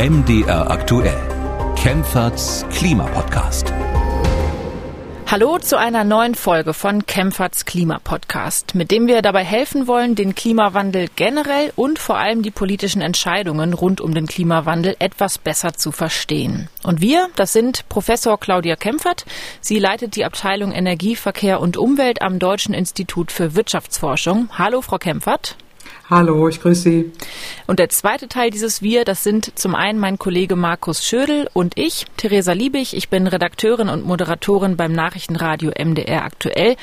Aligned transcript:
MDR 0.00 0.70
aktuell. 0.70 1.20
Kempferts 1.76 2.64
Klimapodcast. 2.72 3.70
Hallo 5.26 5.58
zu 5.58 5.78
einer 5.78 6.04
neuen 6.04 6.34
Folge 6.34 6.72
von 6.72 7.04
Kempferts 7.04 7.66
Klimapodcast, 7.66 8.74
mit 8.74 8.90
dem 8.92 9.08
wir 9.08 9.20
dabei 9.20 9.44
helfen 9.44 9.86
wollen, 9.86 10.14
den 10.14 10.34
Klimawandel 10.34 11.08
generell 11.16 11.70
und 11.76 11.98
vor 11.98 12.16
allem 12.16 12.40
die 12.40 12.50
politischen 12.50 13.02
Entscheidungen 13.02 13.74
rund 13.74 14.00
um 14.00 14.14
den 14.14 14.26
Klimawandel 14.26 14.96
etwas 15.00 15.36
besser 15.36 15.74
zu 15.74 15.92
verstehen. 15.92 16.70
Und 16.82 17.02
wir, 17.02 17.28
das 17.36 17.52
sind 17.52 17.86
Professor 17.90 18.40
Claudia 18.40 18.76
Kempfert. 18.76 19.26
Sie 19.60 19.78
leitet 19.78 20.16
die 20.16 20.24
Abteilung 20.24 20.72
Energie, 20.72 21.14
Verkehr 21.14 21.60
und 21.60 21.76
Umwelt 21.76 22.22
am 22.22 22.38
Deutschen 22.38 22.72
Institut 22.72 23.30
für 23.30 23.54
Wirtschaftsforschung. 23.54 24.48
Hallo, 24.56 24.80
Frau 24.80 24.96
Kempfert. 24.96 25.58
Hallo, 26.10 26.48
ich 26.48 26.60
grüße 26.60 26.82
Sie. 26.82 27.12
Und 27.68 27.78
der 27.78 27.88
zweite 27.88 28.26
Teil 28.26 28.50
dieses 28.50 28.82
Wir, 28.82 29.04
das 29.04 29.22
sind 29.22 29.56
zum 29.56 29.76
einen 29.76 30.00
mein 30.00 30.18
Kollege 30.18 30.56
Markus 30.56 31.04
Schödel 31.04 31.48
und 31.52 31.78
ich, 31.78 32.04
Theresa 32.16 32.50
Liebig. 32.50 32.96
Ich 32.96 33.10
bin 33.10 33.28
Redakteurin 33.28 33.88
und 33.88 34.04
Moderatorin 34.04 34.76
beim 34.76 34.90
Nachrichtenradio 34.90 35.70
MDR 35.70 36.24
aktuell. 36.24 36.74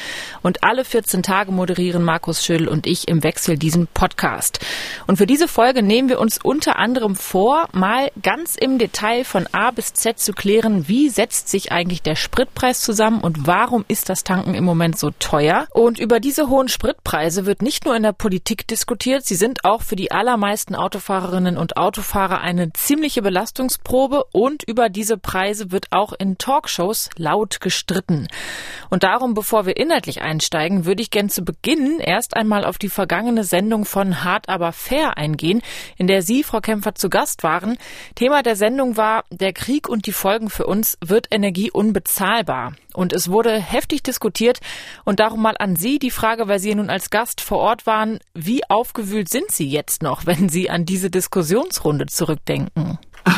Und 0.43 0.63
alle 0.63 0.85
14 0.85 1.23
Tage 1.23 1.51
moderieren 1.51 2.03
Markus 2.03 2.45
Schödel 2.45 2.69
und 2.69 2.87
ich 2.87 3.09
im 3.09 3.21
Wechsel 3.21 3.57
diesen 3.57 3.87
Podcast. 3.87 4.65
Und 5.07 5.17
für 5.17 5.27
diese 5.27 5.49
Folge 5.49 5.83
nehmen 5.83 6.07
wir 6.07 6.21
uns 6.21 6.39
unter 6.41 6.79
anderem 6.79 7.17
vor, 7.17 7.67
mal 7.73 8.09
ganz 8.23 8.55
im 8.55 8.77
Detail 8.77 9.25
von 9.25 9.45
A 9.51 9.71
bis 9.71 9.91
Z 9.91 10.19
zu 10.19 10.31
klären, 10.31 10.87
wie 10.87 11.09
setzt 11.09 11.49
sich 11.49 11.73
eigentlich 11.73 12.01
der 12.01 12.15
Spritpreis 12.15 12.79
zusammen 12.79 13.19
und 13.19 13.45
warum 13.45 13.83
ist 13.89 14.07
das 14.07 14.23
Tanken 14.23 14.55
im 14.55 14.63
Moment 14.63 14.97
so 14.97 15.11
teuer. 15.19 15.67
Und 15.71 15.99
über 15.99 16.21
diese 16.21 16.47
hohen 16.47 16.69
Spritpreise 16.69 17.45
wird 17.45 17.61
nicht 17.61 17.83
nur 17.83 17.93
in 17.93 18.03
der 18.03 18.13
Politik 18.13 18.65
diskutiert, 18.67 19.16
Sie 19.25 19.35
sind 19.35 19.65
auch 19.65 19.81
für 19.81 19.95
die 19.95 20.11
allermeisten 20.11 20.75
Autofahrerinnen 20.75 21.57
und 21.57 21.77
Autofahrer 21.77 22.41
eine 22.41 22.71
ziemliche 22.73 23.21
Belastungsprobe 23.21 24.25
und 24.31 24.63
über 24.63 24.89
diese 24.89 25.17
Preise 25.17 25.71
wird 25.71 25.87
auch 25.91 26.13
in 26.13 26.37
Talkshows 26.37 27.09
laut 27.17 27.59
gestritten. 27.61 28.27
Und 28.89 29.03
darum, 29.03 29.33
bevor 29.33 29.65
wir 29.65 29.77
inhaltlich 29.77 30.21
einsteigen, 30.21 30.85
würde 30.85 31.01
ich 31.01 31.11
gern 31.11 31.29
zu 31.29 31.43
Beginn 31.43 31.99
erst 31.99 32.35
einmal 32.35 32.65
auf 32.65 32.77
die 32.77 32.89
vergangene 32.89 33.43
Sendung 33.43 33.85
von 33.85 34.23
Hart 34.23 34.49
aber 34.49 34.71
fair 34.71 35.17
eingehen, 35.17 35.61
in 35.97 36.07
der 36.07 36.21
Sie, 36.21 36.43
Frau 36.43 36.59
Kämpfer, 36.59 36.95
zu 36.95 37.09
Gast 37.09 37.43
waren. 37.43 37.77
Thema 38.15 38.43
der 38.43 38.55
Sendung 38.55 38.97
war, 38.97 39.23
der 39.29 39.53
Krieg 39.53 39.89
und 39.89 40.05
die 40.05 40.11
Folgen 40.11 40.49
für 40.49 40.65
uns 40.65 40.97
wird 41.01 41.27
Energie 41.31 41.71
unbezahlbar. 41.71 42.73
Und 42.97 43.13
es 43.13 43.29
wurde 43.29 43.53
heftig 43.59 44.01
diskutiert 44.01 44.59
und 45.05 45.19
darum 45.19 45.39
mal 45.43 45.55
an 45.59 45.75
Sie 45.75 45.99
die 45.99 46.09
Frage, 46.09 46.47
weil 46.47 46.57
Sie 46.57 46.73
nun 46.73 46.89
als 46.89 47.11
Gast 47.11 47.41
vor 47.41 47.59
Ort 47.59 47.85
waren, 47.85 48.17
wie 48.33 48.67
aufgewühlt 48.69 49.29
sind 49.29 49.51
Sie 49.51 49.69
jetzt 49.69 50.01
noch, 50.01 50.25
wenn 50.25 50.49
Sie 50.49 50.71
an 50.71 50.83
diese 50.83 51.11
Diskussionsrunde 51.11 52.07
zurückdenken? 52.07 52.97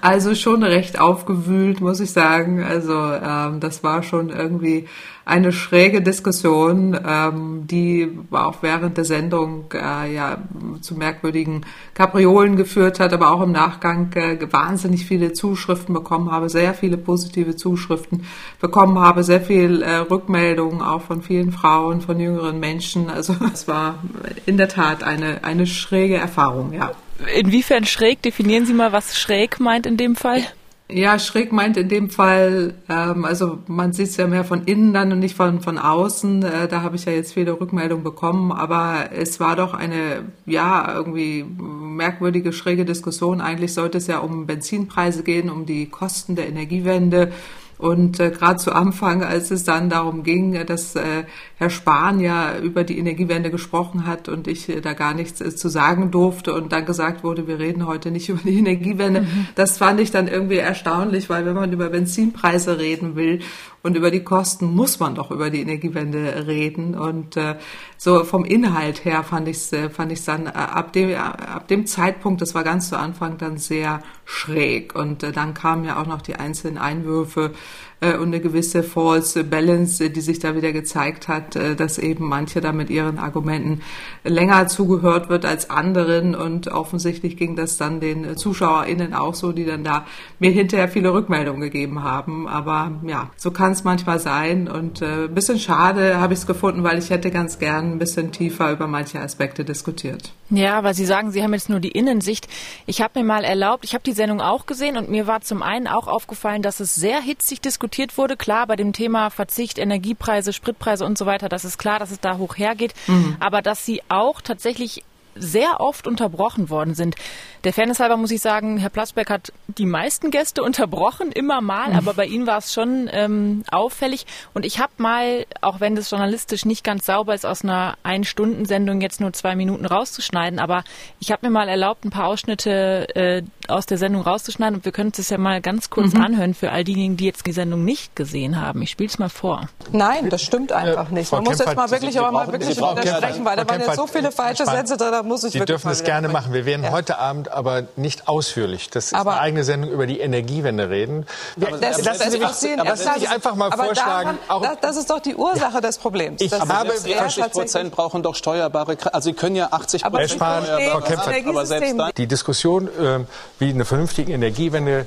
Also 0.00 0.34
schon 0.34 0.62
recht 0.62 1.00
aufgewühlt, 1.00 1.80
muss 1.80 1.98
ich 1.98 2.10
sagen. 2.10 2.62
Also 2.62 2.92
ähm, 2.92 3.60
das 3.60 3.82
war 3.82 4.02
schon 4.02 4.28
irgendwie 4.28 4.86
eine 5.24 5.52
schräge 5.52 6.02
Diskussion, 6.02 6.98
ähm, 7.06 7.66
die 7.66 8.10
auch 8.30 8.62
während 8.62 8.98
der 8.98 9.04
Sendung 9.04 9.66
äh, 9.72 10.14
ja 10.14 10.38
zu 10.82 10.96
merkwürdigen 10.96 11.64
Kapriolen 11.94 12.56
geführt 12.56 13.00
hat, 13.00 13.12
aber 13.12 13.32
auch 13.32 13.42
im 13.42 13.52
Nachgang 13.52 14.12
äh, 14.14 14.38
wahnsinnig 14.52 15.06
viele 15.06 15.32
Zuschriften 15.32 15.94
bekommen 15.94 16.30
habe, 16.30 16.50
sehr 16.50 16.74
viele 16.74 16.98
positive 16.98 17.56
Zuschriften 17.56 18.26
bekommen 18.60 18.98
habe, 18.98 19.24
sehr 19.24 19.40
viel 19.40 19.82
äh, 19.82 19.96
Rückmeldungen 19.96 20.82
auch 20.82 21.00
von 21.00 21.22
vielen 21.22 21.52
Frauen, 21.52 22.02
von 22.02 22.20
jüngeren 22.20 22.60
Menschen. 22.60 23.08
Also 23.08 23.34
es 23.52 23.66
war 23.66 24.02
in 24.44 24.58
der 24.58 24.68
Tat 24.68 25.02
eine 25.02 25.42
eine 25.42 25.66
schräge 25.66 26.16
Erfahrung, 26.16 26.72
ja. 26.74 26.92
Inwiefern 27.34 27.84
schräg? 27.84 28.22
Definieren 28.22 28.66
Sie 28.66 28.74
mal, 28.74 28.92
was 28.92 29.18
schräg 29.18 29.60
meint 29.60 29.86
in 29.86 29.96
dem 29.96 30.16
Fall? 30.16 30.44
Ja, 30.90 31.18
schräg 31.18 31.50
meint 31.50 31.78
in 31.78 31.88
dem 31.88 32.10
Fall, 32.10 32.74
ähm, 32.90 33.24
also 33.24 33.58
man 33.66 33.94
sieht 33.94 34.08
es 34.08 34.18
ja 34.18 34.26
mehr 34.26 34.44
von 34.44 34.64
innen 34.64 34.92
dann 34.92 35.12
und 35.12 35.18
nicht 35.18 35.34
von, 35.34 35.60
von 35.62 35.78
außen. 35.78 36.42
Äh, 36.42 36.68
da 36.68 36.82
habe 36.82 36.96
ich 36.96 37.06
ja 37.06 37.12
jetzt 37.12 37.32
viele 37.32 37.58
Rückmeldungen 37.58 38.04
bekommen, 38.04 38.52
aber 38.52 39.10
es 39.12 39.40
war 39.40 39.56
doch 39.56 39.72
eine, 39.72 40.26
ja, 40.44 40.94
irgendwie 40.94 41.42
merkwürdige, 41.42 42.52
schräge 42.52 42.84
Diskussion. 42.84 43.40
Eigentlich 43.40 43.72
sollte 43.72 43.96
es 43.96 44.08
ja 44.08 44.18
um 44.18 44.46
Benzinpreise 44.46 45.22
gehen, 45.22 45.48
um 45.48 45.64
die 45.64 45.88
Kosten 45.88 46.36
der 46.36 46.48
Energiewende. 46.48 47.32
Und 47.78 48.20
äh, 48.20 48.30
gerade 48.30 48.56
zu 48.56 48.72
Anfang, 48.72 49.22
als 49.22 49.50
es 49.50 49.64
dann 49.64 49.90
darum 49.90 50.22
ging, 50.22 50.54
äh, 50.54 50.64
dass 50.64 50.94
äh, 50.94 51.24
Herr 51.56 51.70
Spahn 51.70 52.20
ja 52.20 52.56
über 52.58 52.84
die 52.84 52.98
Energiewende 52.98 53.50
gesprochen 53.50 54.06
hat 54.06 54.28
und 54.28 54.46
ich 54.46 54.68
äh, 54.68 54.80
da 54.80 54.92
gar 54.92 55.14
nichts 55.14 55.40
äh, 55.40 55.54
zu 55.54 55.68
sagen 55.68 56.10
durfte 56.10 56.54
und 56.54 56.72
dann 56.72 56.86
gesagt 56.86 57.24
wurde, 57.24 57.46
wir 57.46 57.58
reden 57.58 57.86
heute 57.86 58.10
nicht 58.10 58.28
über 58.30 58.40
die 58.44 58.58
Energiewende, 58.58 59.22
mhm. 59.22 59.48
das 59.54 59.78
fand 59.78 60.00
ich 60.00 60.10
dann 60.10 60.28
irgendwie 60.28 60.56
erstaunlich, 60.56 61.28
weil 61.28 61.46
wenn 61.46 61.54
man 61.54 61.72
über 61.72 61.88
Benzinpreise 61.88 62.78
reden 62.78 63.16
will 63.16 63.40
und 63.84 63.98
über 63.98 64.10
die 64.10 64.24
Kosten 64.24 64.74
muss 64.74 64.98
man 64.98 65.14
doch 65.14 65.30
über 65.30 65.50
die 65.50 65.60
Energiewende 65.60 66.46
reden. 66.46 66.94
Und 66.94 67.36
äh, 67.36 67.56
so 67.98 68.24
vom 68.24 68.46
Inhalt 68.46 69.04
her 69.04 69.22
fand 69.22 69.46
ich 69.46 69.58
es 69.58 69.72
äh, 69.74 69.90
fand 69.90 70.10
ich's 70.10 70.24
dann 70.24 70.46
äh, 70.46 70.52
ab, 70.52 70.94
dem, 70.94 71.14
ab 71.14 71.68
dem 71.68 71.84
Zeitpunkt, 71.84 72.40
das 72.40 72.54
war 72.54 72.64
ganz 72.64 72.88
zu 72.88 72.98
Anfang, 72.98 73.36
dann 73.36 73.58
sehr 73.58 74.02
schräg. 74.24 74.94
Und 74.94 75.22
äh, 75.22 75.32
dann 75.32 75.52
kamen 75.52 75.84
ja 75.84 76.00
auch 76.00 76.06
noch 76.06 76.22
die 76.22 76.36
einzelnen 76.36 76.78
Einwürfe 76.78 77.52
äh, 78.00 78.16
und 78.16 78.28
eine 78.28 78.40
gewisse 78.40 78.82
False 78.82 79.44
Balance, 79.44 80.10
die 80.10 80.20
sich 80.20 80.38
da 80.38 80.54
wieder 80.54 80.72
gezeigt 80.72 81.28
hat, 81.28 81.56
äh, 81.56 81.74
dass 81.74 81.98
eben 81.98 82.28
manche 82.28 82.60
da 82.60 82.72
mit 82.72 82.90
ihren 82.90 83.18
Argumenten 83.18 83.82
länger 84.24 84.66
zugehört 84.66 85.28
wird 85.28 85.44
als 85.44 85.70
anderen 85.70 86.34
und 86.34 86.68
offensichtlich 86.68 87.36
ging 87.36 87.56
das 87.56 87.76
dann 87.76 88.00
den 88.00 88.36
ZuschauerInnen 88.36 89.14
auch 89.14 89.34
so, 89.34 89.52
die 89.52 89.64
dann 89.64 89.84
da 89.84 90.06
mir 90.38 90.50
hinterher 90.50 90.88
viele 90.88 91.12
Rückmeldungen 91.12 91.60
gegeben 91.60 92.02
haben. 92.02 92.48
Aber 92.48 92.92
ja, 93.06 93.30
so 93.36 93.50
kann 93.50 93.72
es 93.72 93.84
manchmal 93.84 94.18
sein 94.18 94.68
und 94.68 95.02
äh, 95.02 95.24
ein 95.24 95.34
bisschen 95.34 95.58
schade 95.58 96.20
habe 96.20 96.34
ich 96.34 96.40
es 96.40 96.46
gefunden, 96.46 96.82
weil 96.84 96.98
ich 96.98 97.10
hätte 97.10 97.30
ganz 97.30 97.58
gern 97.58 97.92
ein 97.92 97.98
bisschen 97.98 98.32
tiefer 98.32 98.72
über 98.72 98.86
manche 98.86 99.20
Aspekte 99.20 99.64
diskutiert. 99.64 100.32
Ja, 100.50 100.84
weil 100.84 100.94
Sie 100.94 101.06
sagen, 101.06 101.30
Sie 101.30 101.42
haben 101.42 101.54
jetzt 101.54 101.70
nur 101.70 101.80
die 101.80 101.90
Innensicht. 101.90 102.48
Ich 102.86 103.00
habe 103.00 103.20
mir 103.20 103.24
mal 103.24 103.44
erlaubt, 103.44 103.84
ich 103.84 103.94
habe 103.94 104.04
die 104.04 104.12
Sendung 104.12 104.40
auch 104.40 104.66
gesehen 104.66 104.96
und 104.96 105.10
mir 105.10 105.26
war 105.26 105.40
zum 105.40 105.62
einen 105.62 105.86
auch 105.86 106.06
aufgefallen, 106.06 106.62
dass 106.62 106.80
es 106.80 106.94
sehr 106.94 107.20
hitzig 107.20 107.60
diskutiert 107.60 107.83
wurde. 108.16 108.36
Klar, 108.36 108.66
bei 108.66 108.76
dem 108.76 108.92
Thema 108.92 109.30
Verzicht, 109.30 109.78
Energiepreise, 109.78 110.52
Spritpreise 110.52 111.04
und 111.04 111.18
so 111.18 111.26
weiter, 111.26 111.48
das 111.48 111.64
ist 111.64 111.78
klar, 111.78 111.98
dass 111.98 112.10
es 112.10 112.20
da 112.20 112.38
hoch 112.38 112.56
hergeht. 112.56 112.94
Mhm. 113.06 113.36
Aber 113.40 113.62
dass 113.62 113.84
Sie 113.84 114.02
auch 114.08 114.40
tatsächlich 114.40 115.02
sehr 115.36 115.80
oft 115.80 116.06
unterbrochen 116.06 116.70
worden 116.70 116.94
sind. 116.94 117.16
Der 117.64 117.72
Fairness 117.72 117.98
halber 117.98 118.18
muss 118.18 118.30
ich 118.30 118.42
sagen, 118.42 118.76
Herr 118.76 118.90
Plasberg 118.90 119.30
hat 119.30 119.52
die 119.68 119.86
meisten 119.86 120.30
Gäste 120.30 120.62
unterbrochen, 120.62 121.32
immer 121.32 121.62
mal, 121.62 121.94
aber 121.94 122.12
bei 122.12 122.26
Ihnen 122.26 122.46
war 122.46 122.58
es 122.58 122.74
schon 122.74 123.08
ähm, 123.10 123.64
auffällig. 123.70 124.26
Und 124.52 124.66
ich 124.66 124.80
habe 124.80 124.92
mal, 124.98 125.46
auch 125.62 125.80
wenn 125.80 125.96
das 125.96 126.10
journalistisch 126.10 126.66
nicht 126.66 126.84
ganz 126.84 127.06
sauber 127.06 127.34
ist, 127.34 127.46
aus 127.46 127.64
einer 127.64 127.96
Ein-Stunden-Sendung 128.02 129.00
jetzt 129.00 129.18
nur 129.18 129.32
zwei 129.32 129.56
Minuten 129.56 129.86
rauszuschneiden, 129.86 130.58
aber 130.58 130.84
ich 131.20 131.32
habe 131.32 131.46
mir 131.46 131.50
mal 131.50 131.68
erlaubt, 131.70 132.04
ein 132.04 132.10
paar 132.10 132.26
Ausschnitte 132.26 133.08
äh, 133.16 133.42
aus 133.66 133.86
der 133.86 133.96
Sendung 133.96 134.20
rauszuschneiden 134.20 134.76
und 134.76 134.84
wir 134.84 134.92
können 134.92 135.08
uns 135.08 135.16
das 135.16 135.30
ja 135.30 135.38
mal 135.38 135.62
ganz 135.62 135.88
kurz 135.88 136.12
mhm. 136.12 136.20
anhören 136.20 136.52
für 136.52 136.70
all 136.70 136.84
diejenigen, 136.84 137.16
die 137.16 137.24
jetzt 137.24 137.46
die 137.46 137.52
Sendung 137.52 137.82
nicht 137.82 138.14
gesehen 138.14 138.60
haben. 138.60 138.82
Ich 138.82 138.90
spiele 138.90 139.08
es 139.08 139.18
mal 139.18 139.30
vor. 139.30 139.68
Nein, 139.90 140.28
das 140.28 140.42
stimmt 140.42 140.70
einfach 140.72 141.08
nicht. 141.08 141.32
Man 141.32 141.44
muss 141.44 141.58
jetzt 141.58 141.74
mal 141.74 141.90
wirklich, 141.90 142.18
aber 142.18 142.30
mal 142.30 142.52
wirklich 142.52 142.76
widersprechen, 142.76 143.44
weil 143.46 143.56
da 143.56 143.66
waren 143.66 143.80
jetzt 143.80 143.96
so 143.96 144.06
viele 144.06 144.30
falsche 144.32 144.66
Sätze, 144.66 144.98
da 144.98 145.22
muss 145.22 145.44
ich 145.44 145.52
Sie 145.52 145.64
dürfen 145.64 145.90
es 145.90 146.04
gerne 146.04 146.28
machen. 146.28 146.52
Wir 146.52 146.66
werden 146.66 146.84
ja. 146.84 146.90
heute 146.90 147.18
Abend 147.18 147.53
aber 147.54 147.84
nicht 147.96 148.28
ausführlich. 148.28 148.90
Das 148.90 149.06
ist 149.06 149.14
aber 149.14 149.32
eine 149.32 149.40
eigene 149.40 149.64
Sendung 149.64 149.90
über 149.90 150.06
die 150.06 150.20
Energiewende 150.20 150.90
reden. 150.90 151.26
Aber 151.56 151.78
das, 151.78 152.02
das, 152.02 152.18
das, 152.18 152.38
das, 152.38 152.60
Sie, 152.60 152.74
aber 152.74 152.90
das 152.90 153.16
ich 153.16 153.28
einfach 153.28 153.54
mal 153.54 153.70
vorschlagen. 153.70 154.38
Daran, 154.48 154.76
das 154.80 154.96
ist 154.96 155.10
doch 155.10 155.20
die 155.20 155.34
Ursache 155.34 155.74
ja. 155.74 155.80
des 155.80 155.98
Problems. 155.98 156.40
Ich 156.40 156.52
habe 156.52 156.92
80 156.92 157.50
Prozent 157.52 157.92
brauchen 157.92 158.22
doch 158.22 158.34
steuerbare. 158.34 158.96
Also 159.12 159.30
Sie 159.30 159.34
können 159.34 159.56
ja 159.56 159.68
80 159.70 160.02
Prozent 160.02 160.30
steuerbare. 160.30 161.44
Aber 161.46 161.66
selbst 161.66 161.98
dann 161.98 162.10
die 162.16 162.26
Diskussion, 162.26 162.88
ähm, 163.00 163.26
wie 163.58 163.70
eine 163.70 163.84
vernünftige 163.84 164.32
Energiewende 164.32 165.06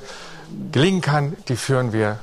gelingen 0.72 1.00
kann, 1.00 1.36
die 1.48 1.56
führen 1.56 1.92
wir 1.92 2.18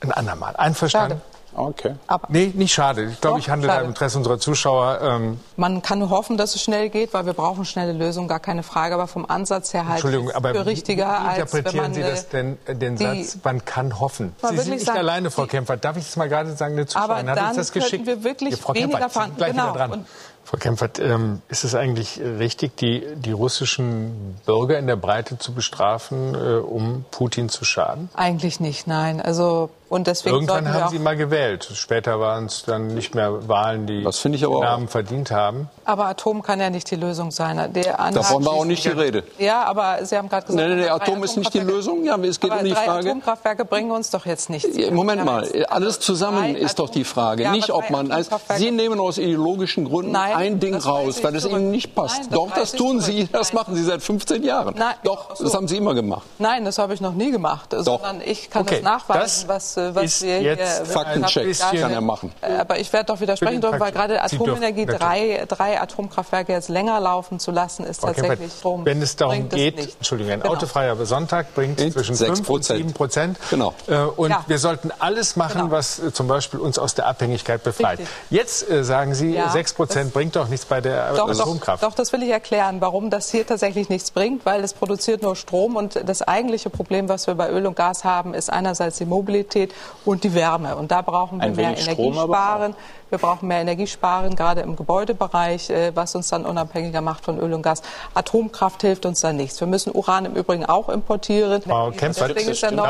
ein 0.00 0.12
andermal. 0.12 0.56
Einverstanden? 0.56 1.18
Schade. 1.18 1.29
Okay. 1.54 1.94
Aber 2.06 2.28
nee, 2.30 2.52
nicht 2.54 2.72
schade. 2.72 3.04
Ich 3.04 3.20
glaube, 3.20 3.38
ich 3.38 3.50
handle 3.50 3.68
da 3.68 3.80
im 3.80 3.88
Interesse 3.88 4.18
unserer 4.18 4.38
Zuschauer. 4.38 5.00
Ähm 5.02 5.40
Man 5.56 5.82
kann 5.82 5.98
nur 5.98 6.10
hoffen, 6.10 6.36
dass 6.36 6.54
es 6.54 6.62
schnell 6.62 6.90
geht, 6.90 7.12
weil 7.12 7.26
wir 7.26 7.32
brauchen 7.32 7.64
schnelle 7.64 7.92
Lösungen, 7.92 8.28
gar 8.28 8.40
keine 8.40 8.62
Frage. 8.62 8.94
Aber 8.94 9.06
vom 9.06 9.26
Ansatz 9.26 9.72
her 9.74 9.84
halt 9.84 9.96
Entschuldigung, 9.96 10.30
aber 10.30 10.54
für 10.54 10.66
richtiger 10.66 11.20
wie 11.24 11.30
interpretieren 11.30 11.66
als 11.66 11.74
wenn 11.74 11.82
man, 11.82 11.94
Sie 11.94 12.02
das 12.02 12.28
denn, 12.28 12.58
äh, 12.66 12.74
den 12.74 12.96
Satz, 12.96 13.38
man 13.42 13.64
kann 13.64 13.98
hoffen? 13.98 14.34
Sie 14.48 14.56
sind 14.58 14.70
nicht 14.74 14.86
sagen, 14.86 14.98
alleine, 14.98 15.30
Frau 15.30 15.46
Kämpfer. 15.46 15.76
Darf 15.76 15.96
ich 15.96 16.04
das 16.04 16.16
mal 16.16 16.28
gerade 16.28 16.54
sagen? 16.54 16.74
Eine 16.74 16.86
Zuschauerin 16.86 17.28
aber 17.28 17.40
hat 17.40 17.48
uns 17.48 17.56
das 17.56 17.72
geschickt. 17.72 18.06
wir 18.06 18.22
wirklich 18.24 18.56
Frau 18.56 18.74
weniger 18.74 19.10
fahren. 19.10 19.32
Gleich 19.36 19.52
genau. 19.52 19.72
dran. 19.72 20.06
Frau 20.50 20.56
Kempfert, 20.56 20.98
ähm, 20.98 21.42
ist 21.48 21.62
es 21.62 21.76
eigentlich 21.76 22.20
richtig, 22.20 22.76
die, 22.76 23.04
die 23.14 23.30
russischen 23.30 24.36
Bürger 24.46 24.80
in 24.80 24.88
der 24.88 24.96
Breite 24.96 25.38
zu 25.38 25.52
bestrafen, 25.52 26.34
äh, 26.34 26.56
um 26.58 27.04
Putin 27.12 27.48
zu 27.48 27.64
schaden? 27.64 28.08
Eigentlich 28.14 28.58
nicht, 28.58 28.88
nein. 28.88 29.20
Also 29.20 29.70
und 29.90 30.06
deswegen 30.06 30.36
Irgendwann 30.36 30.72
haben 30.72 30.88
Sie 30.88 31.00
mal 31.00 31.16
gewählt. 31.16 31.68
Später 31.74 32.20
waren 32.20 32.46
es 32.46 32.62
dann 32.62 32.86
nicht 32.86 33.16
mehr 33.16 33.48
Wahlen, 33.48 33.86
die 33.86 34.04
den 34.04 34.60
Namen 34.60 34.86
verdient 34.86 35.32
haben. 35.32 35.68
Aber 35.84 36.06
Atom 36.06 36.42
kann 36.42 36.60
ja 36.60 36.70
nicht 36.70 36.88
die 36.92 36.96
Lösung 36.96 37.32
sein. 37.32 37.72
Der 37.72 37.96
Davon 38.12 38.44
war 38.44 38.52
auch 38.52 38.64
nicht 38.64 38.84
die 38.84 38.90
Rede. 38.90 39.24
Ja, 39.38 39.64
aber 39.64 39.98
Sie 40.04 40.16
haben 40.16 40.28
gerade 40.28 40.46
gesagt, 40.46 40.62
nein, 40.62 40.78
nein, 40.78 40.86
nein, 40.86 40.90
Atom 40.90 41.24
ist 41.24 41.36
nicht 41.36 41.52
die 41.52 41.58
Lösung. 41.58 42.04
Ja, 42.04 42.16
es 42.18 42.38
geht 42.38 42.52
aber 42.52 42.60
um 42.60 42.66
die 42.66 42.72
drei 42.72 42.84
Frage. 42.84 43.08
Atomkraftwerke 43.08 43.64
bringen 43.64 43.90
uns 43.90 44.10
doch 44.10 44.26
jetzt 44.26 44.48
nichts. 44.48 44.68
Moment 44.92 45.24
mal, 45.24 45.50
alles 45.68 45.98
zusammen 45.98 46.54
ist 46.54 46.78
doch 46.78 46.88
die 46.88 47.02
Frage. 47.02 47.42
Ja, 47.42 47.50
nicht, 47.50 47.70
ob 47.72 47.90
man. 47.90 48.12
Sie 48.56 48.70
nehmen 48.70 49.00
aus 49.00 49.18
ideologischen 49.18 49.86
Gründen 49.86 50.12
nein, 50.12 50.36
ein 50.36 50.60
Ding 50.60 50.76
raus, 50.76 51.22
weil 51.24 51.34
es 51.34 51.44
Ihnen 51.44 51.72
nicht 51.72 51.96
passt. 51.96 52.20
Nein, 52.20 52.28
das 52.30 52.38
doch, 52.38 52.54
das 52.54 52.72
tun 52.72 53.00
Sie. 53.00 53.28
Das 53.32 53.52
machen 53.52 53.74
Sie 53.74 53.82
seit 53.82 54.02
15 54.02 54.44
Jahren. 54.44 54.76
Nein, 54.78 54.94
doch, 55.02 55.34
so. 55.34 55.42
das 55.42 55.54
haben 55.54 55.66
Sie 55.66 55.78
immer 55.78 55.94
gemacht. 55.94 56.28
Nein, 56.38 56.64
das 56.64 56.78
habe 56.78 56.94
ich 56.94 57.00
noch 57.00 57.14
nie 57.14 57.32
gemacht. 57.32 57.72
Doch. 57.72 57.82
Sondern 57.82 58.20
ich 58.24 58.50
kann 58.50 58.62
okay. 58.62 58.76
das 58.76 58.84
nachweisen, 58.84 59.48
was, 59.48 59.79
was 59.94 60.22
wir 60.22 60.38
hier 60.38 60.56
Faktencheck 60.56 61.58
kann 61.58 61.92
er 61.92 62.00
machen. 62.00 62.32
Äh, 62.40 62.56
aber 62.56 62.78
ich 62.78 62.92
werde 62.92 63.06
doch 63.06 63.20
widersprechen 63.20 63.60
dürfen, 63.60 63.80
weil 63.80 63.92
gerade 63.92 64.22
Atomenergie, 64.22 64.86
drei, 64.86 65.44
drei 65.48 65.80
Atomkraftwerke 65.80 66.52
jetzt 66.52 66.68
länger 66.68 67.00
laufen 67.00 67.38
zu 67.38 67.50
lassen, 67.50 67.84
ist 67.84 68.02
okay, 68.02 68.14
tatsächlich 68.16 68.52
Strom. 68.52 68.84
Wenn 68.84 69.02
es 69.02 69.16
darum 69.16 69.48
geht, 69.48 69.78
es 69.78 69.94
Entschuldigung, 69.96 70.32
ein 70.32 70.40
genau. 70.40 70.54
autofreier 70.54 70.96
Sonntag 71.06 71.54
bringt 71.54 71.80
zwischen 71.80 72.16
5 72.16 72.48
und 72.48 72.64
7 72.64 72.92
Prozent. 72.92 73.38
Genau. 73.50 73.74
Äh, 73.86 73.96
und 73.96 74.30
ja. 74.30 74.44
wir 74.46 74.58
sollten 74.58 74.90
alles 74.98 75.36
machen, 75.36 75.62
genau. 75.62 75.70
was 75.70 75.98
äh, 75.98 76.12
zum 76.12 76.28
Beispiel 76.28 76.60
uns 76.60 76.78
aus 76.78 76.94
der 76.94 77.06
Abhängigkeit 77.06 77.62
befreit. 77.62 78.00
Richtig. 78.00 78.16
Jetzt 78.30 78.70
äh, 78.70 78.84
sagen 78.84 79.14
Sie, 79.14 79.34
ja, 79.34 79.50
6 79.50 79.74
Prozent 79.74 80.12
bringt 80.12 80.36
doch 80.36 80.48
nichts 80.48 80.66
bei 80.66 80.80
der 80.80 81.12
doch, 81.14 81.28
Atomkraft. 81.28 81.82
Doch, 81.82 81.90
doch, 81.90 81.96
das 81.96 82.12
will 82.12 82.22
ich 82.22 82.30
erklären, 82.30 82.80
warum 82.80 83.10
das 83.10 83.30
hier 83.30 83.46
tatsächlich 83.46 83.88
nichts 83.88 84.10
bringt, 84.10 84.44
weil 84.46 84.62
es 84.62 84.74
produziert 84.74 85.22
nur 85.22 85.36
Strom 85.36 85.76
und 85.76 86.00
das 86.08 86.22
eigentliche 86.22 86.70
Problem, 86.70 87.08
was 87.08 87.26
wir 87.26 87.34
bei 87.34 87.50
Öl 87.50 87.66
und 87.66 87.76
Gas 87.76 88.04
haben, 88.04 88.34
ist 88.34 88.50
einerseits 88.50 88.98
die 88.98 89.06
Mobilität 89.06 89.69
und 90.04 90.24
die 90.24 90.34
Wärme. 90.34 90.76
Und 90.76 90.90
da 90.90 91.02
brauchen 91.02 91.38
wir 91.38 91.44
Ein 91.44 91.56
mehr 91.56 91.76
Energie 91.76 92.12
sparen. 92.12 92.74
Wir 93.08 93.18
brauchen 93.18 93.48
mehr 93.48 93.60
Energie 93.60 93.86
sparen, 93.86 94.36
gerade 94.36 94.60
im 94.60 94.76
Gebäudebereich, 94.76 95.70
äh, 95.70 95.94
was 95.94 96.14
uns 96.14 96.28
dann 96.28 96.46
unabhängiger 96.46 97.00
macht 97.00 97.24
von 97.24 97.38
Öl 97.38 97.52
und 97.52 97.62
Gas. 97.62 97.82
Atomkraft 98.14 98.82
hilft 98.82 99.04
uns 99.04 99.20
da 99.20 99.32
nichts. 99.32 99.58
Wir 99.60 99.66
müssen 99.66 99.92
Uran 99.92 100.26
im 100.26 100.34
Übrigen 100.34 100.64
auch 100.64 100.88
importieren. 100.88 101.62
Frau 101.62 101.90
Kempfer, 101.90 102.28
das, 102.28 102.44
das, 102.44 102.58
stimmt, 102.58 102.80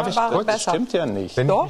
das 0.47 0.63
stimmt 0.63 0.93
ja 0.93 1.07
nicht. 1.07 1.37
Wenn 1.37 1.49
Doch. 1.49 1.69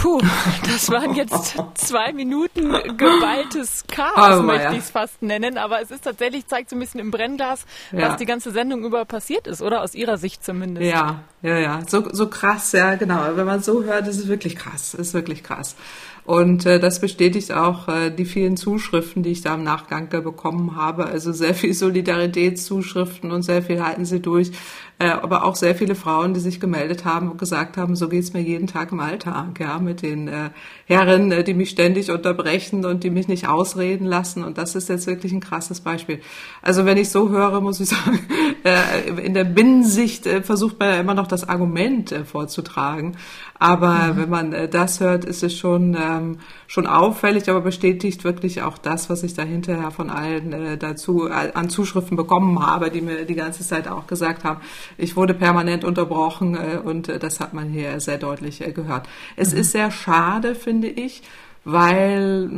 Puh, 0.00 0.18
das 0.64 0.88
waren 0.88 1.14
jetzt 1.14 1.56
zwei 1.74 2.14
Minuten 2.14 2.72
geballtes 2.96 3.84
Chaos, 3.86 4.38
oh, 4.38 4.42
möchte 4.42 4.72
ich 4.72 4.78
es 4.78 4.90
fast 4.90 5.20
nennen. 5.20 5.58
Aber 5.58 5.82
es 5.82 5.90
ist 5.90 6.04
tatsächlich, 6.04 6.46
zeigt 6.46 6.70
so 6.70 6.76
ein 6.76 6.78
bisschen 6.78 7.00
im 7.00 7.10
Brennglas, 7.10 7.66
ja. 7.92 8.08
was 8.08 8.16
die 8.16 8.24
ganze 8.24 8.50
Sendung 8.50 8.82
über 8.82 9.04
passiert 9.04 9.46
ist, 9.46 9.60
oder? 9.60 9.82
Aus 9.82 9.94
Ihrer 9.94 10.16
Sicht 10.16 10.42
zumindest. 10.42 10.90
Ja, 10.90 11.24
ja, 11.42 11.58
ja. 11.58 11.80
So, 11.86 12.08
so 12.12 12.28
krass, 12.28 12.72
ja, 12.72 12.94
genau. 12.94 13.36
Wenn 13.36 13.44
man 13.44 13.62
so 13.62 13.84
hört, 13.84 14.08
ist 14.08 14.16
es 14.16 14.28
wirklich 14.28 14.56
krass. 14.56 14.94
Ist 14.94 15.12
wirklich 15.12 15.42
krass. 15.42 15.76
Und 16.24 16.66
äh, 16.66 16.78
das 16.78 17.00
bestätigt 17.00 17.52
auch 17.52 17.88
äh, 17.88 18.10
die 18.10 18.24
vielen 18.24 18.56
Zuschriften, 18.56 19.22
die 19.22 19.30
ich 19.30 19.40
da 19.40 19.54
im 19.54 19.64
Nachgang 19.64 20.08
bekommen 20.08 20.76
habe. 20.76 21.06
Also 21.06 21.32
sehr 21.32 21.54
viel 21.54 21.74
Solidaritätszuschriften 21.74 23.32
und 23.32 23.42
sehr 23.42 23.62
viel 23.62 23.82
halten 23.82 24.04
sie 24.04 24.20
durch. 24.20 24.52
Äh, 25.00 25.08
aber 25.08 25.44
auch 25.44 25.56
sehr 25.56 25.74
viele 25.74 25.94
Frauen, 25.94 26.34
die 26.34 26.40
sich 26.40 26.60
gemeldet 26.60 27.06
haben 27.06 27.30
und 27.30 27.38
gesagt 27.38 27.78
haben, 27.78 27.96
so 27.96 28.10
geht's 28.10 28.34
mir 28.34 28.42
jeden 28.42 28.66
Tag 28.66 28.92
im 28.92 29.00
Alltag, 29.00 29.58
ja, 29.58 29.78
mit 29.78 30.02
den 30.02 30.28
äh, 30.28 30.50
Herren, 30.84 31.32
äh, 31.32 31.42
die 31.42 31.54
mich 31.54 31.70
ständig 31.70 32.10
unterbrechen 32.10 32.84
und 32.84 33.02
die 33.02 33.08
mich 33.08 33.26
nicht 33.26 33.48
ausreden 33.48 34.04
lassen. 34.04 34.44
Und 34.44 34.58
das 34.58 34.74
ist 34.74 34.90
jetzt 34.90 35.06
wirklich 35.06 35.32
ein 35.32 35.40
krasses 35.40 35.80
Beispiel. 35.80 36.20
Also 36.60 36.84
wenn 36.84 36.98
ich 36.98 37.08
so 37.08 37.30
höre, 37.30 37.62
muss 37.62 37.80
ich 37.80 37.88
sagen, 37.88 38.20
äh, 38.62 39.24
in 39.24 39.32
der 39.32 39.44
Binnensicht 39.44 40.26
äh, 40.26 40.42
versucht 40.42 40.78
man 40.78 40.90
ja 40.90 41.00
immer 41.00 41.14
noch 41.14 41.28
das 41.28 41.48
Argument 41.48 42.12
äh, 42.12 42.26
vorzutragen. 42.26 43.16
Aber 43.60 44.14
mhm. 44.14 44.16
wenn 44.16 44.30
man 44.30 44.52
äh, 44.54 44.68
das 44.68 45.00
hört, 45.00 45.26
ist 45.26 45.42
es 45.42 45.54
schon, 45.54 45.94
ähm, 45.94 46.38
schon 46.66 46.86
auffällig, 46.86 47.48
aber 47.50 47.60
bestätigt 47.60 48.24
wirklich 48.24 48.62
auch 48.62 48.78
das, 48.78 49.10
was 49.10 49.22
ich 49.22 49.34
da 49.34 49.42
hinterher 49.42 49.90
von 49.90 50.08
allen 50.08 50.52
äh, 50.54 50.78
dazu 50.78 51.28
äh, 51.28 51.52
an 51.52 51.68
Zuschriften 51.68 52.16
bekommen 52.16 52.66
habe, 52.66 52.90
die 52.90 53.02
mir 53.02 53.26
die 53.26 53.34
ganze 53.34 53.62
Zeit 53.62 53.86
auch 53.86 54.06
gesagt 54.06 54.44
haben, 54.44 54.62
ich 54.96 55.14
wurde 55.14 55.34
permanent 55.34 55.84
unterbrochen 55.84 56.56
äh, 56.56 56.78
und 56.82 57.10
äh, 57.10 57.18
das 57.18 57.38
hat 57.38 57.52
man 57.52 57.68
hier 57.68 58.00
sehr 58.00 58.16
deutlich 58.16 58.66
äh, 58.66 58.72
gehört. 58.72 59.06
Es 59.36 59.52
mhm. 59.52 59.60
ist 59.60 59.72
sehr 59.72 59.90
schade, 59.90 60.54
finde 60.54 60.88
ich, 60.88 61.22
weil 61.62 62.48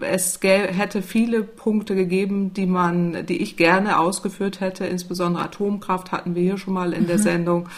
es 0.00 0.40
hätte 0.42 1.02
viele 1.02 1.42
Punkte 1.42 1.94
gegeben, 1.94 2.54
die 2.54 2.64
man, 2.64 3.26
die 3.26 3.42
ich 3.42 3.58
gerne 3.58 3.98
ausgeführt 3.98 4.60
hätte. 4.60 4.86
Insbesondere 4.86 5.44
Atomkraft 5.44 6.10
hatten 6.12 6.34
wir 6.34 6.42
hier 6.42 6.56
schon 6.56 6.72
mal 6.72 6.94
in 6.94 7.02
mhm. 7.02 7.08
der 7.08 7.18
Sendung. 7.18 7.68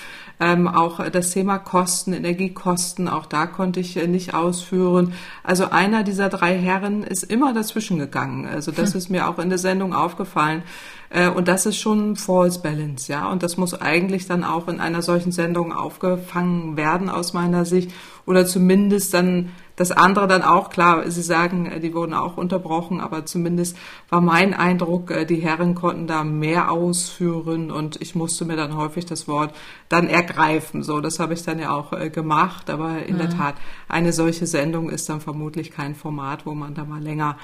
Ähm, 0.40 0.68
auch 0.68 1.08
das 1.10 1.30
Thema 1.30 1.58
Kosten, 1.58 2.12
Energiekosten, 2.12 3.08
auch 3.08 3.26
da 3.26 3.46
konnte 3.46 3.80
ich 3.80 3.96
nicht 4.06 4.34
ausführen. 4.34 5.12
Also 5.42 5.70
einer 5.70 6.04
dieser 6.04 6.28
drei 6.28 6.56
Herren 6.56 7.02
ist 7.02 7.24
immer 7.24 7.52
dazwischen 7.52 7.98
gegangen. 7.98 8.46
Also 8.46 8.70
das 8.70 8.92
hm. 8.92 8.98
ist 8.98 9.08
mir 9.10 9.28
auch 9.28 9.38
in 9.38 9.48
der 9.48 9.58
Sendung 9.58 9.94
aufgefallen. 9.94 10.62
Äh, 11.10 11.28
und 11.28 11.48
das 11.48 11.66
ist 11.66 11.78
schon 11.78 12.16
False 12.16 12.60
Balance, 12.60 13.10
ja. 13.10 13.30
Und 13.30 13.42
das 13.42 13.56
muss 13.56 13.74
eigentlich 13.74 14.26
dann 14.26 14.44
auch 14.44 14.68
in 14.68 14.80
einer 14.80 15.02
solchen 15.02 15.32
Sendung 15.32 15.72
aufgefangen 15.72 16.76
werden 16.76 17.08
aus 17.08 17.32
meiner 17.32 17.64
Sicht. 17.64 17.90
Oder 18.26 18.46
zumindest 18.46 19.14
dann 19.14 19.50
das 19.78 19.92
andere 19.92 20.26
dann 20.26 20.42
auch, 20.42 20.70
klar, 20.70 21.08
Sie 21.08 21.22
sagen, 21.22 21.66
äh, 21.66 21.78
die 21.78 21.94
wurden 21.94 22.12
auch 22.12 22.36
unterbrochen, 22.36 23.00
aber 23.00 23.24
zumindest 23.26 23.76
war 24.10 24.20
mein 24.20 24.52
Eindruck, 24.52 25.12
äh, 25.12 25.24
die 25.24 25.36
Herren 25.36 25.76
konnten 25.76 26.08
da 26.08 26.24
mehr 26.24 26.72
ausführen 26.72 27.70
und 27.70 28.00
ich 28.02 28.16
musste 28.16 28.44
mir 28.44 28.56
dann 28.56 28.76
häufig 28.76 29.06
das 29.06 29.28
Wort 29.28 29.54
dann 29.88 30.08
ergreifen. 30.08 30.82
So, 30.82 31.00
das 31.00 31.20
habe 31.20 31.34
ich 31.34 31.44
dann 31.44 31.60
ja 31.60 31.70
auch 31.70 31.92
gemacht, 32.12 32.70
aber 32.70 33.04
in 33.06 33.14
mhm. 33.14 33.18
der 33.18 33.30
Tat, 33.30 33.54
eine 33.88 34.12
solche 34.12 34.48
Sendung 34.48 34.90
ist 34.90 35.08
dann 35.08 35.20
vermutlich 35.20 35.70
kein 35.70 35.94
Format, 35.94 36.44
wo 36.44 36.54
man 36.54 36.74
da 36.74 36.84
mal 36.84 37.00
länger 37.00 37.36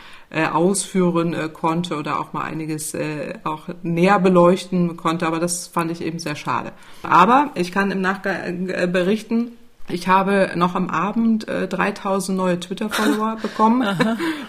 ausführen 0.53 1.35
konnte 1.53 1.97
oder 1.97 2.19
auch 2.19 2.33
mal 2.33 2.43
einiges 2.43 2.95
auch 3.45 3.69
näher 3.83 4.19
beleuchten 4.19 4.97
konnte, 4.97 5.27
aber 5.27 5.39
das 5.39 5.69
fand 5.69 5.91
ich 5.91 6.03
eben 6.03 6.19
sehr 6.19 6.37
schade. 6.37 6.73
Aber 7.03 7.51
ich 7.55 7.73
kann 7.73 7.91
im 7.91 8.01
Nachgang 8.01 8.69
äh, 8.69 8.89
berichten, 8.91 9.53
ich 9.89 10.09
habe 10.09 10.51
noch 10.57 10.75
am 10.75 10.89
Abend 10.89 11.47
äh, 11.47 11.69
3000 11.69 12.37
neue 12.37 12.59
Twitter-Follower 12.59 13.37
bekommen. 13.43 13.87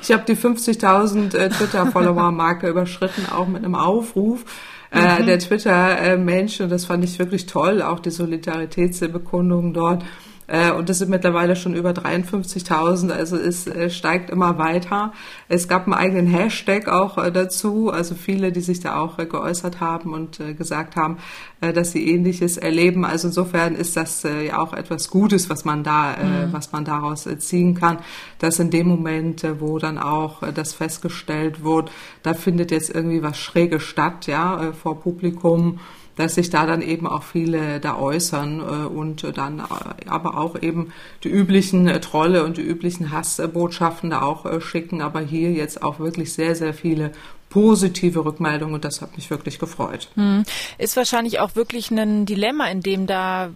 ich 0.02 0.12
habe 0.12 0.24
die 0.26 0.36
50.000 0.36 1.36
äh, 1.36 1.50
Twitter-Follower-Marke 1.50 2.68
überschritten, 2.70 3.26
auch 3.32 3.48
mit 3.48 3.64
einem 3.64 3.76
Aufruf. 3.76 4.46
Äh, 4.92 5.22
mhm. 5.22 5.26
Der 5.26 5.40
Twitter-Mensch, 5.40 6.62
und 6.62 6.70
das 6.70 6.86
fand 6.86 7.04
ich 7.04 7.20
wirklich 7.20 7.48
toll, 7.48 7.82
auch 7.82 8.00
die 8.00 8.12
Solidaritätsbekundungen 8.12 9.74
dort. 9.74 10.04
Äh, 10.48 10.72
und 10.72 10.90
das 10.90 11.00
sind 11.00 11.10
mittlerweile 11.10 11.56
schon 11.56 11.74
über 11.74 11.92
53.000, 11.92 13.12
also 13.12 13.36
es 13.36 13.68
äh, 13.68 13.90
steigt 13.90 14.30
immer 14.30 14.58
weiter. 14.58 15.14
Es 15.50 15.68
gab 15.68 15.86
einen 15.86 15.94
eigenen 15.94 16.28
Hashtag 16.28 16.88
auch 16.88 17.18
äh, 17.18 17.32
dazu, 17.32 17.90
also 17.90 18.16
viele, 18.16 18.52
die 18.52 18.62
sich 18.62 18.80
da 18.80 19.00
auch 19.00 19.18
geäußert 19.18 19.80
haben 19.80 20.14
und 20.14 20.40
gesagt 20.58 20.96
haben, 20.96 21.18
dass 21.62 21.92
sie 21.92 22.10
Ähnliches 22.10 22.58
erleben. 22.58 23.06
Also 23.06 23.30
insofern 23.30 23.76
ist 23.76 23.98
das 23.98 24.24
ja 24.24 24.60
auch 24.60 24.74
etwas 24.74 25.10
Gutes, 25.10 25.50
was 25.50 25.66
man 25.66 25.84
da, 25.84 26.12
mhm. 26.12 26.54
was 26.54 26.72
man 26.72 26.86
daraus 26.86 27.28
ziehen 27.40 27.76
kann, 27.76 28.00
dass 28.40 28.60
in 28.60 28.70
dem 28.70 28.88
Moment, 28.88 29.46
wo 29.60 29.80
dann 29.80 29.98
auch 29.98 30.42
das 30.54 30.74
festgestellt 30.74 31.64
wird, 31.64 31.92
da 32.24 32.34
findet 32.34 32.72
jetzt 32.72 32.94
irgendwie 32.94 33.24
was 33.24 33.38
Schräges 33.38 33.84
statt, 33.84 34.28
ja, 34.28 34.74
vor 34.74 35.00
Publikum 35.00 35.80
dass 36.16 36.36
sich 36.36 36.50
da 36.50 36.66
dann 36.66 36.82
eben 36.82 37.08
auch 37.08 37.24
viele 37.24 37.80
da 37.80 37.98
äußern 37.98 38.60
äh, 38.60 38.88
und 38.88 39.38
dann 39.38 39.60
äh, 39.60 40.10
aber 40.10 40.38
auch 40.38 40.62
eben 40.62 40.94
die 41.24 41.30
üblichen 41.30 41.88
äh, 41.88 42.00
Trolle 42.00 42.44
und 42.44 42.58
die 42.58 42.62
üblichen 42.62 43.12
Hassbotschaften 43.12 44.10
da 44.10 44.22
auch 44.22 44.62
schicken, 44.62 45.02
aber 45.02 45.22
hier 45.22 45.52
jetzt 45.52 45.84
auch 45.84 46.00
wirklich 46.00 46.34
sehr, 46.34 46.56
sehr 46.56 46.74
viele 46.74 47.12
positive 47.50 48.26
Rückmeldungen 48.26 48.76
und 48.76 48.84
das 48.84 49.02
hat 49.02 49.16
mich 49.16 49.30
wirklich 49.30 49.60
gefreut. 49.60 50.10
Hm. 50.16 50.44
Ist 50.78 50.98
wahrscheinlich 50.98 51.40
auch 51.40 51.56
wirklich 51.56 51.90
ein 51.92 52.26
Dilemma, 52.26 52.68
in 52.68 52.82
dem 52.82 53.08
da 53.08 53.52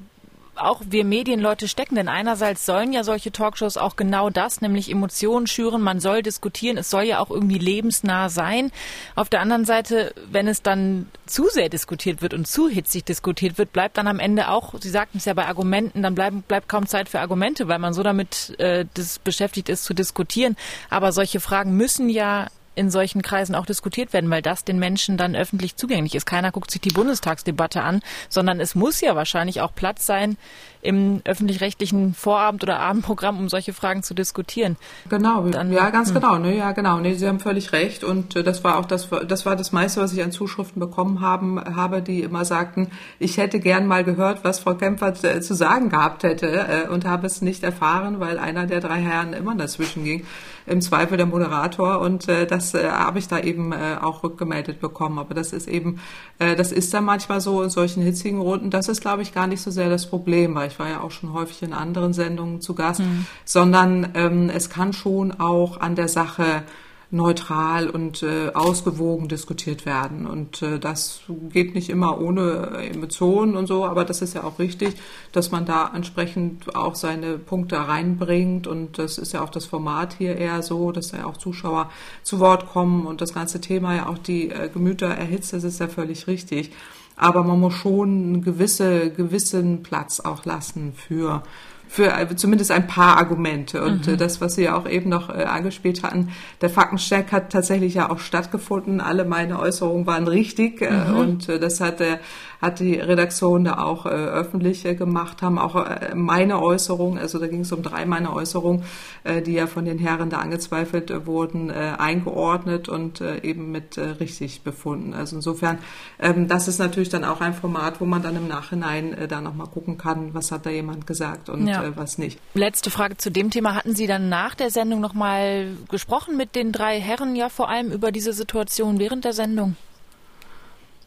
auch 0.61 0.81
wir 0.89 1.05
Medienleute 1.05 1.67
stecken. 1.67 1.95
Denn 1.95 2.07
einerseits 2.07 2.65
sollen 2.65 2.93
ja 2.93 3.03
solche 3.03 3.31
Talkshows 3.31 3.77
auch 3.77 3.95
genau 3.95 4.29
das, 4.29 4.61
nämlich 4.61 4.89
Emotionen 4.89 5.47
schüren. 5.47 5.81
Man 5.81 5.99
soll 5.99 6.21
diskutieren. 6.21 6.77
Es 6.77 6.89
soll 6.89 7.03
ja 7.03 7.19
auch 7.19 7.29
irgendwie 7.29 7.57
lebensnah 7.57 8.29
sein. 8.29 8.71
Auf 9.15 9.29
der 9.29 9.41
anderen 9.41 9.65
Seite, 9.65 10.13
wenn 10.31 10.47
es 10.47 10.61
dann 10.61 11.07
zu 11.25 11.47
sehr 11.49 11.69
diskutiert 11.69 12.21
wird 12.21 12.33
und 12.33 12.47
zu 12.47 12.69
hitzig 12.69 13.05
diskutiert 13.05 13.57
wird, 13.57 13.73
bleibt 13.73 13.97
dann 13.97 14.07
am 14.07 14.19
Ende 14.19 14.49
auch, 14.49 14.73
Sie 14.79 14.89
sagten 14.89 15.17
es 15.17 15.25
ja 15.25 15.33
bei 15.33 15.45
Argumenten, 15.45 16.03
dann 16.03 16.15
bleiben, 16.15 16.41
bleibt 16.41 16.69
kaum 16.69 16.87
Zeit 16.87 17.09
für 17.09 17.19
Argumente, 17.19 17.67
weil 17.67 17.79
man 17.79 17.93
so 17.93 18.03
damit 18.03 18.55
äh, 18.59 18.85
beschäftigt 19.23 19.69
ist 19.69 19.83
zu 19.83 19.93
diskutieren. 19.93 20.55
Aber 20.89 21.11
solche 21.11 21.39
Fragen 21.39 21.75
müssen 21.75 22.09
ja 22.09 22.47
in 22.79 22.89
solchen 22.89 23.21
Kreisen 23.21 23.55
auch 23.55 23.65
diskutiert 23.65 24.13
werden, 24.13 24.29
weil 24.29 24.41
das 24.41 24.63
den 24.63 24.79
Menschen 24.79 25.17
dann 25.17 25.36
öffentlich 25.36 25.75
zugänglich 25.75 26.15
ist. 26.15 26.25
Keiner 26.25 26.51
guckt 26.51 26.71
sich 26.71 26.79
die 26.79 26.93
Bundestagsdebatte 26.93 27.81
an, 27.81 28.01
sondern 28.29 28.62
es 28.62 28.74
muss 28.74 29.01
ja 29.01 29.17
wahrscheinlich 29.17 29.59
auch 29.59 29.75
Platz 29.75 30.05
sein 30.05 30.38
im 30.81 31.21
öffentlich-rechtlichen 31.25 32.13
Vorabend- 32.13 32.63
oder 32.63 32.79
Abendprogramm, 32.79 33.38
um 33.38 33.50
solche 33.50 33.74
Fragen 33.74 34.03
zu 34.03 34.13
diskutieren. 34.13 34.77
Genau, 35.09 35.48
dann, 35.50 35.71
ja, 35.71 35.89
ganz 35.89 36.09
hm. 36.09 36.15
genau, 36.15 36.38
ne, 36.38 36.55
ja, 36.55 36.71
genau, 36.71 37.00
ne, 37.00 37.15
Sie 37.15 37.27
haben 37.27 37.39
völlig 37.39 37.74
recht 37.74 38.03
und 38.03 38.36
äh, 38.36 38.43
das 38.43 38.63
war 38.63 38.77
auch 38.77 38.86
das, 38.86 39.09
das 39.27 39.45
war 39.45 39.55
das 39.55 39.71
meiste, 39.71 40.01
was 40.01 40.13
ich 40.13 40.24
an 40.24 40.31
Zuschriften 40.31 40.79
bekommen 40.79 41.21
haben, 41.21 41.59
habe, 41.75 42.01
die 42.01 42.21
immer 42.21 42.45
sagten, 42.45 42.91
ich 43.19 43.38
hätte 43.38 43.59
gern 43.59 43.88
mal 43.88 44.03
gehört, 44.03 44.43
was 44.43 44.59
Frau 44.59 44.75
Kempfer 44.75 45.13
äh, 45.24 45.41
zu 45.41 45.53
sagen 45.53 45.89
gehabt 45.89 46.24
hätte 46.24 46.48
äh, 46.48 46.88
und 46.88 47.05
habe 47.05 47.27
es 47.27 47.41
nicht 47.41 47.63
erfahren, 47.63 48.19
weil 48.19 48.39
einer 48.39 48.65
der 48.65 48.79
drei 48.79 49.01
Herren 49.01 49.33
immer 49.33 49.55
dazwischen 49.55 50.03
ging 50.03 50.25
im 50.69 50.81
Zweifel 50.81 51.17
der 51.17 51.25
Moderator 51.25 52.00
und 52.00 52.27
äh, 52.27 52.45
das 52.45 52.74
äh, 52.74 52.89
habe 52.89 53.19
ich 53.19 53.27
da 53.27 53.39
eben 53.39 53.71
äh, 53.71 53.98
auch 54.00 54.24
rückgemeldet 54.24 54.79
bekommen. 54.79 55.17
Aber 55.17 55.33
das 55.33 55.51
ist 55.51 55.67
eben, 55.67 56.00
das 56.38 56.71
ist 56.71 56.93
dann 56.93 57.03
manchmal 57.03 57.41
so 57.41 57.62
in 57.63 57.69
solchen 57.69 58.01
hitzigen 58.03 58.39
Runden. 58.39 58.69
Das 58.69 58.88
ist, 58.88 59.01
glaube 59.01 59.24
ich, 59.24 59.33
gar 59.33 59.48
nicht 59.48 59.62
so 59.62 59.71
sehr 59.71 59.89
das 59.89 60.09
Problem, 60.09 60.55
weil 60.55 60.68
ich 60.69 60.79
war 60.79 60.89
ja 60.89 61.01
auch 61.01 61.11
schon 61.11 61.33
häufig 61.33 61.61
in 61.63 61.73
anderen 61.73 62.13
Sendungen 62.13 62.61
zu 62.61 62.75
Gast, 62.75 63.01
mhm. 63.01 63.25
sondern 63.45 64.09
ähm, 64.13 64.49
es 64.49 64.69
kann 64.69 64.93
schon 64.93 65.31
auch 65.39 65.79
an 65.79 65.95
der 65.95 66.07
Sache 66.07 66.63
neutral 67.11 67.89
und 67.89 68.21
äh, 68.21 68.51
ausgewogen 68.53 69.29
diskutiert 69.29 69.85
werden. 69.85 70.27
Und 70.27 70.61
äh, 70.61 70.79
das 70.79 71.21
geht 71.51 71.73
nicht 71.73 71.89
immer 71.89 72.21
ohne 72.21 72.88
Emotionen 72.91 73.55
und 73.55 73.65
so, 73.65 73.83
aber 73.83 74.05
das 74.05 74.21
ist 74.21 74.35
ja 74.35 74.43
auch 74.43 74.59
richtig, 74.59 74.95
dass 75.31 75.49
man 75.49 75.65
da 75.65 75.91
entsprechend 75.93 76.75
auch 76.75 76.93
seine 76.93 77.39
Punkte 77.39 77.77
reinbringt. 77.77 78.67
Und 78.67 78.99
das 78.99 79.17
ist 79.17 79.33
ja 79.33 79.43
auch 79.43 79.49
das 79.49 79.65
Format 79.65 80.15
hier 80.17 80.35
eher 80.35 80.61
so, 80.61 80.91
dass 80.91 81.09
da 81.09 81.17
ja 81.17 81.25
auch 81.25 81.38
Zuschauer 81.38 81.89
zu 82.21 82.39
Wort 82.39 82.67
kommen 82.67 83.07
und 83.07 83.21
das 83.21 83.33
ganze 83.33 83.59
Thema 83.59 83.95
ja 83.95 84.07
auch 84.07 84.19
die 84.19 84.51
äh, 84.51 84.69
Gemüter 84.69 85.07
erhitzt, 85.07 85.53
das 85.53 85.63
ist 85.63 85.79
ja 85.79 85.88
völlig 85.88 86.27
richtig. 86.27 86.71
Aber 87.19 87.43
man 87.43 87.59
muss 87.59 87.75
schon 87.75 88.09
einen 88.09 88.41
gewisse, 88.41 89.11
gewissen 89.11 89.83
Platz 89.83 90.19
auch 90.19 90.45
lassen 90.45 90.93
für 90.93 91.43
für 91.89 92.15
äh, 92.15 92.35
zumindest 92.35 92.71
ein 92.71 92.85
paar 92.85 93.17
Argumente. 93.17 93.83
Und 93.83 94.05
mhm. 94.05 94.13
Äh, 94.13 94.17
das, 94.17 94.39
was 94.39 94.55
Sie 94.55 94.63
ja 94.63 94.77
auch 94.77 94.88
eben 94.88 95.09
noch 95.09 95.29
äh, 95.29 95.43
angespielt 95.43 96.03
hatten, 96.03 96.29
der 96.61 96.69
Faktencheck 96.69 97.31
hat 97.31 97.51
tatsächlich 97.51 97.95
ja 97.95 98.11
auch 98.11 98.19
stattgefunden. 98.19 99.01
Alle 99.01 99.25
meine 99.25 99.59
Äußerungen 99.59 100.05
waren 100.05 100.27
richtig 100.27 100.81
mhm. 100.81 101.15
und 101.17 101.49
das 101.49 101.81
hat 101.81 101.99
der 101.99 102.19
hat 102.61 102.79
die 102.79 102.95
Redaktion 102.95 103.63
da 103.63 103.79
auch 103.79 104.05
äh, 104.05 104.09
öffentlich 104.09 104.85
äh, 104.85 104.95
gemacht, 104.95 105.41
haben 105.41 105.57
auch 105.57 105.75
äh, 105.75 106.13
meine 106.13 106.61
Äußerung, 106.61 107.17
also 107.17 107.39
da 107.39 107.47
ging 107.47 107.61
es 107.61 107.71
um 107.71 107.81
drei 107.81 108.05
meiner 108.05 108.33
Äußerungen, 108.33 108.83
äh, 109.23 109.41
die 109.41 109.53
ja 109.53 109.67
von 109.67 109.85
den 109.85 109.97
Herren 109.97 110.29
da 110.29 110.39
angezweifelt 110.39 111.09
äh, 111.09 111.25
wurden, 111.25 111.69
äh, 111.69 111.93
eingeordnet 111.97 112.89
und 112.89 113.21
äh, 113.21 113.41
eben 113.41 113.71
mit 113.71 113.97
äh, 113.97 114.01
richtig 114.01 114.63
befunden. 114.63 115.13
Also 115.13 115.37
insofern, 115.37 115.79
ähm, 116.19 116.47
das 116.47 116.67
ist 116.67 116.79
natürlich 116.79 117.09
dann 117.09 117.23
auch 117.23 117.39
ein 117.39 117.53
Format, 117.53 118.01
wo 118.01 118.05
man 118.05 118.21
dann 118.21 118.35
im 118.35 118.47
Nachhinein 118.47 119.13
äh, 119.13 119.27
da 119.27 119.39
nochmal 119.39 119.67
gucken 119.67 119.97
kann, 119.97 120.33
was 120.33 120.51
hat 120.51 120.65
da 120.65 120.69
jemand 120.69 121.07
gesagt 121.07 121.49
und 121.49 121.67
ja. 121.67 121.83
äh, 121.83 121.95
was 121.95 122.17
nicht. 122.17 122.39
Letzte 122.55 122.91
Frage 122.91 123.15
zu 123.15 123.31
dem 123.31 123.51
Thema. 123.51 123.75
Hatten 123.75 123.95
Sie 123.95 124.07
dann 124.07 124.27
nach 124.27 124.55
der 124.55 124.69
Sendung 124.69 124.99
nochmal 124.99 125.77
gesprochen 125.89 126.35
mit 126.35 126.55
den 126.55 126.73
drei 126.73 126.99
Herren 126.99 127.35
ja 127.35 127.47
vor 127.47 127.69
allem 127.69 127.91
über 127.91 128.11
diese 128.11 128.33
Situation 128.33 128.99
während 128.99 129.23
der 129.23 129.33
Sendung? 129.33 129.75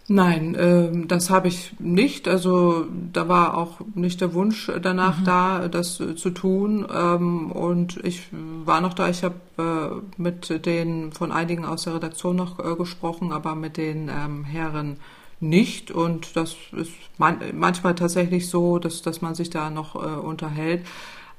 Nein, 0.08 0.54
äh, 0.56 1.06
das 1.06 1.30
habe 1.30 1.48
ich 1.48 1.74
nicht. 1.78 2.26
Also 2.26 2.86
da 3.12 3.28
war 3.28 3.56
auch 3.56 3.80
nicht 3.94 4.20
der 4.20 4.34
Wunsch 4.34 4.70
danach 4.82 5.20
mhm. 5.20 5.24
da, 5.24 5.68
das 5.68 6.00
äh, 6.00 6.16
zu 6.16 6.30
tun. 6.30 6.86
Ähm, 6.92 7.52
und 7.52 7.98
ich 8.04 8.22
war 8.32 8.80
noch 8.80 8.94
da. 8.94 9.08
Ich 9.08 9.22
habe 9.22 9.36
äh, 9.58 10.20
mit 10.20 10.66
den 10.66 11.12
von 11.12 11.30
einigen 11.30 11.64
aus 11.64 11.84
der 11.84 11.94
Redaktion 11.94 12.36
noch 12.36 12.58
äh, 12.58 12.74
gesprochen, 12.74 13.32
aber 13.32 13.54
mit 13.54 13.76
den 13.76 14.08
ähm, 14.08 14.44
Herren 14.44 14.98
nicht. 15.38 15.92
Und 15.92 16.36
das 16.36 16.56
ist 16.72 16.92
man 17.18 17.38
manchmal 17.54 17.94
tatsächlich 17.94 18.48
so, 18.48 18.78
dass, 18.78 19.02
dass 19.02 19.22
man 19.22 19.36
sich 19.36 19.50
da 19.50 19.70
noch 19.70 19.94
äh, 19.94 19.98
unterhält. 19.98 20.84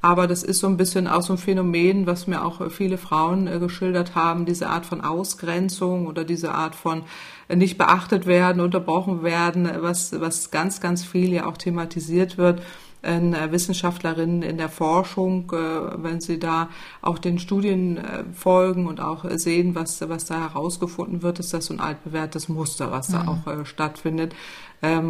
Aber 0.04 0.28
das 0.28 0.44
ist 0.44 0.60
so 0.60 0.68
ein 0.68 0.76
bisschen 0.76 1.08
auch 1.08 1.22
so 1.22 1.32
ein 1.32 1.40
Phänomen, 1.40 2.06
was 2.06 2.28
mir 2.28 2.44
auch 2.44 2.70
viele 2.70 2.98
Frauen 2.98 3.48
äh, 3.48 3.58
geschildert 3.58 4.16
haben, 4.16 4.46
diese 4.46 4.68
Art 4.68 4.86
von 4.86 5.00
Ausgrenzung 5.00 6.08
oder 6.08 6.26
diese 6.26 6.54
Art 6.54 6.76
von 6.76 7.04
äh, 7.48 7.56
nicht 7.56 7.78
beachtet 7.78 8.26
werden, 8.26 8.60
unterbrochen 8.60 9.24
werden, 9.24 9.70
was, 9.80 10.20
was 10.20 10.52
ganz, 10.52 10.82
ganz 10.82 11.06
viel 11.06 11.32
ja 11.32 11.46
auch 11.46 11.56
thematisiert 11.56 12.38
wird. 12.38 12.62
Äh, 13.02 13.22
Wissenschaftlerinnen 13.52 14.44
in 14.44 14.58
der 14.58 14.68
Forschung, 14.68 15.50
äh, 15.54 16.04
wenn 16.04 16.20
sie 16.20 16.38
da 16.38 16.68
auch 17.02 17.18
den 17.18 17.40
Studien 17.40 17.98
folgen 18.34 18.88
und 18.88 19.00
auch 19.00 19.24
sehen, 19.32 19.74
was, 19.74 20.02
was 20.10 20.26
da 20.26 20.38
herausgefunden 20.38 21.22
wird, 21.22 21.40
ist 21.40 21.54
das 21.54 21.68
so 21.68 21.74
ein 21.74 21.80
altbewährtes 21.80 22.50
Muster, 22.50 22.92
was 22.92 23.08
mhm. 23.08 23.14
da 23.14 23.28
auch 23.28 23.48
äh, 23.48 23.66
stattfindet, 23.66 24.36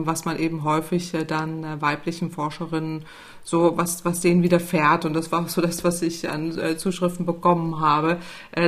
was 0.06 0.26
man 0.26 0.38
eben 0.38 0.64
häufig 0.64 1.14
äh, 1.14 1.26
dann 1.26 1.64
äh, 1.64 1.82
weiblichen 1.82 2.32
Forscherinnen 2.32 3.06
so 3.46 3.76
was, 3.76 4.06
was 4.06 4.22
denen 4.22 4.42
widerfährt. 4.42 5.04
Und 5.04 5.14
das 5.14 5.32
war 5.32 5.44
auch 5.44 5.50
so 5.50 5.62
das, 5.62 5.84
was 5.84 6.02
ich 6.02 6.30
an 6.30 6.58
äh, 6.58 6.78
Zuschriften 6.78 7.26
bekommen 7.26 7.82
habe, 7.82 8.20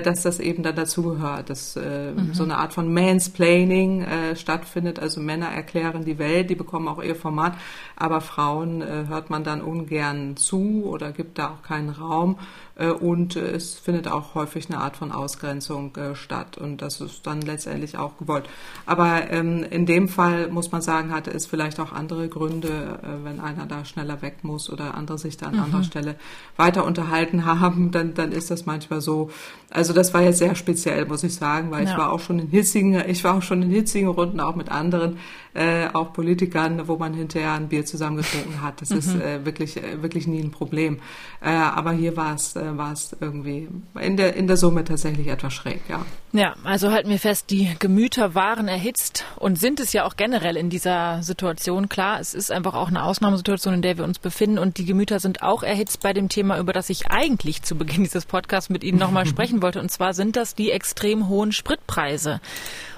dass 0.04 0.24
das 0.24 0.42
eben 0.42 0.64
dann 0.64 0.76
dazugehört, 0.76 1.50
dass 1.50 1.78
mhm. 1.78 2.34
so 2.34 2.44
eine 2.44 2.58
Art 2.58 2.74
von 2.74 2.94
Mansplaining 2.94 4.06
stattfindet. 4.36 5.00
Also 5.00 5.22
Männer 5.22 5.48
erklären 5.48 6.04
die 6.04 6.18
Welt, 6.18 6.50
die 6.50 6.56
bekommen 6.56 6.90
auch 6.90 7.02
ihr 7.02 7.16
Format, 7.16 7.54
aber 7.96 8.20
Frauen 8.20 8.84
hört 8.84 9.30
man 9.30 9.46
dann 9.46 9.62
ungern 9.62 10.36
zu 10.36 10.84
oder 10.86 11.14
gibt 11.14 11.40
da 11.40 11.52
auch 11.52 11.62
keinen 11.62 11.90
Raum. 11.90 12.38
Äh, 12.76 12.90
und 12.90 13.36
äh, 13.36 13.52
es 13.52 13.76
findet 13.76 14.08
auch 14.08 14.36
häufig 14.36 14.70
eine 14.70 14.80
Art 14.80 14.98
von 14.98 15.12
Ausgrenzung 15.12 15.96
äh, 15.96 16.16
statt. 16.16 16.58
Und 16.58 16.82
das 16.82 17.02
ist 17.02 17.26
dann 17.26 17.42
letztendlich 17.42 17.98
auch 17.98 18.18
gewollt. 18.18 18.46
Aber 18.86 19.30
ähm, 19.32 19.64
in 19.70 19.86
dem 19.86 20.08
Fall 20.10 20.50
muss 20.50 20.72
man 20.72 20.82
sagen, 20.82 21.12
hatte 21.12 21.32
es 21.32 21.46
vielleicht 21.46 21.80
auch 21.80 21.92
andere 21.92 22.28
Gründe, 22.28 23.00
wenn 23.24 23.40
einer 23.40 23.66
da 23.66 23.86
schneller 23.86 24.22
weg 24.22 24.44
muss 24.44 24.70
oder 24.70 24.96
andere 24.96 25.18
sich 25.18 25.38
da 25.38 25.48
an 25.48 25.56
mhm. 25.56 25.64
anderer 25.64 25.84
Stelle 25.84 26.16
weiter 26.58 26.86
unterhalten 26.86 27.46
haben, 27.60 27.92
dann, 27.92 28.14
dann 28.14 28.32
ist 28.32 28.52
das 28.52 28.66
manchmal 28.66 29.02
so. 29.02 29.30
Also 29.70 29.94
das 29.94 30.14
war 30.14 30.22
jetzt 30.22 30.40
sehr 30.40 30.56
speziell, 30.56 31.06
muss 31.06 31.24
ich 31.24 31.36
sagen, 31.36 31.72
weil 31.72 31.84
ja. 31.84 31.92
ich 31.92 31.98
war 31.98 32.12
auch 32.12 32.20
schon 32.20 32.40
in 32.40 32.48
hitzigen, 32.48 33.02
ich 33.08 33.24
war 33.24 33.36
auch 33.36 33.42
schon 33.42 33.62
in 33.62 33.70
hitzigen 33.70 34.10
Runden, 34.10 34.40
auch 34.40 34.56
mit 34.56 34.70
anderen, 34.70 35.18
äh, 35.54 35.88
auch 35.94 36.14
Politikern, 36.14 36.88
wo 36.88 36.98
man 36.98 37.14
hinterher 37.14 37.54
ein 37.54 37.70
Bier 37.70 37.86
zusammen 37.86 38.18
getrunken 38.18 38.62
hat. 38.62 38.82
Das 38.82 38.90
mhm. 38.90 38.98
ist 38.98 39.16
äh, 39.16 39.46
wirklich, 39.46 39.80
wirklich 40.02 40.28
nie 40.28 40.42
ein 40.42 40.52
Problem. 40.52 41.00
Äh, 41.42 41.50
aber 41.50 41.92
hier 41.92 42.18
war 42.18 42.36
es, 42.36 42.56
äh, 42.66 42.78
war 42.78 42.92
es 42.92 43.16
irgendwie 43.20 43.70
in 44.00 44.18
der, 44.18 44.36
in 44.36 44.48
der 44.48 44.58
Summe 44.58 44.84
tatsächlich 44.84 45.28
etwas 45.28 45.54
schräg, 45.54 45.82
ja. 45.88 46.06
Ja, 46.34 46.56
also 46.64 46.92
halten 46.92 47.10
wir 47.10 47.20
fest, 47.20 47.50
die 47.50 47.76
Gemüter 47.80 48.36
waren 48.36 48.68
erhitzt 48.68 49.24
und 49.38 49.58
sind 49.58 49.80
es 49.80 49.94
ja 49.94 50.06
auch 50.06 50.18
generell 50.18 50.58
in 50.58 50.70
dieser 50.70 51.24
Situation. 51.24 51.88
Klar, 51.88 52.20
es 52.20 52.34
ist 52.34 52.52
einfach 52.52 52.74
auch 52.74 52.90
eine 52.90 53.04
Ausnahmesituation, 53.04 53.76
in 53.76 53.82
der 53.82 53.98
wir 53.98 54.04
uns 54.04 54.20
befinden 54.20 54.60
und 54.60 54.78
die 54.78 54.86
Gemüter 54.86 55.20
sind 55.20 55.42
auch 55.44 55.64
erhitzt 55.64 56.02
bei 56.02 56.14
dem 56.14 56.28
Thema, 56.28 56.60
über 56.60 56.74
das 56.74 56.90
ich 56.90 57.10
eigentlich 57.10 57.64
zu 57.64 57.76
Beginn 57.76 58.04
dieses 58.04 58.26
Podcasts 58.26 58.70
mit 58.70 58.84
Ihnen 58.84 59.00
nochmal 59.00 59.26
sprechen 59.28 59.62
wollte. 59.62 59.80
Und 59.80 59.92
zwar 59.92 60.14
sind 60.14 60.36
das 60.36 60.56
die 60.56 60.72
extrem 60.72 61.30
hohen 61.30 61.52
Spritpreise. 61.52 62.42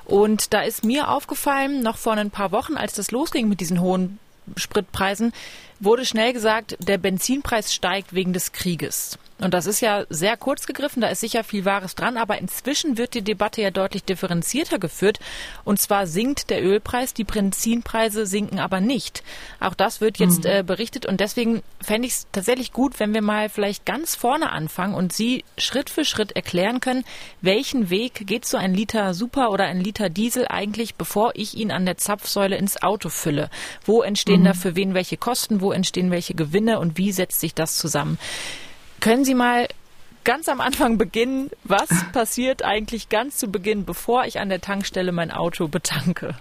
Und 0.05 0.53
da 0.53 0.61
ist 0.61 0.85
mir 0.85 1.09
aufgefallen, 1.09 1.83
noch 1.83 1.97
vor 1.97 2.13
ein 2.13 2.31
paar 2.31 2.51
Wochen, 2.51 2.75
als 2.75 2.93
das 2.93 3.11
losging 3.11 3.49
mit 3.49 3.59
diesen 3.59 3.81
hohen 3.81 4.19
Spritpreisen, 4.55 5.33
wurde 5.79 6.05
schnell 6.05 6.33
gesagt, 6.33 6.77
der 6.79 6.97
Benzinpreis 6.97 7.73
steigt 7.73 8.13
wegen 8.13 8.33
des 8.33 8.51
Krieges. 8.51 9.19
Und 9.39 9.53
das 9.53 9.67
ist 9.67 9.81
ja 9.81 10.05
sehr 10.09 10.35
kurz 10.35 10.65
gegriffen, 10.65 11.01
da 11.01 11.09
ist 11.09 11.19
sicher 11.19 11.43
viel 11.43 11.63
Wahres 11.63 11.93
dran, 11.93 12.17
aber 12.17 12.39
inzwischen 12.39 12.97
wird 12.97 13.13
die 13.13 13.21
Debatte 13.21 13.61
ja 13.61 13.69
deutlich 13.69 14.03
differenzierter 14.03 14.79
geführt. 14.79 15.19
Und 15.63 15.79
zwar 15.79 16.07
sinkt 16.07 16.49
der 16.49 16.63
Ölpreis, 16.63 17.13
die 17.13 17.23
Benzinpreise 17.23 18.25
sinken 18.25 18.59
aber 18.59 18.79
nicht. 18.79 19.23
Auch 19.59 19.75
das 19.75 20.01
wird 20.01 20.17
jetzt 20.17 20.45
mhm. 20.45 20.49
äh, 20.49 20.63
berichtet 20.63 21.05
und 21.05 21.19
deswegen 21.19 21.61
fände 21.81 22.07
ich 22.07 22.13
es 22.13 22.27
tatsächlich 22.31 22.73
gut, 22.73 22.99
wenn 22.99 23.13
wir 23.13 23.21
mal 23.21 23.49
vielleicht 23.49 23.85
ganz 23.85 24.15
vorne 24.15 24.51
anfangen 24.51 24.95
und 24.95 25.13
Sie 25.13 25.43
Schritt 25.57 25.91
für 25.91 26.03
Schritt 26.03 26.31
erklären 26.31 26.79
können, 26.79 27.03
welchen 27.41 27.91
Weg 27.91 28.25
geht 28.25 28.45
so 28.45 28.57
ein 28.57 28.73
Liter 28.73 29.13
Super 29.13 29.51
oder 29.51 29.65
ein 29.65 29.81
Liter 29.81 30.09
Diesel 30.09 30.47
eigentlich, 30.47 30.95
bevor 30.95 31.33
ich 31.35 31.55
ihn 31.55 31.71
an 31.71 31.85
der 31.85 31.97
Zapfsäule 31.97 32.57
ins 32.57 32.81
Auto 32.81 33.09
fülle. 33.09 33.49
Wo 33.85 34.01
entstehen 34.01 34.41
mhm. 34.41 34.45
da 34.45 34.53
für 34.53 34.75
wen 34.75 34.95
welche 34.95 35.17
Kosten, 35.17 35.61
wo 35.61 35.71
entstehen 35.71 36.09
welche 36.09 36.33
Gewinne 36.33 36.79
und 36.79 36.97
wie 36.97 37.11
setzt 37.11 37.39
sich 37.39 37.53
das 37.53 37.77
zusammen? 37.77 38.17
Können 38.99 39.25
Sie 39.25 39.35
mal 39.35 39.67
ganz 40.23 40.49
am 40.49 40.59
Anfang 40.59 40.97
beginnen? 40.97 41.49
Was 41.63 41.89
passiert 42.11 42.63
eigentlich 42.63 43.09
ganz 43.09 43.37
zu 43.37 43.47
Beginn, 43.47 43.85
bevor 43.85 44.25
ich 44.25 44.39
an 44.39 44.49
der 44.49 44.61
Tankstelle 44.61 45.11
mein 45.11 45.31
Auto 45.31 45.67
betanke? 45.67 46.35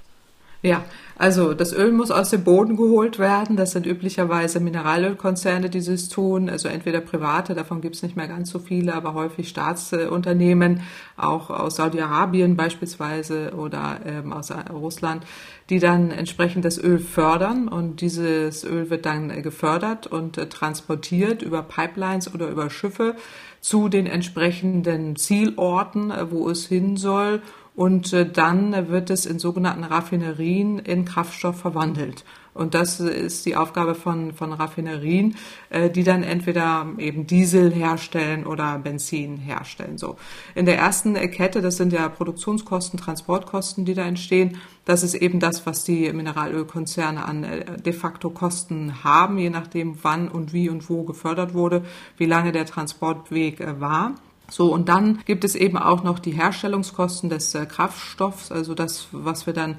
Ja, 0.67 0.85
also 1.17 1.55
das 1.55 1.73
Öl 1.73 1.93
muss 1.93 2.11
aus 2.11 2.31
dem 2.31 2.43
Boden 2.43 2.77
geholt 2.77 3.21
werden. 3.21 3.57
Das 3.57 3.71
sind 3.71 3.87
üblicherweise 3.87 4.59
Mineralölkonzerne, 4.59 5.71
die 5.71 5.81
das 5.81 6.09
tun. 6.09 6.51
Also 6.51 6.67
entweder 6.67 7.01
private, 7.01 7.55
davon 7.55 7.81
gibt 7.81 7.95
es 7.95 8.03
nicht 8.03 8.17
mehr 8.17 8.27
ganz 8.27 8.51
so 8.51 8.59
viele, 8.59 8.93
aber 8.93 9.15
häufig 9.15 9.49
Staatsunternehmen, 9.49 10.83
auch 11.17 11.51
aus 11.51 11.77
Saudi-Arabien 11.77 12.57
beispielsweise 12.57 13.53
oder 13.55 14.01
ähm, 14.05 14.33
aus 14.33 14.53
Russland, 14.73 15.25
die 15.71 15.79
dann 15.79 16.11
entsprechend 16.11 16.65
das 16.65 16.83
Öl 16.83 16.99
fördern. 16.99 17.69
Und 17.69 18.01
dieses 18.01 18.65
Öl 18.65 18.91
wird 18.91 19.07
dann 19.07 19.41
gefördert 19.43 20.09
und 20.09 20.37
äh, 20.37 20.49
transportiert 20.49 21.43
über 21.43 21.63
Pipelines 21.63 22.35
oder 22.35 22.49
über 22.49 22.71
Schiffe 22.71 23.15
zu 23.61 23.89
den 23.89 24.07
entsprechenden 24.07 25.15
Zielorten, 25.15 26.11
äh, 26.11 26.29
wo 26.29 26.51
es 26.51 26.67
hin 26.67 26.97
soll 26.97 27.41
und 27.77 28.13
äh, 28.15 28.29
dann 28.29 28.89
wird 28.89 29.11
es 29.11 29.27
in 29.27 29.39
sogenannten 29.39 29.85
Raffinerien 29.85 30.79
in 30.79 31.05
Kraftstoff 31.05 31.61
verwandelt. 31.61 32.25
Und 32.55 32.73
das 32.73 33.01
ist 33.01 33.45
die 33.45 33.55
Aufgabe 33.55 33.95
von, 33.95 34.33
von 34.33 34.55
Raffinerien, 34.55 35.37
äh, 35.69 35.91
die 35.91 36.03
dann 36.03 36.23
entweder 36.23 36.87
eben 36.97 37.27
Diesel 37.27 37.71
herstellen 37.71 38.47
oder 38.47 38.79
Benzin 38.79 39.37
herstellen. 39.37 39.99
So. 39.99 40.17
In 40.55 40.65
der 40.65 40.79
ersten 40.79 41.15
Kette, 41.31 41.61
das 41.61 41.77
sind 41.77 41.93
ja 41.93 42.09
Produktionskosten, 42.09 42.99
Transportkosten, 42.99 43.85
die 43.85 43.93
da 43.93 44.07
entstehen. 44.07 44.57
Das 44.87 45.03
ist 45.03 45.15
eben 45.15 45.39
das, 45.39 45.67
was 45.67 45.85
die 45.85 46.11
Mineralölkonzerne 46.11 47.27
an 47.27 47.45
äh, 47.45 47.77
de 47.79 47.93
facto 47.93 48.31
Kosten 48.31 49.05
haben, 49.05 49.37
je 49.37 49.51
nachdem 49.51 49.99
wann 50.03 50.29
und 50.29 50.55
wie 50.55 50.71
und 50.71 50.89
wo 50.89 51.03
gefördert 51.03 51.53
wurde, 51.53 51.85
wie 52.17 52.27
lange 52.27 52.53
der 52.53 52.65
Transportweg 52.65 53.61
war. 53.81 54.15
So, 54.49 54.73
und 54.73 54.89
dann 54.89 55.21
gibt 55.25 55.45
es 55.45 55.55
eben 55.55 55.77
auch 55.77 56.05
noch 56.05 56.19
die 56.19 56.31
Herstellungskosten 56.33 57.31
des 57.31 57.55
äh, 57.55 57.67
Kraftstoffs, 57.67 58.53
also 58.53 58.75
das, 58.75 59.09
was 59.13 59.47
wir 59.47 59.55
dann 59.55 59.77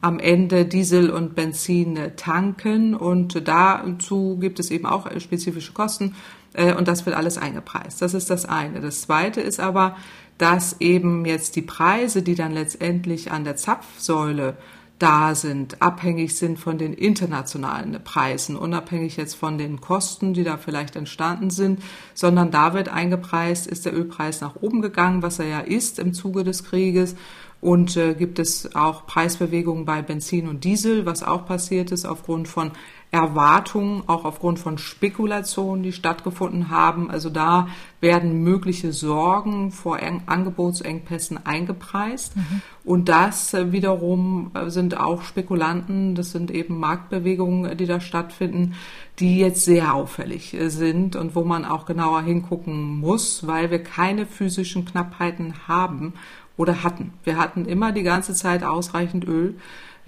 am 0.00 0.18
Ende 0.18 0.64
Diesel 0.64 1.10
und 1.10 1.34
Benzin 1.34 1.96
äh, 1.96 2.14
tanken. 2.14 2.94
Und 2.94 3.48
dazu 3.48 4.36
gibt 4.40 4.60
es 4.60 4.70
eben 4.70 4.86
auch 4.86 5.06
äh, 5.06 5.20
spezifische 5.20 5.72
Kosten. 5.72 6.14
Äh, 6.52 6.74
und 6.74 6.88
das 6.88 7.06
wird 7.06 7.16
alles 7.16 7.38
eingepreist. 7.38 8.02
Das 8.02 8.14
ist 8.14 8.30
das 8.30 8.44
eine. 8.44 8.80
Das 8.80 9.02
zweite 9.02 9.40
ist 9.40 9.60
aber, 9.60 9.96
dass 10.38 10.80
eben 10.80 11.24
jetzt 11.24 11.56
die 11.56 11.62
Preise, 11.62 12.22
die 12.22 12.36
dann 12.36 12.52
letztendlich 12.52 13.32
an 13.32 13.44
der 13.44 13.56
Zapfsäule 13.56 14.56
da 14.98 15.34
sind, 15.34 15.80
abhängig 15.80 16.36
sind 16.36 16.58
von 16.58 16.76
den 16.76 16.92
internationalen 16.92 18.02
Preisen, 18.02 18.56
unabhängig 18.56 19.16
jetzt 19.16 19.34
von 19.34 19.56
den 19.56 19.80
Kosten, 19.80 20.34
die 20.34 20.44
da 20.44 20.56
vielleicht 20.56 20.96
entstanden 20.96 21.50
sind, 21.50 21.80
sondern 22.14 22.50
da 22.50 22.74
wird 22.74 22.88
eingepreist, 22.88 23.66
ist 23.66 23.86
der 23.86 23.94
Ölpreis 23.94 24.40
nach 24.40 24.56
oben 24.60 24.82
gegangen, 24.82 25.22
was 25.22 25.38
er 25.38 25.46
ja 25.46 25.60
ist 25.60 25.98
im 25.98 26.14
Zuge 26.14 26.42
des 26.42 26.64
Krieges. 26.64 27.14
Und 27.60 27.96
äh, 27.96 28.14
gibt 28.14 28.38
es 28.38 28.76
auch 28.76 29.06
Preisbewegungen 29.06 29.84
bei 29.84 30.00
Benzin 30.00 30.46
und 30.46 30.62
Diesel, 30.62 31.06
was 31.06 31.24
auch 31.24 31.44
passiert 31.44 31.90
ist 31.90 32.04
aufgrund 32.04 32.46
von 32.46 32.70
Erwartungen, 33.10 34.02
auch 34.06 34.26
aufgrund 34.26 34.58
von 34.58 34.76
Spekulationen, 34.76 35.82
die 35.82 35.92
stattgefunden 35.92 36.68
haben. 36.68 37.10
Also 37.10 37.30
da 37.30 37.68
werden 38.00 38.42
mögliche 38.42 38.92
Sorgen 38.92 39.70
vor 39.70 39.98
Angebotsengpässen 40.26 41.46
eingepreist. 41.46 42.36
Mhm. 42.36 42.62
Und 42.84 43.08
das 43.08 43.54
äh, 43.54 43.72
wiederum 43.72 44.50
äh, 44.52 44.68
sind 44.68 44.98
auch 45.00 45.22
Spekulanten, 45.22 46.14
das 46.14 46.32
sind 46.32 46.50
eben 46.50 46.78
Marktbewegungen, 46.78 47.76
die 47.78 47.86
da 47.86 48.00
stattfinden, 48.00 48.74
die 49.18 49.38
jetzt 49.38 49.64
sehr 49.64 49.94
auffällig 49.94 50.52
äh, 50.52 50.68
sind 50.68 51.16
und 51.16 51.34
wo 51.34 51.44
man 51.44 51.64
auch 51.64 51.86
genauer 51.86 52.22
hingucken 52.22 52.98
muss, 52.98 53.46
weil 53.46 53.70
wir 53.70 53.82
keine 53.82 54.26
physischen 54.26 54.84
Knappheiten 54.84 55.54
haben 55.66 56.12
oder 56.58 56.82
hatten. 56.82 57.14
Wir 57.24 57.38
hatten 57.38 57.64
immer 57.64 57.92
die 57.92 58.02
ganze 58.02 58.34
Zeit 58.34 58.64
ausreichend 58.64 59.26
Öl. 59.26 59.56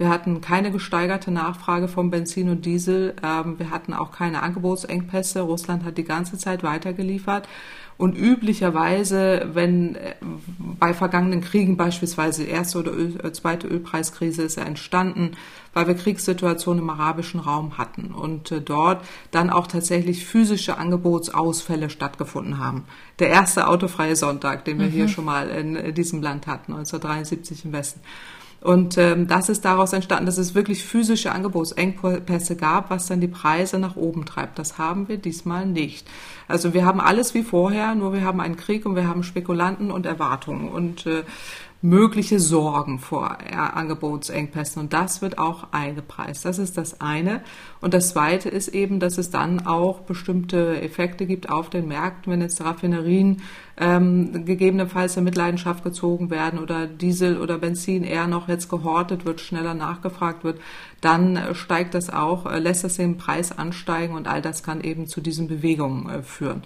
Wir 0.01 0.09
hatten 0.09 0.41
keine 0.41 0.71
gesteigerte 0.71 1.29
Nachfrage 1.29 1.87
von 1.87 2.09
Benzin 2.09 2.49
und 2.49 2.65
Diesel. 2.65 3.13
Ähm, 3.21 3.59
wir 3.59 3.69
hatten 3.69 3.93
auch 3.93 4.11
keine 4.11 4.41
Angebotsengpässe. 4.41 5.41
Russland 5.41 5.85
hat 5.85 5.99
die 5.99 6.03
ganze 6.03 6.39
Zeit 6.39 6.63
weitergeliefert. 6.63 7.47
Und 7.97 8.17
üblicherweise, 8.17 9.51
wenn 9.53 9.93
äh, 9.93 10.15
bei 10.57 10.95
vergangenen 10.95 11.41
Kriegen 11.41 11.77
beispielsweise 11.77 12.45
erste 12.45 12.79
oder 12.79 12.91
Öl, 12.93 13.19
äh, 13.23 13.31
zweite 13.31 13.67
Ölpreiskrise 13.67 14.41
ist 14.41 14.57
ja 14.57 14.63
entstanden, 14.63 15.37
weil 15.75 15.85
wir 15.85 15.93
Kriegssituationen 15.93 16.81
im 16.81 16.89
arabischen 16.89 17.39
Raum 17.39 17.77
hatten 17.77 18.07
und 18.07 18.51
äh, 18.51 18.59
dort 18.59 19.05
dann 19.29 19.51
auch 19.51 19.67
tatsächlich 19.67 20.25
physische 20.25 20.79
Angebotsausfälle 20.79 21.91
stattgefunden 21.91 22.57
haben. 22.57 22.85
Der 23.19 23.29
erste 23.29 23.67
autofreie 23.67 24.15
Sonntag, 24.15 24.65
den 24.65 24.79
wir 24.79 24.87
mhm. 24.87 24.93
hier 24.93 25.07
schon 25.09 25.25
mal 25.25 25.47
in 25.49 25.93
diesem 25.93 26.23
Land 26.23 26.47
hatten, 26.47 26.73
1973 26.73 27.65
im 27.65 27.73
Westen. 27.73 27.99
Und 28.61 28.95
ähm, 28.99 29.27
das 29.27 29.49
ist 29.49 29.65
daraus 29.65 29.91
entstanden, 29.91 30.27
dass 30.27 30.37
es 30.37 30.53
wirklich 30.53 30.83
physische 30.83 31.31
Angebotsengpässe 31.31 32.55
gab, 32.55 32.91
was 32.91 33.07
dann 33.07 33.19
die 33.19 33.27
Preise 33.27 33.79
nach 33.79 33.95
oben 33.95 34.23
treibt. 34.23 34.59
Das 34.59 34.77
haben 34.77 35.07
wir 35.07 35.17
diesmal 35.17 35.65
nicht. 35.65 36.07
Also 36.47 36.75
wir 36.75 36.85
haben 36.85 37.01
alles 37.01 37.33
wie 37.33 37.41
vorher, 37.41 37.95
nur 37.95 38.13
wir 38.13 38.21
haben 38.21 38.39
einen 38.39 38.57
Krieg 38.57 38.85
und 38.85 38.95
wir 38.95 39.07
haben 39.07 39.23
Spekulanten 39.23 39.89
und 39.89 40.05
Erwartungen. 40.05 40.69
Und 40.69 41.07
äh, 41.07 41.23
mögliche 41.81 42.39
Sorgen 42.39 42.99
vor 42.99 43.37
Angebotsengpässen. 43.51 44.81
Und 44.81 44.93
das 44.93 45.21
wird 45.21 45.39
auch 45.39 45.67
eingepreist. 45.71 46.45
Das 46.45 46.59
ist 46.59 46.77
das 46.77 47.01
eine. 47.01 47.41
Und 47.81 47.93
das 47.93 48.09
zweite 48.09 48.49
ist 48.49 48.67
eben, 48.69 48.99
dass 48.99 49.17
es 49.17 49.31
dann 49.31 49.65
auch 49.65 50.01
bestimmte 50.01 50.79
Effekte 50.81 51.25
gibt 51.25 51.49
auf 51.49 51.69
den 51.69 51.87
Märkten, 51.87 52.31
wenn 52.31 52.41
jetzt 52.41 52.61
Raffinerien 52.61 53.41
ähm, 53.77 54.45
gegebenenfalls 54.45 55.17
in 55.17 55.23
Mitleidenschaft 55.23 55.83
gezogen 55.83 56.29
werden 56.29 56.59
oder 56.59 56.85
Diesel 56.85 57.39
oder 57.39 57.57
Benzin 57.57 58.03
eher 58.03 58.27
noch 58.27 58.47
jetzt 58.47 58.69
gehortet 58.69 59.25
wird, 59.25 59.41
schneller 59.41 59.73
nachgefragt 59.73 60.43
wird, 60.43 60.59
dann 61.01 61.39
steigt 61.53 61.95
das 61.95 62.11
auch, 62.11 62.45
äh, 62.45 62.59
lässt 62.59 62.83
das 62.83 62.97
den 62.97 63.17
Preis 63.17 63.51
ansteigen 63.57 64.13
und 64.13 64.27
all 64.27 64.43
das 64.43 64.61
kann 64.61 64.81
eben 64.81 65.07
zu 65.07 65.19
diesen 65.19 65.47
Bewegungen 65.47 66.09
äh, 66.09 66.21
führen. 66.21 66.61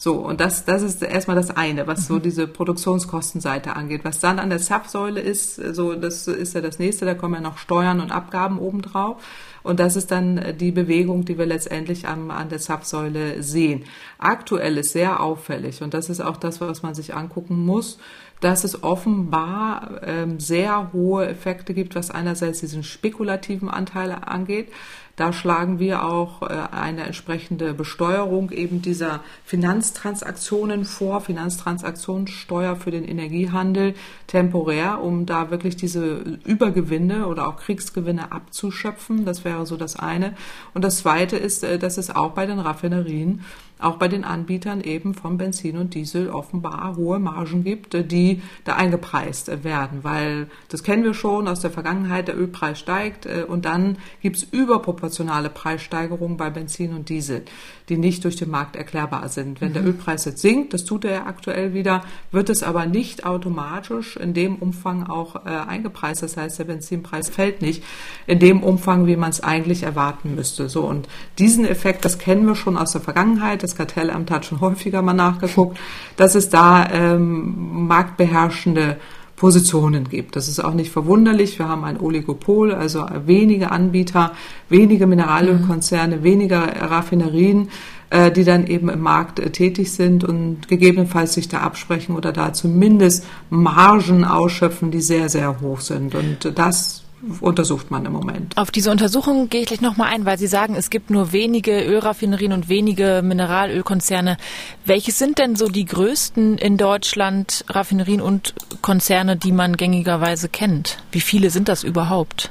So, 0.00 0.14
und 0.14 0.40
das, 0.40 0.64
das 0.64 0.82
ist 0.82 1.02
erstmal 1.02 1.36
das 1.36 1.50
eine, 1.50 1.88
was 1.88 2.06
so 2.06 2.14
mhm. 2.14 2.22
diese 2.22 2.46
Produktionskostenseite 2.46 3.74
angeht. 3.74 4.04
Was 4.04 4.20
dann 4.20 4.38
an 4.38 4.48
der 4.48 4.60
Zapfsäule 4.60 5.20
ist, 5.20 5.56
so, 5.56 5.94
das 5.94 6.28
ist 6.28 6.54
ja 6.54 6.60
das 6.60 6.78
nächste, 6.78 7.04
da 7.04 7.14
kommen 7.14 7.34
ja 7.34 7.40
noch 7.40 7.58
Steuern 7.58 8.00
und 8.00 8.12
Abgaben 8.12 8.60
obendrauf. 8.60 9.16
Und 9.64 9.80
das 9.80 9.96
ist 9.96 10.12
dann 10.12 10.56
die 10.56 10.70
Bewegung, 10.70 11.24
die 11.24 11.36
wir 11.36 11.46
letztendlich 11.46 12.06
am, 12.06 12.30
an 12.30 12.48
der 12.48 12.60
Zapfsäule 12.60 13.42
sehen. 13.42 13.84
Aktuell 14.18 14.78
ist 14.78 14.92
sehr 14.92 15.20
auffällig 15.20 15.82
und 15.82 15.94
das 15.94 16.08
ist 16.08 16.20
auch 16.20 16.36
das, 16.36 16.60
was 16.60 16.82
man 16.82 16.94
sich 16.94 17.14
angucken 17.16 17.66
muss, 17.66 17.98
dass 18.40 18.62
es 18.62 18.84
offenbar 18.84 20.00
ähm, 20.04 20.38
sehr 20.38 20.92
hohe 20.92 21.26
Effekte 21.26 21.74
gibt, 21.74 21.96
was 21.96 22.12
einerseits 22.12 22.60
diesen 22.60 22.84
spekulativen 22.84 23.68
Anteil 23.68 24.12
angeht. 24.12 24.68
Da 25.18 25.32
schlagen 25.32 25.80
wir 25.80 26.04
auch 26.04 26.42
äh, 26.42 26.46
eine 26.70 27.02
entsprechende 27.02 27.74
Besteuerung 27.74 28.52
eben 28.52 28.82
dieser 28.82 29.18
Finanztransaktionen 29.44 30.84
vor, 30.84 31.20
Finanztransaktionssteuer 31.20 32.76
für 32.76 32.92
den 32.92 33.02
Energiehandel 33.02 33.94
temporär, 34.28 35.02
um 35.02 35.26
da 35.26 35.50
wirklich 35.50 35.74
diese 35.74 36.38
Übergewinne 36.44 37.26
oder 37.26 37.48
auch 37.48 37.56
Kriegsgewinne 37.56 38.30
abzuschöpfen. 38.30 39.24
Das 39.24 39.44
wäre 39.44 39.66
so 39.66 39.76
das 39.76 39.96
eine. 39.96 40.34
Und 40.72 40.84
das 40.84 40.98
zweite 40.98 41.36
ist, 41.36 41.64
äh, 41.64 41.80
dass 41.80 41.98
es 41.98 42.14
auch 42.14 42.30
bei 42.30 42.46
den 42.46 42.60
Raffinerien 42.60 43.44
auch 43.78 43.96
bei 43.96 44.08
den 44.08 44.24
Anbietern 44.24 44.80
eben 44.80 45.14
von 45.14 45.38
Benzin 45.38 45.76
und 45.76 45.94
Diesel 45.94 46.30
offenbar 46.30 46.96
hohe 46.96 47.18
Margen 47.18 47.64
gibt, 47.64 47.94
äh, 47.94 48.04
die 48.04 48.42
da 48.64 48.76
eingepreist 48.76 49.64
werden, 49.64 50.04
weil 50.04 50.48
das 50.68 50.82
kennen 50.82 51.04
wir 51.04 51.14
schon 51.14 51.48
aus 51.48 51.60
der 51.60 51.70
Vergangenheit, 51.70 52.28
der 52.28 52.38
Ölpreis 52.38 52.78
steigt 52.78 53.26
äh, 53.26 53.44
und 53.46 53.64
dann 53.64 53.98
gibt 54.20 54.36
es 54.36 54.42
überproportionale 54.42 55.50
Preissteigerungen 55.50 56.36
bei 56.36 56.50
Benzin 56.50 56.94
und 56.94 57.08
Diesel, 57.08 57.44
die 57.88 57.98
nicht 57.98 58.24
durch 58.24 58.36
den 58.36 58.50
Markt 58.50 58.76
erklärbar 58.76 59.28
sind. 59.28 59.60
Wenn 59.60 59.70
mhm. 59.70 59.74
der 59.74 59.84
Ölpreis 59.86 60.24
jetzt 60.24 60.42
sinkt, 60.42 60.74
das 60.74 60.84
tut 60.84 61.04
er 61.04 61.12
ja 61.12 61.26
aktuell 61.26 61.74
wieder, 61.74 62.02
wird 62.32 62.50
es 62.50 62.62
aber 62.62 62.86
nicht 62.86 63.24
automatisch 63.24 64.16
in 64.16 64.34
dem 64.34 64.56
Umfang 64.56 65.06
auch 65.06 65.46
äh, 65.46 65.48
eingepreist. 65.48 66.22
Das 66.22 66.36
heißt, 66.36 66.58
der 66.58 66.64
Benzinpreis 66.64 67.28
fällt 67.28 67.62
nicht 67.62 67.82
in 68.26 68.38
dem 68.38 68.62
Umfang, 68.62 69.06
wie 69.06 69.16
man 69.16 69.30
es 69.30 69.42
eigentlich 69.42 69.82
erwarten 69.82 70.34
müsste. 70.34 70.68
So 70.68 70.82
und 70.82 71.08
diesen 71.38 71.64
Effekt, 71.64 72.04
das 72.04 72.18
kennen 72.18 72.46
wir 72.46 72.54
schon 72.54 72.76
aus 72.76 72.92
der 72.92 73.00
Vergangenheit 73.00 73.62
das 73.62 73.76
Kartellamt 73.76 74.30
hat 74.30 74.44
schon 74.44 74.60
häufiger 74.60 75.02
mal 75.02 75.12
nachgeguckt, 75.12 75.78
dass 76.16 76.34
es 76.34 76.48
da 76.48 76.88
ähm, 76.90 77.86
marktbeherrschende 77.86 78.96
Positionen 79.38 80.08
gibt. 80.08 80.34
Das 80.34 80.48
ist 80.48 80.58
auch 80.58 80.74
nicht 80.74 80.90
verwunderlich. 80.90 81.58
Wir 81.58 81.68
haben 81.68 81.84
ein 81.84 82.00
Oligopol, 82.00 82.72
also 82.72 83.06
wenige 83.24 83.70
Anbieter, 83.70 84.32
wenige 84.68 85.06
Mineralölkonzerne, 85.06 86.18
mhm. 86.18 86.22
weniger 86.24 86.60
Raffinerien, 86.90 87.68
äh, 88.10 88.32
die 88.32 88.42
dann 88.42 88.66
eben 88.66 88.88
im 88.88 89.00
Markt 89.00 89.38
äh, 89.38 89.50
tätig 89.50 89.92
sind 89.92 90.24
und 90.24 90.66
gegebenenfalls 90.66 91.34
sich 91.34 91.48
da 91.48 91.60
absprechen 91.60 92.16
oder 92.16 92.32
da 92.32 92.52
zumindest 92.52 93.26
Margen 93.48 94.24
ausschöpfen, 94.24 94.90
die 94.90 95.00
sehr, 95.00 95.28
sehr 95.28 95.60
hoch 95.60 95.80
sind. 95.80 96.16
Und 96.16 96.58
das 96.58 97.04
untersucht 97.40 97.90
man 97.90 98.04
im 98.06 98.12
Moment. 98.12 98.56
Auf 98.56 98.70
diese 98.70 98.90
Untersuchung 98.90 99.48
gehe 99.48 99.62
ich 99.62 99.66
gleich 99.66 99.80
nochmal 99.80 100.12
ein, 100.12 100.24
weil 100.24 100.38
Sie 100.38 100.46
sagen, 100.46 100.74
es 100.74 100.90
gibt 100.90 101.10
nur 101.10 101.32
wenige 101.32 101.82
Ölraffinerien 101.82 102.52
und 102.52 102.68
wenige 102.68 103.22
Mineralölkonzerne. 103.24 104.36
Welche 104.84 105.12
sind 105.12 105.38
denn 105.38 105.56
so 105.56 105.68
die 105.68 105.84
größten 105.84 106.58
in 106.58 106.76
Deutschland 106.76 107.64
Raffinerien 107.68 108.20
und 108.20 108.54
Konzerne, 108.82 109.36
die 109.36 109.52
man 109.52 109.76
gängigerweise 109.76 110.48
kennt? 110.48 110.98
Wie 111.12 111.20
viele 111.20 111.50
sind 111.50 111.68
das 111.68 111.84
überhaupt? 111.84 112.50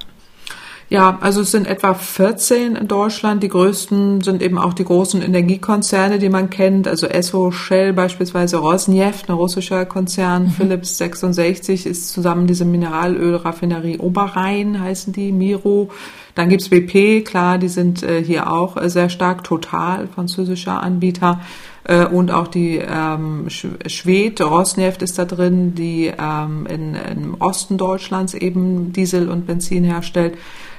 Ja, 0.90 1.18
also 1.20 1.42
es 1.42 1.52
sind 1.52 1.68
etwa 1.68 1.94
14 1.94 2.78
in 2.78 2.88
Deutschland. 2.88 3.44
Die 3.44 3.50
größten 3.50 4.22
sind 4.22 4.42
eben 4.42 4.58
auch 4.58 4.74
die 4.74 4.86
großen 4.86 5.22
Energiekonzerne, 5.22 6.18
die 6.18 6.30
man 6.30 6.50
kennt. 6.50 6.88
Also 6.88 7.08
Esso, 7.08 7.52
Shell 7.52 7.92
beispielsweise, 7.92 8.58
Rosneft, 8.58 9.28
ein 9.28 9.36
russischer 9.36 9.86
Konzern, 9.86 10.46
mhm. 10.46 10.52
Philips 10.52 10.98
66 10.98 11.86
ist 11.86 12.10
zusammen 12.14 12.48
diese 12.48 12.64
Mineralölraffinerie 12.64 13.98
Oberrhein, 13.98 14.80
heißen 14.80 15.12
die, 15.12 15.34
Miro. 15.34 15.90
Dann 16.36 16.48
gibt's 16.48 16.70
BP, 16.70 17.26
klar, 17.26 17.58
die 17.58 17.68
sind 17.68 18.04
äh, 18.04 18.24
hier 18.24 18.50
auch 18.50 18.78
äh, 18.78 18.90
sehr 18.90 19.10
stark, 19.10 19.44
Total, 19.44 20.08
französischer 20.08 20.82
Anbieter. 20.82 21.42
Äh, 21.88 22.06
und 22.06 22.32
auch 22.32 22.48
die 22.48 22.78
ähm, 22.78 23.48
Schwed, 23.50 24.42
Rosneft 24.42 25.02
ist 25.02 25.18
da 25.18 25.26
drin, 25.26 25.74
die 25.74 26.12
ähm, 26.18 26.68
in, 26.68 26.96
im 26.96 27.36
Osten 27.40 27.78
Deutschlands 27.78 28.34
eben 28.34 28.92
Diesel 28.92 29.30
und 29.30 29.48
Benzin 29.48 29.84
herstellt 29.84 30.38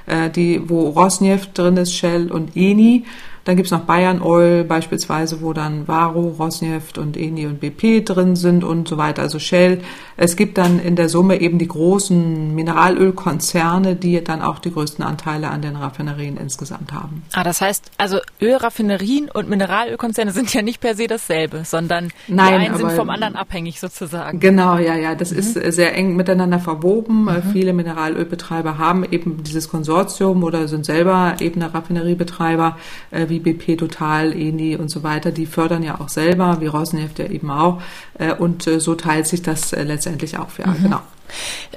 äh, 0.09 0.29
die, 0.29 0.69
wo 0.69 0.89
Rosneft 0.89 1.57
drin 1.57 1.77
ist, 1.77 1.93
Shell 1.93 2.31
und 2.31 2.55
Eni. 2.55 3.05
Dann 3.45 3.55
gibt's 3.55 3.71
noch 3.71 3.81
Bayern 3.81 4.21
Oil 4.21 4.63
beispielsweise, 4.63 5.41
wo 5.41 5.53
dann 5.53 5.87
Varo, 5.87 6.35
Rosneft 6.37 6.97
und 6.97 7.15
Eni 7.17 7.47
und 7.47 7.59
BP 7.59 8.05
drin 8.05 8.35
sind 8.35 8.63
und 8.63 8.87
so 8.87 8.97
weiter, 8.97 9.21
also 9.21 9.39
Shell. 9.39 9.81
Es 10.17 10.35
gibt 10.35 10.57
dann 10.57 10.79
in 10.79 10.95
der 10.95 11.09
Summe 11.09 11.39
eben 11.39 11.57
die 11.57 11.67
großen 11.67 12.53
Mineralölkonzerne, 12.53 13.95
die 13.95 14.23
dann 14.23 14.41
auch 14.41 14.59
die 14.59 14.71
größten 14.71 15.03
Anteile 15.03 15.49
an 15.49 15.61
den 15.61 15.77
Raffinerien 15.77 16.37
insgesamt 16.37 16.91
haben. 16.91 17.23
Ah, 17.33 17.43
das 17.43 17.61
heißt, 17.61 17.89
also 17.97 18.19
Ölraffinerien 18.41 19.31
und 19.31 19.49
Mineralölkonzerne 19.49 20.31
sind 20.31 20.53
ja 20.53 20.61
nicht 20.61 20.81
per 20.81 20.95
se 20.95 20.98
dasselbe, 21.07 21.63
sondern 21.65 22.09
Nein, 22.27 22.61
die 22.61 22.67
einen 22.67 22.77
sind 22.77 22.91
vom 22.91 23.09
anderen 23.09 23.35
abhängig 23.35 23.79
sozusagen. 23.79 24.39
Genau, 24.39 24.77
ja, 24.77 24.95
ja, 24.95 25.15
das 25.15 25.31
mhm. 25.31 25.39
ist 25.39 25.53
sehr 25.53 25.95
eng 25.95 26.15
miteinander 26.15 26.59
verwoben. 26.59 27.25
Mhm. 27.25 27.43
Viele 27.51 27.73
Mineralölbetreiber 27.73 28.77
haben 28.77 29.05
eben 29.09 29.43
dieses 29.43 29.69
Konsortium 29.69 30.43
oder 30.43 30.67
sind 30.67 30.85
selber 30.85 31.35
eben 31.39 31.61
eine 31.61 31.73
Raffineriebetreiber, 31.73 32.77
äh, 33.11 33.29
wie 33.29 33.39
BP 33.39 33.77
Total, 33.77 34.33
Eni 34.33 34.75
und 34.75 34.89
so 34.89 35.03
weiter. 35.03 35.31
Die 35.31 35.45
fördern 35.45 35.83
ja 35.83 35.99
auch 35.99 36.09
selber, 36.09 36.57
wie 36.59 36.67
Rosneft 36.67 37.19
ja 37.19 37.25
eben 37.25 37.51
auch. 37.51 37.81
Äh, 38.19 38.33
und 38.33 38.67
äh, 38.67 38.79
so 38.79 38.95
teilt 38.95 39.25
sich 39.25 39.41
das 39.41 39.71
letztendlich 39.71 40.09
letztendlich 40.09 40.37
auf, 40.37 40.59
ja, 40.59 40.67
mhm. 40.67 40.83
genau. 40.83 41.01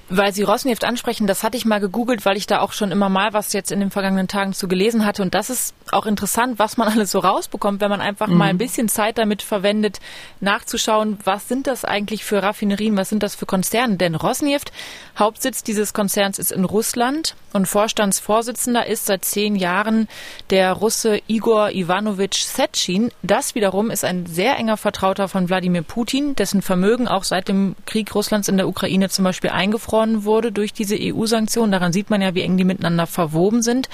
Weil 0.08 0.32
Sie 0.32 0.42
Rosneft 0.42 0.84
ansprechen, 0.84 1.26
das 1.26 1.42
hatte 1.42 1.56
ich 1.56 1.64
mal 1.64 1.78
gegoogelt, 1.78 2.24
weil 2.24 2.38
ich 2.38 2.46
da 2.46 2.60
auch 2.60 2.72
schon 2.72 2.90
immer 2.90 3.10
mal 3.10 3.32
was 3.34 3.52
jetzt 3.52 3.70
in 3.70 3.80
den 3.80 3.90
vergangenen 3.90 4.28
Tagen 4.28 4.54
zu 4.54 4.68
gelesen 4.68 5.04
hatte. 5.04 5.22
Und 5.22 5.34
das 5.34 5.50
ist 5.50 5.74
auch 5.90 6.06
interessant, 6.06 6.58
was 6.58 6.76
man 6.76 6.88
alles 6.92 7.10
so 7.10 7.18
rausbekommt, 7.18 7.80
wenn 7.80 7.90
man 7.90 8.00
einfach 8.00 8.28
mhm. 8.28 8.36
mal 8.36 8.48
ein 8.48 8.58
bisschen 8.58 8.88
Zeit 8.88 9.18
damit 9.18 9.42
verwendet, 9.42 10.00
nachzuschauen, 10.40 11.18
was 11.24 11.48
sind 11.48 11.66
das 11.66 11.84
eigentlich 11.84 12.24
für 12.24 12.42
Raffinerien, 12.42 12.96
was 12.96 13.10
sind 13.10 13.22
das 13.22 13.34
für 13.34 13.46
Konzerne. 13.46 13.96
Denn 13.96 14.14
Rosneft, 14.14 14.72
Hauptsitz 15.18 15.62
dieses 15.62 15.92
Konzerns 15.92 16.38
ist 16.38 16.52
in 16.52 16.64
Russland 16.64 17.34
und 17.52 17.66
Vorstandsvorsitzender 17.66 18.86
ist 18.86 19.06
seit 19.06 19.24
zehn 19.24 19.56
Jahren 19.56 20.08
der 20.50 20.72
Russe 20.72 21.20
Igor 21.26 21.70
Ivanovich 21.72 22.46
Setschin. 22.46 23.10
Das 23.22 23.54
wiederum 23.54 23.90
ist 23.90 24.04
ein 24.04 24.26
sehr 24.26 24.56
enger 24.56 24.78
Vertrauter 24.78 25.28
von 25.28 25.48
Wladimir 25.48 25.82
Putin, 25.82 26.31
dessen 26.38 26.62
Vermögen 26.62 27.08
auch 27.08 27.24
seit 27.24 27.48
dem 27.48 27.74
Krieg 27.86 28.14
Russlands 28.14 28.48
in 28.48 28.56
der 28.56 28.68
Ukraine 28.68 29.08
zum 29.08 29.24
Beispiel 29.24 29.50
eingefroren 29.50 30.24
wurde 30.24 30.52
durch 30.52 30.72
diese 30.72 30.96
EU-Sanktionen. 30.98 31.72
Daran 31.72 31.92
sieht 31.92 32.10
man 32.10 32.22
ja, 32.22 32.34
wie 32.34 32.42
eng 32.42 32.56
die 32.56 32.64
miteinander 32.64 33.06
verwoben 33.06 33.62
sind. 33.62 33.88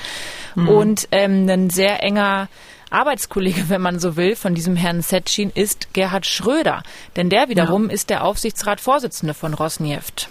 Mhm. 0.54 0.68
Und 0.68 1.08
ähm, 1.12 1.48
ein 1.48 1.70
sehr 1.70 2.02
enger 2.02 2.48
Arbeitskollege, 2.90 3.68
wenn 3.68 3.82
man 3.82 3.98
so 3.98 4.16
will, 4.16 4.36
von 4.36 4.54
diesem 4.54 4.76
Herrn 4.76 5.02
Setschin 5.02 5.50
ist 5.54 5.92
Gerhard 5.92 6.26
Schröder. 6.26 6.82
Denn 7.16 7.28
der 7.28 7.48
wiederum 7.48 7.88
ja. 7.88 7.94
ist 7.94 8.10
der 8.10 8.24
Aufsichtsratsvorsitzende 8.24 9.34
von 9.34 9.54
Rosneft. 9.54 10.28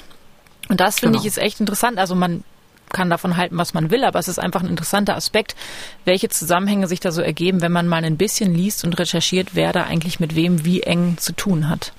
Und 0.69 0.79
das 0.79 0.99
finde 0.99 1.13
genau. 1.13 1.21
ich 1.21 1.27
ist 1.27 1.37
echt 1.37 1.59
interessant. 1.59 1.97
Also 1.97 2.15
man 2.15 2.43
kann 2.89 3.09
davon 3.09 3.37
halten, 3.37 3.57
was 3.57 3.73
man 3.73 3.91
will, 3.91 4.03
aber 4.03 4.19
es 4.19 4.27
ist 4.27 4.39
einfach 4.39 4.61
ein 4.61 4.69
interessanter 4.69 5.15
Aspekt, 5.15 5.55
welche 6.05 6.29
Zusammenhänge 6.29 6.87
sich 6.87 6.99
da 6.99 7.11
so 7.11 7.21
ergeben, 7.21 7.61
wenn 7.61 7.71
man 7.71 7.87
mal 7.87 8.03
ein 8.03 8.17
bisschen 8.17 8.53
liest 8.53 8.83
und 8.83 8.97
recherchiert, 8.97 9.49
wer 9.53 9.73
da 9.73 9.83
eigentlich 9.83 10.19
mit 10.19 10.35
wem 10.35 10.65
wie 10.65 10.83
eng 10.83 11.17
zu 11.17 11.33
tun 11.33 11.69
hat. 11.69 11.93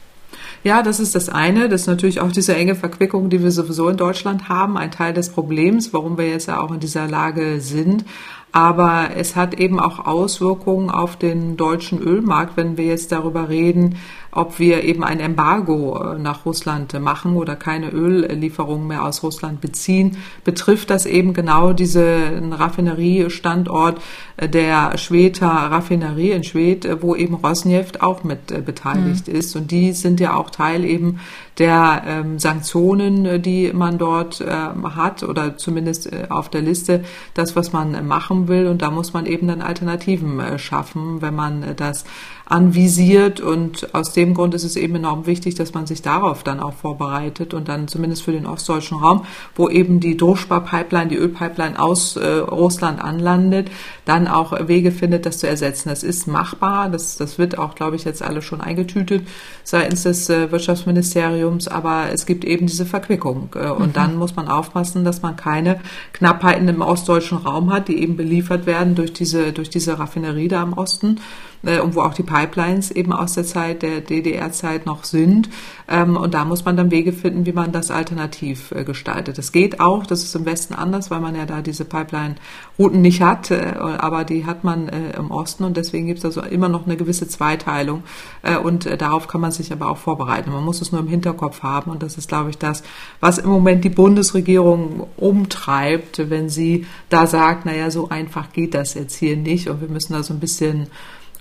Ja, 0.64 0.83
das 0.83 0.98
ist 1.01 1.14
das 1.14 1.29
eine. 1.29 1.68
Das 1.68 1.83
ist 1.83 1.87
natürlich 1.87 2.20
auch 2.20 2.33
diese 2.33 2.55
enge 2.55 2.74
Verquickung, 2.74 3.31
die 3.31 3.42
wir 3.42 3.51
sowieso 3.51 3.88
in 3.88 3.96
Deutschland 3.96 4.48
haben, 4.48 4.77
ein 4.77 4.90
Teil 4.90 5.14
des 5.14 5.31
Problems, 5.31 5.92
warum 5.92 6.18
wir 6.18 6.29
jetzt 6.29 6.48
ja 6.48 6.61
auch 6.61 6.72
in 6.72 6.81
dieser 6.81 7.07
Lage 7.07 7.61
sind. 7.61 8.05
Aber 8.51 9.11
es 9.14 9.37
hat 9.37 9.55
eben 9.55 9.79
auch 9.79 10.07
Auswirkungen 10.07 10.90
auf 10.90 11.16
den 11.16 11.57
deutschen 11.57 12.01
Ölmarkt, 12.01 12.57
wenn 12.57 12.77
wir 12.77 12.87
jetzt 12.87 13.12
darüber 13.12 13.48
reden, 13.48 13.96
ob 14.31 14.59
wir 14.59 14.85
eben 14.85 15.05
ein 15.05 15.21
Embargo 15.21 15.99
äh, 15.99 16.19
nach 16.19 16.45
Russland 16.45 16.99
machen 17.01 17.37
oder 17.37 17.57
keine 17.57 17.91
Öllieferungen 17.91 18.87
mehr 18.87 19.05
aus 19.05 19.23
Russland 19.23 19.61
beziehen, 19.61 20.19
betrifft 20.45 20.91
das 20.91 21.07
eben 21.07 21.33
genau 21.33 21.73
diesen 21.73 22.53
Raffineriestandort 22.53 24.01
äh, 24.37 24.49
der 24.49 24.99
Schweder 24.99 25.49
Raffinerie 25.49 26.33
in 26.33 26.45
Schwed, 26.45 26.85
äh, 26.85 27.03
wo 27.03 27.14
eben 27.14 27.35
Rosneft 27.35 28.03
auch 28.03 28.25
mit 28.25 28.64
beteiligt 28.64 29.29
mhm. 29.29 29.35
ist. 29.35 29.57
Und 29.57 29.71
die 29.71 29.93
sind 29.93 30.21
ja 30.21 30.35
auch 30.35 30.51
Teil 30.51 30.85
eben 30.85 31.21
der 31.59 32.03
ähm, 32.07 32.38
Sanktionen, 32.38 33.43
die 33.43 33.73
man 33.73 33.99
dort 33.99 34.41
äh, 34.41 34.53
hat 34.53 35.23
oder 35.23 35.57
zumindest 35.57 36.12
äh, 36.12 36.27
auf 36.29 36.49
der 36.49 36.62
Liste, 36.62 37.05
das, 37.35 37.57
was 37.57 37.73
man 37.73 38.07
machen 38.07 38.49
will. 38.49 38.67
Und 38.67 38.83
da 38.83 38.91
muss 38.91 39.12
man 39.12 39.27
eben 39.27 39.49
dann 39.49 39.62
Alternativen 39.62 40.59
schaffen, 40.59 41.21
wenn 41.21 41.35
man 41.35 41.64
das 41.77 42.05
anvisiert. 42.49 43.41
Und 43.41 43.95
aus 43.95 44.13
dem 44.13 44.35
Grund 44.35 44.55
ist 44.55 44.65
es 44.65 44.77
eben 44.77 44.97
enorm 44.97 45.27
wichtig, 45.27 45.55
dass 45.55 45.75
man 45.75 45.87
sich 45.87 46.03
darauf 46.03 46.43
dann 46.43 46.61
auch 46.61 46.73
vorbereitet 46.73 47.55
und 47.55 47.69
dann 47.69 47.89
zumindest 47.89 48.23
für 48.23 48.33
den 48.33 48.47
ostdeutschen 48.47 48.99
Raum, 48.99 49.25
wo 49.55 49.69
eben 49.69 50.01
die 50.01 50.17
Druckspar-Pipeline, 50.17 51.09
die 51.09 51.17
Ölpipeline 51.17 51.79
aus 51.79 52.17
äh, 52.17 52.27
Russland 52.27 53.03
anlandet, 53.03 53.71
dann 54.07 54.27
auch 54.27 54.67
Wege 54.67 54.93
findet, 54.93 55.27
das 55.27 55.39
zu 55.39 55.47
ersetzen. 55.47 55.91
Das 55.91 56.03
ist 56.03 56.27
machbar. 56.27 56.89
Das, 56.89 57.17
das 57.17 57.39
wird 57.39 57.59
auch, 57.59 57.75
glaube 57.75 57.97
ich, 57.97 58.05
jetzt 58.05 58.23
alle 58.23 58.41
schon 58.41 58.61
eingetütet 58.61 59.27
seitens 59.63 60.05
des 60.05 60.31
äh, 60.31 60.51
Wirtschaftsministeriums. 60.51 61.69
Aber 61.69 62.07
es 62.13 62.25
gibt 62.25 62.45
eben 62.45 62.67
diese 62.67 62.87
Verquickung. 62.87 63.51
Äh, 63.55 63.71
und 63.71 63.89
mhm. 63.89 63.93
dann 63.93 64.17
muss 64.17 64.37
man 64.37 64.49
aufpassen, 64.49 65.05
dass 65.05 65.21
man 65.21 65.37
keine 65.37 65.81
Knappheiten 66.15 66.67
im 66.69 66.81
ostdeutschen 66.81 67.39
Raum 67.39 67.71
hat, 67.73 67.89
die 67.89 68.01
eben 68.01 68.17
beliefert 68.17 68.65
werden 68.65 68.95
durch 68.95 69.13
diese, 69.13 69.53
durch 69.53 69.69
diese 69.69 69.99
Raffinerie 69.99 70.49
da 70.49 70.63
im 70.63 70.73
Osten 70.73 71.21
äh, 71.64 71.81
und 71.81 71.94
wo 71.94 72.01
auch 72.03 72.14
die 72.14 72.23
Pipelines 72.23 72.90
eben 72.90 73.12
aus 73.12 73.35
der 73.35 73.44
Zeit 73.44 73.83
der 73.83 74.01
DDR-Zeit 74.01 74.87
noch 74.87 75.05
sind. 75.05 75.49
Ähm, 75.88 76.16
und 76.16 76.35
da 76.35 76.44
muss 76.44 76.64
man 76.64 76.77
dann 76.77 76.90
Wege 76.90 77.12
finden, 77.12 77.47
wie 77.47 77.53
man 77.53 77.73
das 77.73 77.90
alternativ 77.90 78.73
äh, 78.73 78.85
gestaltet. 78.85 79.38
Das 79.38 79.53
geht 79.53 79.81
auch, 79.81 80.07
das 80.07 80.23
ist 80.23 80.35
im 80.35 80.44
Westen 80.44 80.75
anders, 80.75 81.11
weil 81.11 81.21
man 81.21 81.35
ja 81.35 81.47
da 81.47 81.62
diese 81.62 81.85
Pipeline-Routen 81.85 83.01
nicht 83.01 83.23
hat, 83.23 83.51
äh, 83.51 83.75
aber 83.79 84.25
die 84.25 84.47
hat 84.47 84.64
man 84.64 84.88
äh, 84.88 85.16
im 85.16 85.31
Osten 85.31 85.64
und 85.64 85.77
deswegen 85.77 86.07
gibt 86.07 86.18
es 86.18 86.25
also 86.25 86.42
immer 86.42 86.68
noch 86.68 86.87
eine 86.87 86.97
gewisse 86.97 87.29
Zweiteilung. 87.29 88.03
Äh, 88.42 88.57
und 88.57 88.87
äh, 88.87 88.97
darauf 88.97 89.29
kann 89.29 89.40
man 89.40 89.53
sich 89.53 89.73
aber 89.73 89.90
auch 89.90 89.99
vorbereiten. 89.99 90.51
Man 90.51 90.64
muss 90.64 90.81
es 90.81 90.92
nur 90.92 91.01
im 91.01 91.09
Hinterkopf 91.09 91.62
haben 91.62 91.90
und 91.90 92.03
das 92.03 92.18
ist, 92.18 92.29
glaube 92.29 92.51
ich, 92.51 92.59
das, 92.59 92.83
was 93.21 93.38
im 93.38 93.51
Moment 93.51 93.85
die 93.85 93.88
Bundesregierung 93.88 95.07
umtreibt, 95.16 96.31
wenn 96.31 96.49
sie 96.49 96.87
da 97.09 97.27
sagt, 97.27 97.66
naja, 97.66 97.90
so 97.90 98.09
einfach 98.09 98.53
geht 98.53 98.75
das 98.75 98.94
jetzt 98.94 99.16
hier 99.16 99.37
nicht 99.37 99.68
und 99.68 99.81
wir 99.81 99.88
müssen 99.88 100.12
da 100.12 100.23
so 100.23 100.35
ein 100.35 100.40
bisschen 100.40 100.88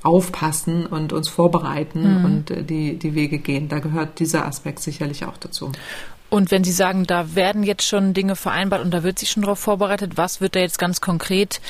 aufpassen 0.07 0.85
und 0.85 1.13
uns 1.13 1.27
vorbereiten 1.27 2.19
mhm. 2.19 2.25
und 2.25 2.51
äh, 2.51 2.63
die, 2.63 2.97
die 2.97 3.13
Wege 3.13 3.37
gehen. 3.39 3.69
Da 3.69 3.79
gehört 3.79 4.19
dieser 4.19 4.45
Aspekt 4.45 4.79
sicherlich 4.79 5.25
auch 5.25 5.37
dazu. 5.37 5.71
Und 6.29 6.51
wenn 6.51 6.63
Sie 6.63 6.71
sagen, 6.71 7.05
da 7.05 7.35
werden 7.35 7.63
jetzt 7.63 7.83
schon 7.83 8.13
Dinge 8.13 8.35
vereinbart 8.35 8.83
und 8.83 8.91
da 8.91 9.03
wird 9.03 9.19
sich 9.19 9.29
schon 9.29 9.43
darauf 9.43 9.59
vorbereitet, 9.59 10.17
was 10.17 10.41
wird 10.41 10.55
da 10.55 10.59
jetzt 10.59 10.79
ganz 10.79 10.99
konkret 10.99 11.61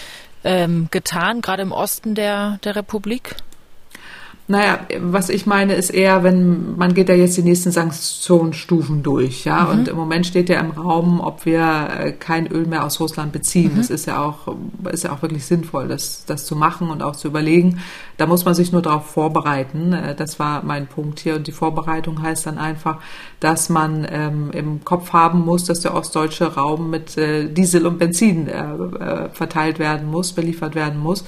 ähm, 0.43 0.88
getan, 0.91 1.41
gerade 1.41 1.62
im 1.62 1.71
Osten 1.71 2.15
der, 2.15 2.60
der 2.63 2.76
Republik? 2.76 3.36
Naja, 4.49 4.79
was 5.01 5.27
ich 5.27 5.45
meine, 5.45 5.73
ist 5.73 5.89
eher, 5.89 6.23
wenn 6.23 6.77
man 6.77 6.93
geht 6.93 7.10
da 7.10 7.13
jetzt 7.13 7.36
die 7.36 7.43
nächsten 7.43 7.71
Sanktionsstufen 7.71 9.03
durch, 9.03 9.43
ja. 9.43 9.63
Mhm. 9.63 9.69
Und 9.71 9.88
im 9.89 9.97
Moment 9.97 10.25
steht 10.25 10.47
ja 10.47 10.62
im 10.62 10.71
Raum, 10.71 11.19
ob 11.19 11.45
wir 11.45 11.89
äh, 11.99 12.12
kein 12.13 12.47
Öl 12.47 12.65
mehr 12.65 12.86
aus 12.86 13.01
Russland 13.01 13.33
beziehen. 13.33 13.73
Mhm. 13.73 13.77
Das 13.77 13.89
ist 13.89 14.05
ja 14.05 14.23
auch, 14.23 14.55
ist 14.89 15.03
ja 15.03 15.12
auch 15.12 15.21
wirklich 15.21 15.45
sinnvoll, 15.45 15.89
das, 15.89 16.23
das 16.25 16.45
zu 16.45 16.55
machen 16.55 16.89
und 16.89 17.03
auch 17.03 17.17
zu 17.17 17.27
überlegen. 17.27 17.81
Da 18.15 18.25
muss 18.25 18.45
man 18.45 18.53
sich 18.53 18.71
nur 18.71 18.81
darauf 18.81 19.07
vorbereiten. 19.07 19.91
Äh, 19.91 20.15
das 20.15 20.39
war 20.39 20.63
mein 20.63 20.88
Punkt 20.88 21.19
hier. 21.19 21.36
Und 21.36 21.47
die 21.47 21.51
Vorbereitung 21.51 22.21
heißt 22.21 22.45
dann 22.45 22.57
einfach, 22.57 22.99
dass 23.41 23.67
man 23.67 24.07
ähm, 24.10 24.51
im 24.51 24.86
Kopf 24.86 25.12
haben 25.12 25.43
muss, 25.43 25.65
dass 25.65 25.81
der 25.81 25.93
ostdeutsche 25.93 26.53
Raum 26.55 26.89
mit 26.89 27.17
äh, 27.17 27.49
Diesel 27.49 27.86
und 27.86 27.99
Benzin 27.99 28.47
äh, 28.47 28.53
äh 28.53 29.29
verteilt 29.33 29.77
werden 29.77 30.10
muss, 30.10 30.31
beliefert 30.31 30.73
werden 30.73 30.99
muss 30.99 31.25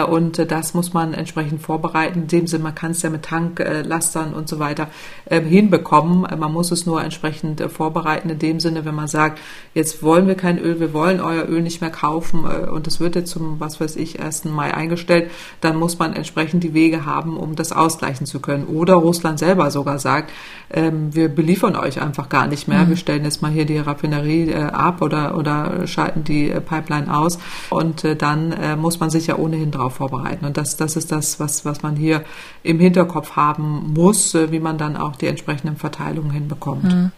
und 0.00 0.38
äh, 0.38 0.46
das 0.46 0.74
muss 0.74 0.92
man 0.92 1.12
entsprechend 1.14 1.60
vorbereiten. 1.60 2.22
In 2.22 2.28
dem 2.28 2.46
Sinne, 2.46 2.64
man 2.64 2.74
kann 2.74 2.92
es 2.92 3.02
ja 3.02 3.10
mit 3.10 3.24
Tanklastern 3.24 4.32
und 4.32 4.48
so 4.48 4.58
weiter 4.58 4.88
ähm, 5.28 5.44
hinbekommen. 5.44 6.22
Man 6.38 6.52
muss 6.52 6.70
es 6.70 6.86
nur 6.86 7.02
entsprechend 7.02 7.60
vorbereiten. 7.70 8.30
In 8.30 8.38
dem 8.38 8.60
Sinne, 8.60 8.84
wenn 8.84 8.94
man 8.94 9.08
sagt, 9.08 9.40
jetzt 9.74 10.02
wollen 10.02 10.26
wir 10.26 10.34
kein 10.34 10.58
Öl, 10.58 10.80
wir 10.80 10.92
wollen 10.92 11.20
euer 11.20 11.48
Öl 11.48 11.62
nicht 11.62 11.80
mehr 11.80 11.90
kaufen 11.90 12.44
und 12.44 12.86
es 12.86 13.00
wird 13.00 13.16
jetzt 13.16 13.30
zum, 13.30 13.60
was 13.60 13.80
weiß 13.80 13.96
ich, 13.96 14.20
1. 14.20 14.46
Mai 14.46 14.72
eingestellt, 14.74 15.30
dann 15.60 15.76
muss 15.76 15.98
man 15.98 16.14
entsprechend 16.14 16.64
die 16.64 16.74
Wege 16.74 17.04
haben, 17.04 17.36
um 17.36 17.54
das 17.56 17.72
ausgleichen 17.72 18.26
zu 18.26 18.40
können. 18.40 18.66
Oder 18.66 18.94
Russland 18.94 19.38
selber 19.38 19.70
sogar 19.70 19.98
sagt, 19.98 20.32
ähm, 20.70 21.14
wir 21.14 21.28
beliefern 21.28 21.76
euch 21.76 22.00
einfach 22.00 22.28
gar 22.28 22.46
nicht 22.46 22.68
mehr. 22.68 22.84
Mhm. 22.84 22.90
Wir 22.90 22.96
stellen 22.96 23.24
jetzt 23.24 23.42
mal 23.42 23.50
hier 23.50 23.64
die 23.64 23.78
Raffinerie 23.78 24.50
äh, 24.50 24.62
ab 24.62 25.02
oder, 25.02 25.36
oder 25.36 25.86
schalten 25.86 26.24
die 26.24 26.50
äh, 26.50 26.60
Pipeline 26.60 27.14
aus. 27.14 27.38
Und 27.70 28.04
äh, 28.04 28.16
dann 28.16 28.52
äh, 28.52 28.76
muss 28.76 29.00
man 29.00 29.10
sich 29.10 29.26
ja 29.26 29.36
ohnehin 29.36 29.70
darauf 29.82 29.94
vorbereiten. 29.94 30.44
Und 30.44 30.56
das, 30.56 30.76
das 30.76 30.96
ist 30.96 31.12
das, 31.12 31.40
was, 31.40 31.64
was 31.64 31.82
man 31.82 31.96
hier 31.96 32.24
im 32.62 32.78
Hinterkopf 32.78 33.36
haben 33.36 33.92
muss, 33.94 34.34
äh, 34.34 34.50
wie 34.52 34.60
man 34.60 34.78
dann 34.78 34.96
auch 34.96 35.16
die 35.16 35.26
entsprechenden 35.26 35.76
Verteilungen 35.76 36.30
hinbekommt. 36.30 36.84
Mhm. 36.84 37.12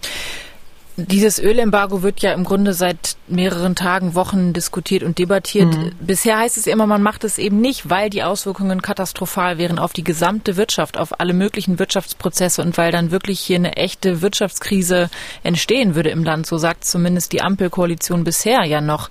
Dieses 0.96 1.40
Ölembargo 1.40 2.04
wird 2.04 2.20
ja 2.20 2.32
im 2.32 2.44
Grunde 2.44 2.72
seit 2.72 3.16
mehreren 3.26 3.74
Tagen, 3.74 4.14
Wochen 4.14 4.52
diskutiert 4.52 5.02
und 5.02 5.18
debattiert. 5.18 5.76
Mhm. 5.76 5.90
Bisher 5.98 6.38
heißt 6.38 6.56
es 6.56 6.68
immer, 6.68 6.86
man 6.86 7.02
macht 7.02 7.24
es 7.24 7.36
eben 7.38 7.60
nicht, 7.60 7.90
weil 7.90 8.10
die 8.10 8.22
Auswirkungen 8.22 8.80
katastrophal 8.80 9.58
wären 9.58 9.80
auf 9.80 9.92
die 9.92 10.04
gesamte 10.04 10.56
Wirtschaft, 10.56 10.96
auf 10.96 11.18
alle 11.18 11.32
möglichen 11.32 11.80
Wirtschaftsprozesse 11.80 12.62
und 12.62 12.78
weil 12.78 12.92
dann 12.92 13.10
wirklich 13.10 13.40
hier 13.40 13.56
eine 13.56 13.76
echte 13.76 14.22
Wirtschaftskrise 14.22 15.10
entstehen 15.42 15.96
würde 15.96 16.10
im 16.10 16.22
Land. 16.22 16.46
So 16.46 16.58
sagt 16.58 16.84
zumindest 16.84 17.32
die 17.32 17.42
Ampelkoalition 17.42 18.22
bisher 18.22 18.62
ja 18.62 18.80
noch. 18.80 19.10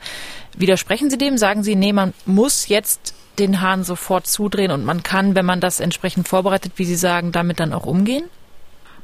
Widersprechen 0.56 1.10
Sie 1.10 1.18
dem? 1.18 1.38
Sagen 1.38 1.64
Sie, 1.64 1.76
nee, 1.76 1.92
man 1.92 2.14
muss 2.26 2.70
jetzt 2.70 3.14
den 3.40 3.62
Hahn 3.62 3.84
sofort 3.84 4.28
zudrehen 4.28 4.72
und 4.72 4.86
man 4.86 5.04
kann, 5.04 5.36
wenn 5.36 5.46
man 5.46 5.60
das 5.60 5.80
entsprechend 5.80 6.28
vorbereitet, 6.28 6.74
wie 6.76 6.86
Sie 6.86 6.96
sagen, 6.96 7.32
damit 7.32 7.60
dann 7.60 7.74
auch 7.74 7.86
umgehen? 7.86 8.24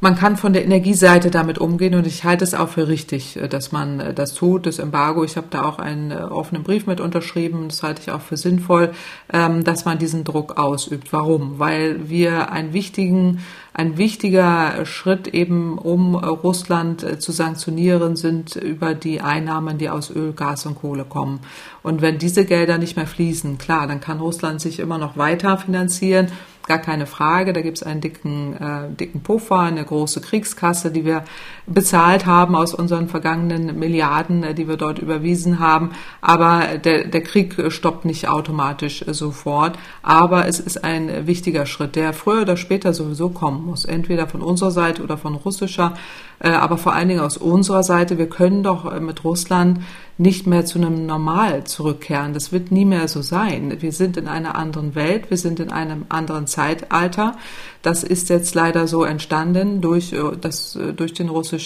man 0.01 0.15
kann 0.15 0.37
von 0.37 0.53
der 0.53 0.63
Energieseite 0.63 1.29
damit 1.29 1.57
umgehen 1.57 1.95
und 1.95 2.07
ich 2.07 2.23
halte 2.23 2.43
es 2.43 2.53
auch 2.53 2.69
für 2.69 2.87
richtig, 2.87 3.37
äh, 3.37 3.47
dass 3.47 3.71
man 3.71 3.99
äh, 3.99 4.13
das 4.13 4.33
tut, 4.33 4.65
das 4.65 4.79
Embargo. 4.79 5.23
Ich 5.23 5.37
habe 5.37 5.47
da 5.49 5.63
auch 5.65 5.79
einen 5.79 6.11
äh, 6.11 6.15
offenen 6.15 6.63
Brief 6.63 6.87
mit 6.87 7.01
unterschrieben. 7.01 7.67
Das 7.67 7.83
halte 7.83 8.01
ich 8.01 8.11
auch 8.11 8.21
für 8.21 8.37
sinnvoll, 8.37 8.91
ähm, 9.31 9.63
dass 9.63 9.85
man 9.85 9.97
diesen 9.97 10.23
Druck 10.23 10.57
ausübt. 10.57 11.11
Warum? 11.11 11.59
Weil 11.59 12.09
wir 12.09 12.51
einen 12.51 12.73
wichtigen, 12.73 13.39
ein 13.79 13.97
wichtiger 13.97 14.85
Schritt 14.85 15.29
eben, 15.29 15.77
um 15.77 16.13
Russland 16.15 17.21
zu 17.21 17.31
sanktionieren, 17.31 18.17
sind 18.17 18.57
über 18.57 18.93
die 18.93 19.21
Einnahmen, 19.21 19.77
die 19.77 19.89
aus 19.89 20.11
Öl, 20.11 20.33
Gas 20.33 20.65
und 20.65 20.75
Kohle 20.75 21.05
kommen. 21.05 21.39
Und 21.81 22.01
wenn 22.01 22.17
diese 22.17 22.43
Gelder 22.43 22.77
nicht 22.77 22.97
mehr 22.97 23.07
fließen, 23.07 23.57
klar, 23.57 23.87
dann 23.87 24.01
kann 24.01 24.19
Russland 24.19 24.59
sich 24.59 24.79
immer 24.79 24.97
noch 24.97 25.15
weiter 25.15 25.57
finanzieren 25.57 26.27
gar 26.69 26.77
keine 26.77 27.07
Frage. 27.07 27.51
Da 27.51 27.61
gibt 27.61 27.79
es 27.79 27.83
einen 27.83 27.99
dicken, 27.99 28.53
äh, 28.53 28.93
dicken 28.95 29.21
Puffer, 29.21 29.59
eine 29.59 29.83
große 29.83 30.21
Kriegskasse, 30.21 30.91
die 30.91 31.03
wir 31.03 31.25
bezahlt 31.73 32.25
haben 32.25 32.55
aus 32.55 32.73
unseren 32.73 33.08
vergangenen 33.08 33.77
Milliarden, 33.77 34.43
äh, 34.43 34.53
die 34.53 34.67
wir 34.67 34.77
dort 34.77 34.99
überwiesen 34.99 35.60
haben. 35.60 35.91
Aber 36.21 36.77
der, 36.84 37.05
der 37.05 37.21
Krieg 37.21 37.55
stoppt 37.69 38.05
nicht 38.05 38.27
automatisch 38.27 39.01
äh, 39.01 39.13
sofort. 39.13 39.77
Aber 40.01 40.47
es 40.47 40.60
ist 40.60 40.84
ein 40.84 41.27
wichtiger 41.27 41.65
Schritt, 41.65 41.95
der 41.95 42.13
früher 42.13 42.41
oder 42.41 42.58
später 42.58 42.93
sowieso 42.93 43.29
kommen 43.29 43.65
muss. 43.65 43.86
Entweder 43.86 44.27
von 44.27 44.41
unserer 44.41 44.71
Seite 44.71 45.03
oder 45.03 45.17
von 45.17 45.36
russischer 45.36 45.93
äh, 46.39 46.49
aber 46.49 46.77
vor 46.77 46.93
allen 46.93 47.10
Dingen 47.10 47.19
aus 47.19 47.38
unserer 47.38 47.84
Seite, 47.84 48.17
wir 48.17 48.29
können 48.29 48.63
doch 48.63 48.91
äh, 48.91 48.99
mit 48.99 49.23
Russland 49.23 49.82
nicht 50.17 50.47
mehr 50.47 50.65
zu 50.65 50.79
einem 50.79 51.05
Normal 51.05 51.65
zurückkehren. 51.65 52.34
Das 52.34 52.51
wird 52.51 52.71
nie 52.71 52.86
mehr 52.86 53.08
so 53.08 53.21
sein. 53.21 53.77
Wir 53.82 53.91
sind 53.91 54.17
in 54.17 54.27
einer 54.27 54.55
anderen 54.55 54.95
Welt, 54.95 55.29
wir 55.29 55.38
sind 55.38 55.60
in 55.60 55.71
einem 55.71 56.05
anderen 56.10 56.47
Zeitalter. 56.47 57.38
Das 57.82 58.03
ist 58.03 58.29
jetzt 58.29 58.55
leider 58.55 58.88
so 58.88 59.03
entstanden 59.03 59.82
durch, 59.82 60.13
äh, 60.13 60.19
das, 60.39 60.77
durch 60.95 61.13
den 61.13 61.29
russischen 61.29 61.58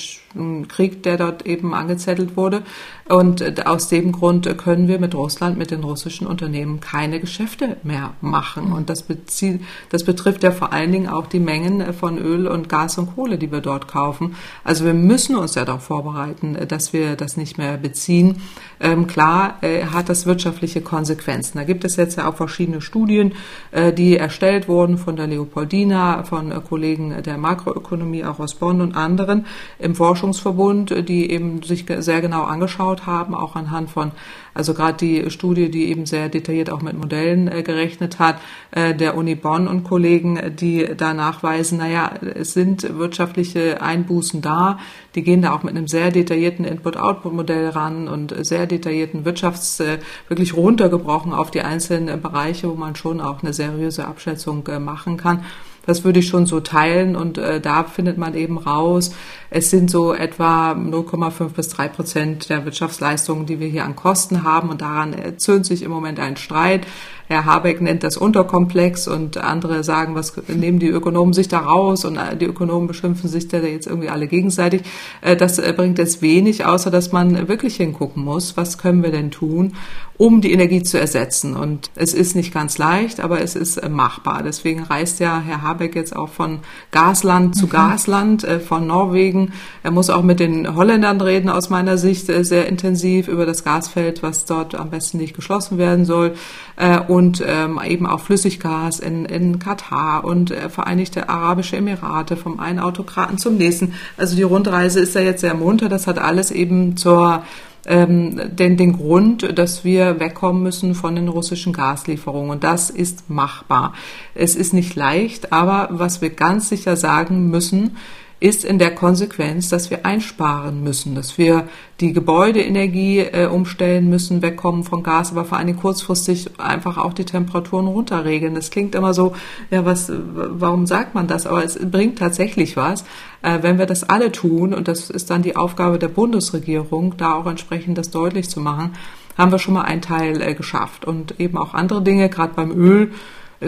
Krieg, 0.68 1.04
der 1.04 1.18
dort 1.18 1.46
eben 1.46 1.74
angezettelt 1.74 2.36
wurde. 2.36 2.64
Und 3.08 3.68
aus 3.68 3.90
dem 3.90 4.14
Grund 4.14 4.58
können 4.58 4.88
wir 4.88 4.98
mit 4.98 5.14
Russland, 5.14 5.58
mit 5.58 5.72
den 5.72 5.84
russischen 5.84 6.26
Unternehmen 6.26 6.80
keine 6.80 7.20
Geschäfte 7.20 7.78
mehr 7.84 8.14
machen. 8.22 8.72
Und 8.72 8.90
das, 8.90 9.04
bezieht, 9.04 9.62
das 9.90 10.04
betrifft 10.04 10.44
ja 10.44 10.52
vor 10.52 10.72
allen 10.72 10.92
Dingen 10.92 11.10
auch 11.10 11.28
die 11.28 11.40
Mengen 11.40 11.94
von 11.94 12.18
Öl 12.18 12.48
und 12.48 12.70
Gas 12.70 12.98
und 12.98 13.14
Kohle, 13.16 13.38
die 13.38 13.52
wir 13.52 13.60
dort 13.60 13.88
kaufen. 13.88 14.36
Also 14.64 14.86
wir 14.86 14.94
müssen 14.94 15.36
uns 15.36 15.56
ja 15.56 15.66
darauf 15.66 15.84
vorbereiten, 15.84 16.58
dass 16.68 16.94
wir 16.94 17.16
das 17.16 17.36
nicht 17.36 17.58
mehr 17.58 17.78
beziehen. 17.78 18.42
Ähm, 18.80 19.08
klar 19.08 19.58
äh, 19.62 19.86
hat 19.86 20.10
das 20.10 20.26
wirtschaftliche 20.26 20.82
Konsequenzen. 20.82 21.58
Da 21.58 21.66
gibt 21.66 21.84
es 21.84 21.98
jetzt 21.98 22.18
ja 22.18 22.30
auch 22.30 22.36
verschiedene 22.36 22.82
Studien, 22.82 23.34
äh, 23.72 23.92
die 23.92 24.18
erstellt 24.18 24.68
wurden 24.68 24.98
von 24.98 25.16
der 25.16 25.28
Leopoldina, 25.28 26.24
von 26.24 26.52
äh, 26.52 26.62
Kollegen 26.68 27.22
der 27.22 27.38
Makroökonomie 27.38 28.24
auch 28.24 28.40
aus 28.40 28.56
Bonn 28.56 28.82
und 28.82 28.96
anderen 28.96 29.46
im 29.84 29.96
Forschungsverbund, 29.96 31.08
die 31.08 31.30
eben 31.30 31.62
sich 31.62 31.86
sehr 32.00 32.22
genau 32.22 32.44
angeschaut 32.44 33.06
haben, 33.06 33.36
auch 33.36 33.56
anhand 33.56 33.90
von 33.90 34.12
also 34.54 34.74
gerade 34.74 34.98
die 34.98 35.30
Studie, 35.32 35.70
die 35.70 35.90
eben 35.90 36.06
sehr 36.06 36.30
detailliert 36.30 36.70
auch 36.70 36.82
mit 36.82 36.98
Modellen 36.98 37.48
äh, 37.48 37.64
gerechnet 37.64 38.20
hat, 38.20 38.40
äh, 38.72 38.94
der 38.94 39.16
Uni 39.18 39.36
Bonn 39.36 39.68
und 39.68 39.84
Kollegen, 39.84 40.56
die 40.56 40.88
da 40.96 41.14
nachweisen, 41.14 41.80
naja, 41.80 42.12
es 42.36 42.54
sind 42.54 42.98
wirtschaftliche 42.98 43.82
Einbußen 43.82 44.42
da. 44.42 44.80
Die 45.16 45.24
gehen 45.24 45.42
da 45.42 45.54
auch 45.54 45.64
mit 45.64 45.76
einem 45.76 45.88
sehr 45.88 46.12
detaillierten 46.12 46.66
Input-Output-Modell 46.66 47.70
ran 47.70 48.08
und 48.08 48.34
sehr 48.46 48.68
detaillierten 48.68 49.26
Wirtschafts-, 49.26 49.84
äh, 49.84 50.00
wirklich 50.28 50.56
runtergebrochen 50.56 51.34
auf 51.34 51.50
die 51.50 51.62
einzelnen 51.62 52.22
Bereiche, 52.22 52.70
wo 52.70 52.76
man 52.76 52.96
schon 52.96 53.22
auch 53.22 53.42
eine 53.42 53.54
seriöse 53.54 54.06
Abschätzung 54.06 54.68
äh, 54.68 54.80
machen 54.80 55.18
kann. 55.18 55.44
Das 55.86 56.04
würde 56.06 56.20
ich 56.20 56.28
schon 56.28 56.46
so 56.46 56.62
teilen 56.62 57.16
und 57.16 57.38
äh, 57.38 57.60
da 57.60 57.84
findet 57.84 58.18
man 58.18 58.36
eben 58.36 58.58
raus, 58.58 59.14
es 59.50 59.70
sind 59.70 59.92
so 59.92 60.14
etwa 60.14 60.72
0,5 60.72 61.50
bis 61.50 61.68
3 61.70 61.90
Prozent 61.90 62.50
der 62.50 62.64
Wirtschaftsleistungen, 62.64 63.46
die 63.46 63.60
wir 63.60 63.68
hier 63.68 63.84
an 63.84 63.96
Kosten 63.96 64.44
haben 64.44 64.70
und 64.70 64.82
daran 64.82 65.14
erzürnt 65.14 65.66
sich 65.66 65.84
im 65.84 65.92
Moment 65.92 66.20
ein 66.20 66.38
Streit. 66.38 66.88
Herr 67.34 67.46
Habeck 67.46 67.82
nennt 67.82 68.04
das 68.04 68.16
Unterkomplex 68.16 69.08
und 69.08 69.38
andere 69.38 69.84
sagen, 69.84 70.14
was 70.14 70.36
nehmen 70.48 70.78
die 70.78 70.90
Ökonomen 70.90 71.34
sich 71.34 71.48
da 71.48 71.58
raus 71.62 72.06
und 72.06 72.20
die 72.40 72.46
Ökonomen 72.46 72.88
beschimpfen 72.88 73.28
sich 73.28 73.48
da 73.48 73.58
jetzt 73.58 73.88
irgendwie 73.88 74.10
alle 74.10 74.28
gegenseitig. 74.28 74.84
Äh, 75.22 75.36
das 75.36 75.58
äh, 75.58 75.74
bringt 75.76 75.98
jetzt 75.98 76.22
wenig, 76.22 76.64
außer 76.64 76.92
dass 76.92 77.12
man 77.12 77.48
wirklich 77.48 77.78
hingucken 77.78 78.24
muss, 78.24 78.56
was 78.56 78.78
können 78.78 79.02
wir 79.02 79.10
denn 79.10 79.32
tun, 79.32 79.74
um 80.16 80.42
die 80.42 80.54
Energie 80.54 80.84
zu 80.84 81.00
ersetzen. 81.00 81.56
Und 81.56 81.90
es 81.96 82.14
ist 82.14 82.36
nicht 82.36 82.54
ganz 82.54 82.78
leicht, 82.78 83.20
aber 83.20 83.42
es 83.42 83.56
ist 83.56 83.78
äh, 83.78 83.90
machbar. 83.90 84.44
Deswegen 84.44 84.84
reist 84.84 85.20
ja 85.20 85.42
Herr 85.44 85.64
Habeck 85.64 85.96
jetzt 85.96 86.16
auch 86.16 86.30
von 86.30 86.60
Gasland 86.92 87.56
zu 87.56 87.66
mhm. 87.66 87.72
Gasland, 87.72 88.48
von 88.68 88.86
Norwegen. 88.86 89.54
Er 89.82 89.90
muss 89.90 90.12
auch 90.12 90.22
mit 90.22 90.40
den 90.40 90.76
Holländern 90.76 91.20
reden, 91.20 91.50
aus 91.50 91.72
meiner 91.72 91.98
Sicht 91.98 92.28
sehr 92.28 92.68
intensiv 92.68 93.28
über 93.28 93.48
das 93.48 93.64
Gasfeld, 93.64 94.22
was 94.22 94.46
dort 94.46 94.76
am 94.76 94.92
besten 94.92 95.18
nicht 95.18 95.36
geschlossen 95.36 95.80
werden 95.80 96.06
soll 96.06 96.36
äh, 96.76 97.00
und 97.24 97.42
ähm, 97.48 97.80
eben 97.88 98.06
auch 98.06 98.20
Flüssiggas 98.20 99.00
in, 99.00 99.24
in 99.24 99.58
Katar 99.58 100.26
und 100.26 100.52
äh, 100.52 100.68
Vereinigte 100.68 101.30
Arabische 101.30 101.78
Emirate 101.78 102.36
vom 102.36 102.60
einen 102.60 102.80
Autokraten 102.80 103.38
zum 103.38 103.56
nächsten. 103.56 103.94
Also 104.18 104.36
die 104.36 104.44
Rundreise 104.44 105.00
ist 105.00 105.16
ja 105.16 105.22
jetzt 105.22 105.40
sehr 105.40 105.54
munter. 105.54 105.88
Das 105.88 106.06
hat 106.06 106.20
alles 106.20 106.52
eben 106.52 106.98
zur 106.98 107.44
ähm, 107.86 108.56
den, 108.56 108.76
den 108.76 108.98
Grund, 108.98 109.58
dass 109.58 109.86
wir 109.86 110.20
wegkommen 110.20 110.64
müssen 110.64 110.96
von 110.96 111.16
den 111.16 111.30
russischen 111.30 111.72
Gaslieferungen. 111.72 112.52
Und 112.52 112.66
das 112.66 112.90
ist 112.90 113.30
machbar. 113.30 113.94
Es 114.36 114.56
ist 114.58 114.74
nicht 114.74 114.96
leicht, 114.96 115.54
aber 115.54 115.88
was 115.92 116.22
wir 116.22 116.30
ganz 116.30 116.68
sicher 116.68 116.98
sagen 116.98 117.50
müssen, 117.50 117.96
ist 118.44 118.66
in 118.66 118.78
der 118.78 118.94
Konsequenz, 118.94 119.70
dass 119.70 119.90
wir 119.90 120.06
einsparen 120.06 120.84
müssen, 120.84 121.16
dass 121.16 121.38
wir 121.38 121.70
die 122.02 122.12
Gebäudeenergie 122.12 123.20
äh, 123.20 123.48
umstellen 123.48 124.10
müssen, 124.10 124.42
wegkommen 124.42 124.84
von 124.84 125.02
Gas, 125.02 125.32
aber 125.32 125.46
vor 125.46 125.58
allen 125.58 125.68
Dingen 125.68 125.80
kurzfristig 125.80 126.60
einfach 126.60 126.98
auch 126.98 127.14
die 127.14 127.24
Temperaturen 127.24 127.88
runterregeln. 127.88 128.54
Das 128.54 128.70
klingt 128.70 128.96
immer 128.96 129.14
so, 129.14 129.32
ja, 129.72 129.86
was, 129.86 130.12
warum 130.12 130.88
sagt 130.88 131.16
man 131.16 131.28
das? 131.28 131.48
Aber 131.48 131.64
es 131.64 131.80
bringt 131.90 132.20
tatsächlich 132.20 132.76
was, 132.76 133.06
äh, 133.44 133.60
wenn 133.62 133.78
wir 133.78 133.86
das 133.86 134.04
alle 134.04 134.30
tun, 134.30 134.74
und 134.74 134.90
das 134.90 135.10
ist 135.10 135.30
dann 135.30 135.42
die 135.42 135.56
Aufgabe 135.56 135.98
der 135.98 136.10
Bundesregierung, 136.10 137.16
da 137.16 137.36
auch 137.36 137.46
entsprechend 137.46 137.98
das 137.98 138.10
deutlich 138.10 138.50
zu 138.50 138.60
machen, 138.60 138.92
haben 139.38 139.54
wir 139.54 139.60
schon 139.60 139.74
mal 139.74 139.84
einen 139.84 140.02
Teil 140.02 140.42
äh, 140.42 140.54
geschafft. 140.54 141.06
Und 141.06 141.40
eben 141.40 141.58
auch 141.58 141.74
andere 141.74 142.02
Dinge, 142.02 142.28
gerade 142.28 142.56
beim 142.56 142.72
Öl, 142.72 143.14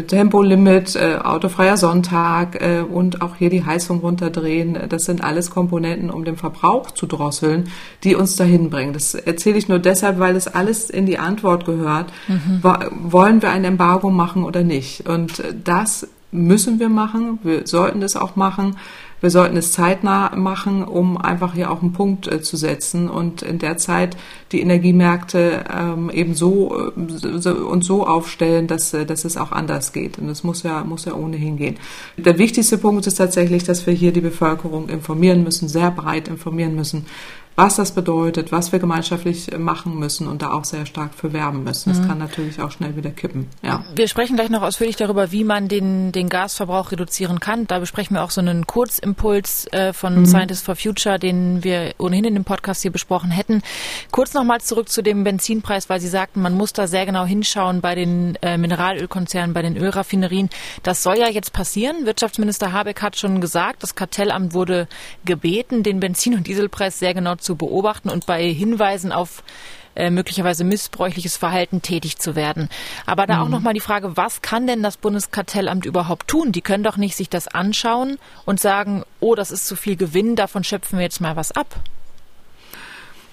Tempolimit, 0.03 0.95
äh, 0.95 1.17
autofreier 1.23 1.77
Sonntag 1.77 2.61
äh, 2.61 2.81
und 2.81 3.21
auch 3.21 3.35
hier 3.35 3.49
die 3.49 3.65
Heizung 3.65 3.99
runterdrehen. 3.99 4.77
Das 4.89 5.05
sind 5.05 5.23
alles 5.23 5.49
Komponenten, 5.49 6.09
um 6.09 6.25
den 6.25 6.37
Verbrauch 6.37 6.91
zu 6.91 7.05
drosseln, 7.05 7.69
die 8.03 8.15
uns 8.15 8.35
dahin 8.35 8.69
bringen. 8.69 8.93
Das 8.93 9.15
erzähle 9.15 9.57
ich 9.57 9.67
nur 9.67 9.79
deshalb, 9.79 10.19
weil 10.19 10.33
das 10.33 10.47
alles 10.47 10.89
in 10.89 11.05
die 11.05 11.17
Antwort 11.17 11.65
gehört. 11.65 12.11
Mhm. 12.27 12.63
Wollen 13.11 13.41
wir 13.41 13.49
ein 13.49 13.63
Embargo 13.63 14.09
machen 14.09 14.43
oder 14.43 14.63
nicht? 14.63 15.07
Und 15.07 15.43
das 15.63 16.07
müssen 16.31 16.79
wir 16.79 16.89
machen. 16.89 17.39
Wir 17.43 17.65
sollten 17.65 18.01
das 18.01 18.15
auch 18.15 18.35
machen. 18.35 18.75
Wir 19.21 19.29
sollten 19.29 19.57
es 19.57 19.71
zeitnah 19.71 20.35
machen, 20.35 20.83
um 20.83 21.17
einfach 21.17 21.53
hier 21.53 21.71
auch 21.71 21.81
einen 21.81 21.93
Punkt 21.93 22.31
äh, 22.31 22.41
zu 22.41 22.57
setzen 22.57 23.09
und 23.09 23.41
in 23.41 23.59
der 23.59 23.77
Zeit 23.77 24.17
die 24.51 24.61
Energiemärkte 24.61 25.63
ähm, 25.73 26.09
eben 26.09 26.35
so, 26.35 26.91
äh, 26.95 27.39
so 27.39 27.51
und 27.51 27.83
so 27.83 28.05
aufstellen, 28.05 28.67
dass, 28.67 28.93
äh, 28.93 29.05
dass 29.05 29.25
es 29.25 29.37
auch 29.37 29.51
anders 29.51 29.93
geht. 29.93 30.17
Und 30.19 30.27
das 30.27 30.43
muss 30.43 30.63
ja, 30.63 30.83
muss 30.83 31.05
ja 31.05 31.13
ohnehin 31.13 31.57
gehen. 31.57 31.77
Der 32.17 32.37
wichtigste 32.37 32.77
Punkt 32.77 33.07
ist 33.07 33.15
tatsächlich, 33.15 33.63
dass 33.63 33.87
wir 33.87 33.93
hier 33.93 34.11
die 34.11 34.21
Bevölkerung 34.21 34.89
informieren 34.89 35.43
müssen, 35.43 35.69
sehr 35.69 35.91
breit 35.91 36.27
informieren 36.27 36.75
müssen 36.75 37.05
was 37.55 37.77
das 37.77 37.93
bedeutet, 37.93 38.51
was 38.51 38.73
wir 38.73 38.79
gemeinschaftlich 38.79 39.57
machen 39.57 39.97
müssen 39.97 40.27
und 40.27 40.41
da 40.41 40.51
auch 40.51 40.65
sehr 40.65 40.85
stark 40.85 41.13
für 41.15 41.31
werben 41.31 41.63
müssen. 41.63 41.89
Das 41.89 41.99
mhm. 41.99 42.07
kann 42.07 42.17
natürlich 42.17 42.61
auch 42.61 42.71
schnell 42.71 42.97
wieder 42.97 43.11
kippen. 43.11 43.47
Ja. 43.61 43.85
Wir 43.95 44.09
sprechen 44.09 44.35
gleich 44.35 44.49
noch 44.49 44.61
ausführlich 44.61 44.97
darüber, 44.97 45.31
wie 45.31 45.45
man 45.45 45.69
den, 45.69 46.11
den 46.11 46.27
Gasverbrauch 46.27 46.91
reduzieren 46.91 47.39
kann. 47.39 47.65
Da 47.65 47.79
besprechen 47.79 48.17
wir 48.17 48.23
auch 48.23 48.31
so 48.31 48.41
einen 48.41 48.67
Kurzimpuls 48.67 49.67
äh, 49.71 49.93
von 49.93 50.19
mhm. 50.19 50.25
Scientists 50.25 50.65
for 50.65 50.75
Future, 50.75 51.17
den 51.17 51.63
wir 51.63 51.93
ohnehin 51.97 52.25
in 52.25 52.33
dem 52.33 52.43
Podcast 52.43 52.81
hier 52.81 52.91
besprochen 52.91 53.31
hätten. 53.31 53.61
Kurz 54.11 54.33
nochmal 54.33 54.59
zurück 54.59 54.89
zu 54.89 55.01
dem 55.01 55.23
Benzinpreis, 55.23 55.89
weil 55.89 56.01
Sie 56.01 56.09
sagten, 56.09 56.41
man 56.41 56.55
muss 56.55 56.73
da 56.73 56.87
sehr 56.87 57.05
genau 57.05 57.23
hinschauen 57.23 57.79
bei 57.79 57.95
den 57.95 58.35
äh, 58.41 58.57
Mineralölkonzernen, 58.57 59.53
bei 59.53 59.61
den 59.61 59.77
Ölraffinerien. 59.77 60.49
Das 60.83 61.03
soll 61.03 61.17
ja 61.19 61.29
jetzt 61.29 61.53
passieren. 61.53 62.05
Wirtschaftsminister 62.05 62.73
Habeck 62.73 63.01
hat 63.01 63.17
schon 63.17 63.39
gesagt, 63.39 63.81
das 63.81 63.95
Kartellamt 63.95 64.53
wurde 64.53 64.89
gebeten, 65.23 65.83
den 65.83 66.01
Benzin- 66.01 66.35
und 66.35 66.47
Dieselpreis 66.47 66.99
sehr 66.99 67.13
genau 67.13 67.35
zu 67.45 67.55
beobachten 67.55 68.09
und 68.09 68.25
bei 68.25 68.51
Hinweisen 68.51 69.11
auf 69.11 69.43
äh, 69.95 70.09
möglicherweise 70.09 70.65
missbräuchliches 70.65 71.37
Verhalten 71.37 71.81
tätig 71.81 72.17
zu 72.17 72.35
werden. 72.35 72.67
Aber 73.05 73.27
da 73.27 73.37
mhm. 73.37 73.41
auch 73.43 73.49
nochmal 73.49 73.73
die 73.73 73.79
Frage, 73.79 74.17
was 74.17 74.41
kann 74.41 74.67
denn 74.67 74.83
das 74.83 74.97
Bundeskartellamt 74.97 75.85
überhaupt 75.85 76.27
tun? 76.27 76.51
Die 76.51 76.61
können 76.61 76.83
doch 76.83 76.97
nicht 76.97 77.15
sich 77.15 77.29
das 77.29 77.47
anschauen 77.47 78.17
und 78.43 78.59
sagen, 78.59 79.03
oh, 79.21 79.35
das 79.35 79.51
ist 79.51 79.67
zu 79.67 79.77
viel 79.77 79.95
Gewinn, 79.95 80.35
davon 80.35 80.65
schöpfen 80.65 80.99
wir 80.99 81.03
jetzt 81.03 81.21
mal 81.21 81.37
was 81.37 81.53
ab. 81.53 81.67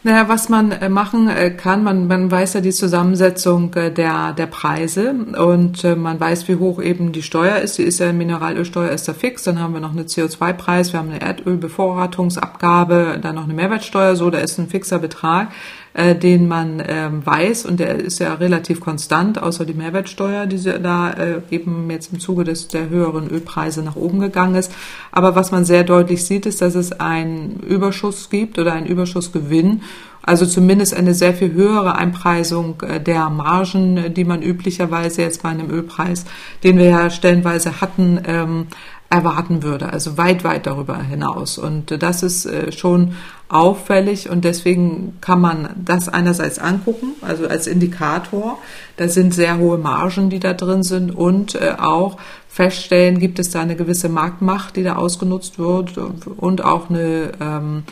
Naja, 0.04 0.28
was 0.28 0.48
man 0.48 0.72
äh, 0.72 0.88
machen 0.88 1.28
äh, 1.28 1.50
kann, 1.50 1.84
man, 1.84 2.08
man 2.08 2.28
weiß 2.28 2.54
ja 2.54 2.60
die 2.60 2.72
Zusammensetzung 2.72 3.72
äh, 3.74 3.92
der, 3.92 4.32
der 4.32 4.46
Preise. 4.46 5.12
Und 5.12 5.84
man 5.84 6.18
weiß, 6.18 6.48
wie 6.48 6.56
hoch 6.56 6.82
eben 6.82 7.12
die 7.12 7.22
Steuer 7.22 7.58
ist. 7.58 7.78
Die 7.78 7.84
ist 7.84 8.00
ja 8.00 8.12
Mineralölsteuer 8.12 8.90
ist 8.90 9.06
da 9.06 9.14
fix, 9.14 9.44
dann 9.44 9.60
haben 9.60 9.74
wir 9.74 9.80
noch 9.80 9.92
eine 9.92 10.02
CO2-Preis, 10.02 10.92
wir 10.92 11.00
haben 11.00 11.10
eine 11.10 11.20
Erdölbevorratungsabgabe, 11.20 13.20
dann 13.22 13.36
noch 13.36 13.44
eine 13.44 13.54
Mehrwertsteuer, 13.54 14.16
so, 14.16 14.30
da 14.30 14.38
ist 14.38 14.58
ein 14.58 14.68
fixer 14.68 14.98
Betrag 14.98 15.48
äh, 15.94 16.14
den 16.14 16.48
man 16.48 16.82
ähm, 16.86 17.24
weiß 17.24 17.66
und 17.66 17.80
der 17.80 17.96
ist 17.96 18.18
ja 18.18 18.34
relativ 18.34 18.80
konstant, 18.80 19.42
außer 19.42 19.64
die 19.64 19.74
Mehrwertsteuer, 19.74 20.46
die 20.46 20.62
da 20.62 21.10
äh, 21.12 21.40
eben 21.50 21.90
jetzt 21.90 22.12
im 22.12 22.20
Zuge 22.20 22.44
des 22.44 22.68
der 22.68 22.88
höheren 22.88 23.28
Ölpreise 23.28 23.82
nach 23.82 23.96
oben 23.96 24.20
gegangen 24.20 24.54
ist. 24.54 24.72
Aber 25.10 25.34
was 25.34 25.50
man 25.50 25.64
sehr 25.64 25.84
deutlich 25.84 26.24
sieht, 26.24 26.46
ist, 26.46 26.62
dass 26.62 26.74
es 26.74 26.92
einen 26.92 27.60
Überschuss 27.60 28.30
gibt 28.30 28.58
oder 28.58 28.72
einen 28.72 28.86
Überschussgewinn 28.86 29.82
also 30.24 30.46
zumindest 30.46 30.94
eine 30.94 31.14
sehr 31.14 31.34
viel 31.34 31.52
höhere 31.52 31.96
Einpreisung 31.96 32.80
äh, 32.82 33.00
der 33.00 33.28
Margen, 33.28 34.14
die 34.14 34.24
man 34.24 34.42
üblicherweise 34.42 35.22
jetzt 35.22 35.42
bei 35.42 35.48
einem 35.48 35.68
Ölpreis, 35.70 36.24
den 36.62 36.78
wir 36.78 36.84
ja 36.84 37.10
stellenweise 37.10 37.80
hatten, 37.80 38.20
ähm, 38.24 38.66
erwarten 39.12 39.62
würde, 39.62 39.92
also 39.92 40.16
weit, 40.16 40.42
weit 40.42 40.66
darüber 40.66 41.00
hinaus. 41.02 41.58
Und 41.58 42.02
das 42.02 42.22
ist 42.22 42.46
äh, 42.46 42.72
schon 42.72 43.14
auffällig 43.48 44.30
und 44.30 44.46
deswegen 44.46 45.18
kann 45.20 45.38
man 45.38 45.68
das 45.84 46.08
einerseits 46.08 46.58
angucken, 46.58 47.08
also 47.20 47.46
als 47.46 47.66
Indikator. 47.66 48.58
Da 48.96 49.08
sind 49.08 49.34
sehr 49.34 49.58
hohe 49.58 49.76
Margen, 49.76 50.30
die 50.30 50.40
da 50.40 50.54
drin 50.54 50.82
sind 50.82 51.14
und 51.14 51.54
äh, 51.54 51.74
auch 51.78 52.16
feststellen, 52.48 53.18
gibt 53.18 53.38
es 53.38 53.50
da 53.50 53.60
eine 53.60 53.76
gewisse 53.76 54.08
Marktmacht, 54.08 54.76
die 54.76 54.82
da 54.82 54.96
ausgenutzt 54.96 55.58
wird 55.58 55.98
und 55.98 56.64
auch 56.64 56.88
eine 56.88 57.32
ähm, 57.40 57.82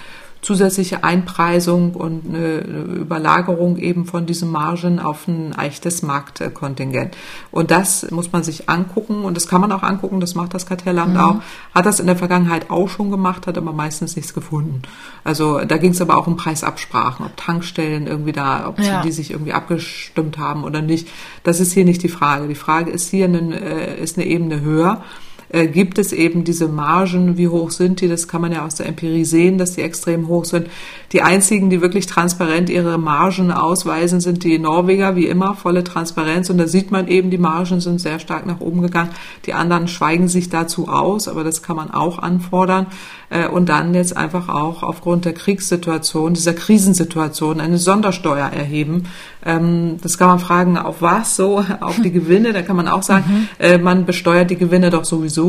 zusätzliche 0.43 1.05
Einpreisung 1.05 1.95
und 1.95 2.23
eine 2.29 2.61
Überlagerung 2.61 3.77
eben 3.77 4.07
von 4.07 4.25
diesen 4.25 4.51
Margen 4.51 4.99
auf 4.99 5.29
ein 5.29 5.55
echtes 5.59 6.03
Marktkontingent. 6.03 7.17
Und 7.51 7.71
das 7.71 8.11
muss 8.11 8.33
man 8.33 8.43
sich 8.43 8.69
angucken 8.69 9.25
und 9.25 9.37
das 9.37 9.49
kann 9.49 9.61
man 9.61 9.71
auch 9.71 9.83
angucken, 9.83 10.21
das 10.21 10.35
macht 10.35 10.55
das 10.55 10.67
Kartellamt 10.67 11.15
mhm. 11.15 11.21
auch, 11.21 11.37
hat 11.75 11.85
das 11.85 12.01
in 12.01 12.07
der 12.07 12.17
Vergangenheit 12.17 12.71
auch 12.71 12.89
schon 12.89 13.11
gemacht, 13.11 13.47
hat 13.47 13.59
aber 13.59 13.73
meistens 13.73 14.17
nichts 14.17 14.33
gefunden. 14.33 14.83
Also 15.25 15.61
da 15.65 15.77
ging 15.77 15.93
es 15.93 16.01
aber 16.01 16.17
auch 16.17 16.27
um 16.27 16.37
Preisabsprachen, 16.37 17.27
ob 17.27 17.37
Tankstellen 17.37 18.07
irgendwie 18.07 18.33
da, 18.33 18.67
ob 18.67 18.79
ja. 18.79 19.03
die 19.03 19.13
sich 19.13 19.33
irgendwie 19.33 19.53
abgestimmt 19.53 20.39
haben 20.39 20.65
oder 20.65 20.81
nicht. 20.81 21.09
Das 21.43 21.61
ist 21.61 21.73
hier 21.73 21.85
nicht 21.85 22.03
die 22.03 22.09
Frage. 22.09 22.49
Die 22.49 22.55
Frage 22.55 22.91
ist 22.91 23.11
hier, 23.11 23.27
eine, 23.27 23.61
äh, 23.61 24.03
ist 24.03 24.17
eine 24.17 24.27
Ebene 24.27 24.61
höher 24.61 25.03
äh, 25.53 25.67
gibt 25.67 25.99
es 25.99 26.13
eben 26.13 26.45
diese 26.45 26.69
Margen, 26.69 27.37
wie 27.37 27.49
hoch 27.49 27.71
sind 27.71 28.01
die? 28.01 28.09
Das 28.09 28.29
kann 28.29 28.41
man 28.41 28.53
ja 28.53 28.65
aus 28.65 28.77
der 28.77 28.87
Empirie 28.87 29.25
sehen, 29.25 29.59
dass 29.59 29.73
die 29.73 29.83
extrem 29.83 30.29
hoch 30.29 30.45
sind. 30.45 30.69
Die 31.13 31.23
einzigen, 31.23 31.71
die 31.71 31.81
wirklich 31.81 32.07
transparent 32.07 32.71
ihre 32.71 32.99
Margen 32.99 33.51
ausweisen, 33.51 34.21
sind 34.21 34.45
die 34.45 34.59
Norweger, 34.59 35.17
wie 35.17 35.27
immer, 35.27 35.55
volle 35.55 35.83
Transparenz. 35.83 36.51
Und 36.51 36.59
da 36.59 36.69
sieht 36.69 36.93
man 36.93 37.09
eben, 37.09 37.31
die 37.31 37.39
Margen 37.39 37.81
sind 37.81 38.01
sehr 38.01 38.21
stark 38.21 38.47
nach 38.47 38.61
oben 38.61 38.81
gegangen. 38.83 39.11
Die 39.47 39.53
anderen 39.53 39.89
schweigen 39.89 40.29
sich 40.29 40.51
dazu 40.51 40.89
aus, 40.89 41.27
aber 41.27 41.43
das 41.43 41.63
kann 41.63 41.77
man 41.77 41.91
auch 41.91 42.21
anfordern. 42.21 42.87
Äh, 43.29 43.49
und 43.49 43.69
dann 43.69 43.95
jetzt 43.95 44.17
einfach 44.17 44.49
auch 44.49 44.85
aufgrund 44.85 45.25
der 45.25 45.35
Kriegssituation, 45.35 46.35
dieser 46.35 46.53
Krisensituation 46.55 47.61
eine 47.61 47.79
Sondersteuer 47.79 48.47
erheben. 48.47 49.05
Ähm, 49.45 49.97
das 50.03 50.17
kann 50.17 50.29
man 50.29 50.39
fragen, 50.39 50.79
auf 50.79 51.01
was 51.01 51.37
so? 51.37 51.65
Auf 51.81 52.01
die 52.01 52.13
Gewinne. 52.13 52.53
Da 52.53 52.63
kann 52.63 52.77
man 52.77 52.89
auch 52.89 53.03
sagen, 53.03 53.25
mhm. 53.27 53.49
Äh, 53.59 53.79
man 53.79 54.05
besteuert 54.05 54.51
die 54.51 54.57
Gewinne 54.57 54.91
doch 54.91 55.05
sowieso. 55.05 55.40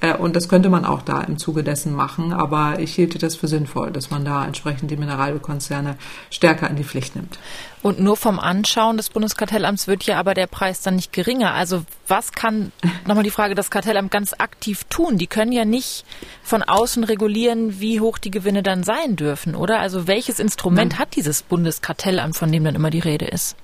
Äh, 0.00 0.14
und 0.16 0.36
das 0.36 0.48
könnte 0.48 0.68
man 0.68 0.84
auch 0.84 1.02
da 1.02 1.20
im 1.22 1.38
Zuge 1.38 1.62
dessen 1.62 1.94
machen. 1.94 2.32
Aber 2.32 2.78
ich 2.78 2.94
hielte 2.94 3.18
das 3.18 3.36
für 3.36 3.48
sinnvoll, 3.48 3.90
dass 3.90 4.10
man 4.10 4.24
da 4.24 4.44
entsprechend 4.44 4.90
die 4.90 4.96
Mineralölkonzerne 4.96 5.96
stärker 6.30 6.68
in 6.68 6.76
die 6.76 6.84
Pflicht 6.84 7.16
nimmt. 7.16 7.38
Und 7.82 8.00
nur 8.00 8.16
vom 8.16 8.38
Anschauen 8.38 8.96
des 8.96 9.10
Bundeskartellamts 9.10 9.88
wird 9.88 10.04
ja 10.04 10.18
aber 10.18 10.34
der 10.34 10.46
Preis 10.46 10.80
dann 10.80 10.96
nicht 10.96 11.12
geringer. 11.12 11.52
Also 11.52 11.84
was 12.08 12.32
kann, 12.32 12.72
nochmal 13.06 13.24
die 13.24 13.30
Frage, 13.30 13.54
das 13.54 13.70
Kartellamt 13.70 14.10
ganz 14.10 14.34
aktiv 14.38 14.84
tun? 14.88 15.18
Die 15.18 15.26
können 15.26 15.52
ja 15.52 15.64
nicht 15.64 16.04
von 16.42 16.62
außen 16.62 17.04
regulieren, 17.04 17.80
wie 17.80 18.00
hoch 18.00 18.18
die 18.18 18.30
Gewinne 18.30 18.62
dann 18.62 18.84
sein 18.84 19.16
dürfen, 19.16 19.54
oder? 19.54 19.80
Also 19.80 20.06
welches 20.06 20.38
Instrument 20.38 20.92
Nein. 20.92 20.98
hat 20.98 21.16
dieses 21.16 21.42
Bundeskartellamt, 21.42 22.36
von 22.36 22.50
dem 22.50 22.64
dann 22.64 22.74
immer 22.74 22.90
die 22.90 23.00
Rede 23.00 23.26
ist? 23.26 23.56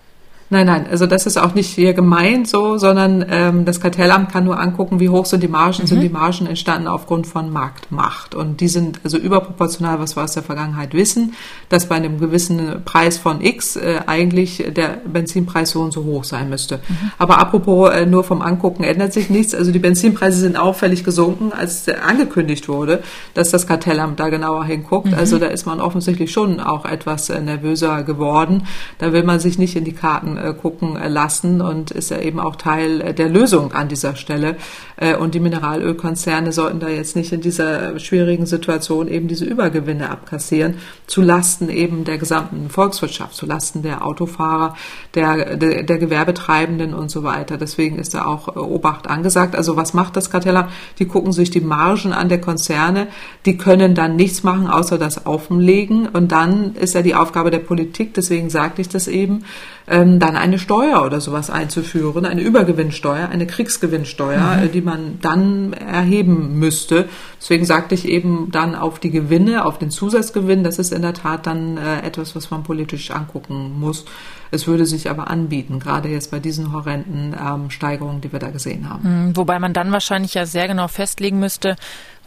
Nein, 0.53 0.67
nein, 0.67 0.89
also 0.91 1.07
das 1.07 1.27
ist 1.27 1.37
auch 1.37 1.55
nicht 1.55 1.69
hier 1.69 1.95
gemeint 1.95 2.49
so, 2.49 2.77
sondern 2.77 3.25
ähm, 3.31 3.65
das 3.65 3.81
Kartellamt 3.81 4.33
kann 4.33 4.43
nur 4.43 4.59
angucken, 4.59 4.99
wie 4.99 5.09
hoch 5.09 5.25
sind 5.25 5.45
die 5.45 5.49
Margen, 5.49 5.83
mhm. 5.83 5.87
sind 5.87 6.01
die 6.01 6.09
Margen 6.09 6.47
entstanden 6.47 6.89
aufgrund 6.89 7.29
von 7.29 7.53
Marktmacht. 7.53 8.35
Und 8.35 8.61
die 8.61 8.67
sind 8.67 8.99
also 9.05 9.17
überproportional, 9.17 10.01
was 10.01 10.17
wir 10.17 10.25
aus 10.25 10.33
der 10.33 10.43
Vergangenheit 10.43 10.93
wissen, 10.93 11.35
dass 11.69 11.87
bei 11.87 11.95
einem 11.95 12.19
gewissen 12.19 12.83
Preis 12.85 13.17
von 13.17 13.41
X 13.41 13.77
äh, 13.77 14.01
eigentlich 14.07 14.65
der 14.77 14.99
Benzinpreis 15.07 15.71
so 15.71 15.83
und 15.83 15.93
so 15.93 16.03
hoch 16.03 16.25
sein 16.25 16.49
müsste. 16.49 16.79
Mhm. 16.79 17.13
Aber 17.17 17.39
apropos 17.39 17.91
äh, 17.91 18.05
nur 18.05 18.25
vom 18.25 18.43
Angucken 18.43 18.83
ändert 18.83 19.13
sich 19.13 19.31
nichts. 19.31 19.55
Also 19.55 19.71
die 19.71 19.79
Benzinpreise 19.79 20.41
sind 20.41 20.57
auffällig 20.57 21.05
gesunken, 21.05 21.53
als 21.53 21.89
angekündigt 21.89 22.69
wurde, 22.69 23.05
dass 23.35 23.51
das 23.51 23.69
Kartellamt 23.69 24.19
da 24.19 24.31
genauer 24.31 24.65
hinguckt. 24.65 25.13
Mhm. 25.13 25.15
Also 25.15 25.39
da 25.39 25.47
ist 25.47 25.65
man 25.65 25.81
offensichtlich 25.81 26.33
schon 26.33 26.59
auch 26.59 26.87
etwas 26.87 27.31
äh, 27.31 27.41
nervöser 27.41 28.03
geworden. 28.03 28.65
Da 28.99 29.13
will 29.13 29.23
man 29.23 29.39
sich 29.39 29.57
nicht 29.57 29.77
in 29.77 29.85
die 29.85 29.93
Karten 29.93 30.40
äh, 30.40 30.40
gucken 30.55 30.99
lassen 31.09 31.61
und 31.61 31.91
ist 31.91 32.11
ja 32.11 32.19
eben 32.19 32.41
auch 32.41 32.57
Teil 32.57 33.01
äh, 33.01 33.15
der 33.15 33.29
Lösung 33.29 33.73
an 33.73 33.89
dieser 33.89 34.17
Stelle. 34.17 34.57
Äh, 34.97 35.17
und 35.17 35.35
die 35.35 35.41
Mineralölkonzerne 35.41 36.53
sollten 36.53 36.81
da 36.81 36.89
jetzt 36.89 37.17
nicht 37.17 37.33
in 37.33 37.41
dieser 37.41 37.99
schwierigen 37.99 38.47
Situation 38.47 39.09
eben 39.09 39.29
diese 39.29 39.45
Übergewinne 39.45 40.11
abkassieren, 40.11 40.77
zu 41.07 41.23
Lasten 41.23 41.69
eben 41.69 42.05
der 42.05 42.19
gesamten 42.19 42.69
Volkswirtschaft, 42.71 43.35
zu 43.35 43.47
Lasten 43.47 43.83
der 43.83 44.07
Autofahrer, 44.07 44.77
der, 45.15 45.57
der, 45.57 45.83
der 45.83 45.99
Gewerbetreibenden 45.99 46.95
und 46.95 47.11
so 47.11 47.23
weiter. 47.23 47.57
Deswegen 47.57 47.99
ist 47.99 48.15
da 48.15 48.27
auch 48.27 48.57
Obacht 48.57 49.09
angesagt. 49.09 49.57
Also 49.57 49.77
was 49.77 49.95
macht 49.95 50.17
das 50.17 50.31
Kartellamt? 50.31 50.71
Die 50.99 51.07
gucken 51.07 51.33
sich 51.33 51.51
die 51.51 51.61
Margen 51.61 52.13
an 52.13 52.29
der 52.29 52.41
Konzerne, 52.41 53.09
die 53.47 53.57
können 53.57 53.95
dann 53.95 54.17
nichts 54.17 54.43
machen, 54.43 54.69
außer 54.69 54.99
das 54.99 55.27
Offenlegen. 55.27 56.07
Und 56.09 56.33
dann 56.33 56.75
ist 56.75 56.95
ja 56.95 57.03
die 57.03 57.15
Aufgabe 57.15 57.51
der 57.51 57.59
Politik, 57.59 58.15
deswegen 58.15 58.51
sagte 58.51 58.81
ich 58.81 58.89
das 58.89 59.09
eben, 59.09 59.45
ähm, 59.91 60.21
dann 60.21 60.37
eine 60.37 60.59
Steuer 60.59 61.05
oder 61.05 61.21
sowas 61.21 61.51
einzuführen, 61.51 62.25
eine 62.25 62.41
Übergewinnsteuer, 62.41 63.29
eine 63.29 63.47
Kriegsgewinnsteuer, 63.47 64.57
mhm. 64.57 64.63
Äh, 64.65 64.69
die 64.69 64.81
man 64.81 65.19
dann 65.21 65.73
erheben 65.73 66.59
müsste. 66.59 67.09
Deswegen 67.41 67.65
sagte 67.65 67.97
ich 67.97 68.07
eben 68.07 68.51
dann 68.53 68.77
auf 68.77 69.01
die 69.01 69.11
Gewinne, 69.11 69.65
auf 69.65 69.79
den 69.79 69.91
Zusatzgewinn. 69.91 70.63
Das 70.63 70.79
ist 70.79 70.93
in 70.93 71.03
der 71.03 71.15
Tat 71.15 71.47
dann 71.47 71.77
äh, 71.77 72.07
etwas, 72.07 72.37
was 72.37 72.51
man 72.51 72.63
politisch 72.63 73.11
angucken 73.11 73.79
muss. 73.81 74.05
Es 74.53 74.67
würde 74.67 74.87
sich 74.87 75.11
aber 75.11 75.29
anbieten, 75.29 75.81
gerade 75.81 76.09
jetzt 76.09 76.31
bei 76.31 76.39
diesen 76.39 76.73
horrenden 76.73 77.35
ähm, 77.39 77.71
Steigerungen, 77.71 78.21
die 78.21 78.33
wir 78.33 78.39
da 78.39 78.51
gesehen 78.51 78.89
haben. 78.89 79.29
Mhm, 79.29 79.37
wobei 79.37 79.59
man 79.59 79.73
dann 79.73 79.93
wahrscheinlich 79.93 80.35
ja 80.35 80.47
sehr 80.47 80.69
genau 80.69 80.89
festlegen 80.89 81.41
müsste, 81.41 81.77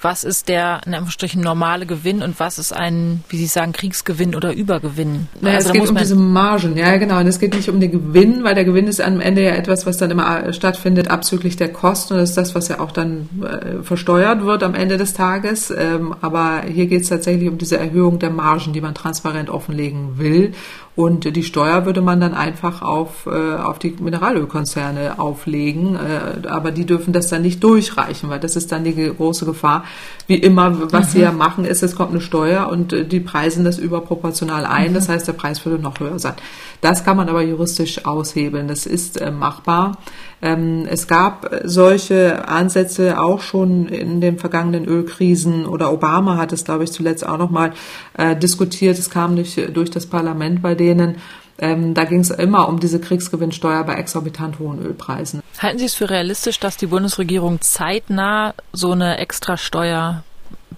was 0.03 0.23
ist 0.23 0.47
der 0.47 0.81
in 0.85 0.93
Anführungsstrichen 0.93 1.41
normale 1.41 1.85
Gewinn 1.85 2.21
und 2.21 2.39
was 2.39 2.59
ist 2.59 2.73
ein, 2.73 3.23
wie 3.29 3.37
Sie 3.37 3.45
sagen, 3.45 3.71
Kriegsgewinn 3.71 4.35
oder 4.35 4.53
Übergewinn? 4.53 5.27
Naja, 5.41 5.57
also 5.57 5.69
es 5.69 5.73
geht 5.73 5.89
um 5.89 5.95
diese 5.95 6.15
Margen, 6.15 6.77
ja 6.77 6.97
genau. 6.97 7.19
Und 7.19 7.27
es 7.27 7.39
geht 7.39 7.55
nicht 7.55 7.69
um 7.69 7.79
den 7.79 7.91
Gewinn, 7.91 8.43
weil 8.43 8.55
der 8.55 8.65
Gewinn 8.65 8.87
ist 8.87 9.01
am 9.01 9.19
Ende 9.19 9.43
ja 9.43 9.51
etwas, 9.51 9.85
was 9.85 9.97
dann 9.97 10.11
immer 10.11 10.51
stattfindet, 10.53 11.09
abzüglich 11.09 11.55
der 11.55 11.71
Kosten. 11.71 12.13
Und 12.13 12.19
das 12.19 12.29
ist 12.29 12.37
das, 12.37 12.55
was 12.55 12.67
ja 12.67 12.79
auch 12.79 12.91
dann 12.91 13.29
äh, 13.41 13.83
versteuert 13.83 14.43
wird 14.43 14.63
am 14.63 14.75
Ende 14.75 14.97
des 14.97 15.13
Tages. 15.13 15.71
Ähm, 15.71 16.15
aber 16.21 16.63
hier 16.67 16.87
geht 16.87 17.03
es 17.03 17.09
tatsächlich 17.09 17.49
um 17.49 17.57
diese 17.57 17.77
Erhöhung 17.77 18.19
der 18.19 18.29
Margen, 18.29 18.73
die 18.73 18.81
man 18.81 18.95
transparent 18.95 19.49
offenlegen 19.49 20.17
will. 20.17 20.53
Und 20.95 21.35
die 21.35 21.43
Steuer 21.43 21.85
würde 21.87 22.01
man 22.01 22.21
dann 22.21 22.35
einfach 22.35 22.83
auf, 22.83 23.25
äh, 23.25 23.55
auf 23.55 23.79
die 23.79 23.95
Mineralölkonzerne 23.99 25.19
auflegen. 25.19 25.95
Äh, 25.95 26.47
aber 26.47 26.71
die 26.71 26.85
dürfen 26.85 27.13
das 27.13 27.29
dann 27.29 27.41
nicht 27.41 27.63
durchreichen, 27.63 28.29
weil 28.29 28.39
das 28.39 28.55
ist 28.55 28.71
dann 28.71 28.83
die 28.83 28.93
große 28.93 29.45
Gefahr. 29.45 29.85
Wie 30.27 30.35
immer, 30.35 30.91
was 30.91 31.07
mhm. 31.07 31.11
sie 31.11 31.21
ja 31.21 31.31
machen, 31.31 31.65
ist, 31.65 31.81
es 31.81 31.95
kommt 31.95 32.11
eine 32.11 32.21
Steuer 32.21 32.69
und 32.69 32.93
äh, 32.93 33.05
die 33.05 33.19
preisen 33.19 33.63
das 33.63 33.79
überproportional 33.79 34.65
ein. 34.65 34.91
Mhm. 34.91 34.95
Das 34.95 35.09
heißt, 35.09 35.27
der 35.27 35.33
Preis 35.33 35.65
würde 35.65 35.81
noch 35.81 35.99
höher 35.99 36.19
sein. 36.19 36.35
Das 36.83 37.05
kann 37.05 37.15
man 37.15 37.29
aber 37.29 37.41
juristisch 37.41 38.05
aushebeln. 38.05 38.67
Das 38.67 38.85
ist 38.85 39.19
äh, 39.21 39.31
machbar. 39.31 39.99
Ähm, 40.41 40.85
es 40.85 41.07
gab 41.07 41.49
solche 41.63 42.45
Ansätze 42.49 43.21
auch 43.21 43.39
schon 43.39 43.87
in 43.87 44.19
den 44.19 44.37
vergangenen 44.37 44.83
Ölkrisen 44.83 45.65
oder 45.65 45.93
Obama 45.93 46.35
hat 46.35 46.51
es, 46.51 46.65
glaube 46.65 46.83
ich, 46.83 46.91
zuletzt 46.91 47.25
auch 47.25 47.37
noch 47.37 47.49
mal 47.49 47.71
äh, 48.17 48.35
diskutiert. 48.35 48.99
Es 48.99 49.09
kam 49.09 49.33
nicht 49.33 49.57
durch 49.73 49.91
das 49.91 50.07
Parlament 50.07 50.61
bei 50.61 50.75
denen. 50.75 51.15
Ähm, 51.57 51.93
da 51.93 52.03
ging 52.03 52.19
es 52.19 52.31
immer 52.31 52.67
um 52.67 52.81
diese 52.81 52.99
Kriegsgewinnsteuer 52.99 53.85
bei 53.85 53.93
exorbitant 53.93 54.59
hohen 54.59 54.83
Ölpreisen. 54.83 55.41
Halten 55.59 55.79
Sie 55.79 55.85
es 55.85 55.93
für 55.93 56.09
realistisch, 56.09 56.59
dass 56.59 56.75
die 56.75 56.87
Bundesregierung 56.87 57.61
zeitnah 57.61 58.55
so 58.73 58.91
eine 58.91 59.19
Extrasteuer 59.19 60.25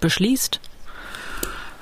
beschließt? 0.00 0.60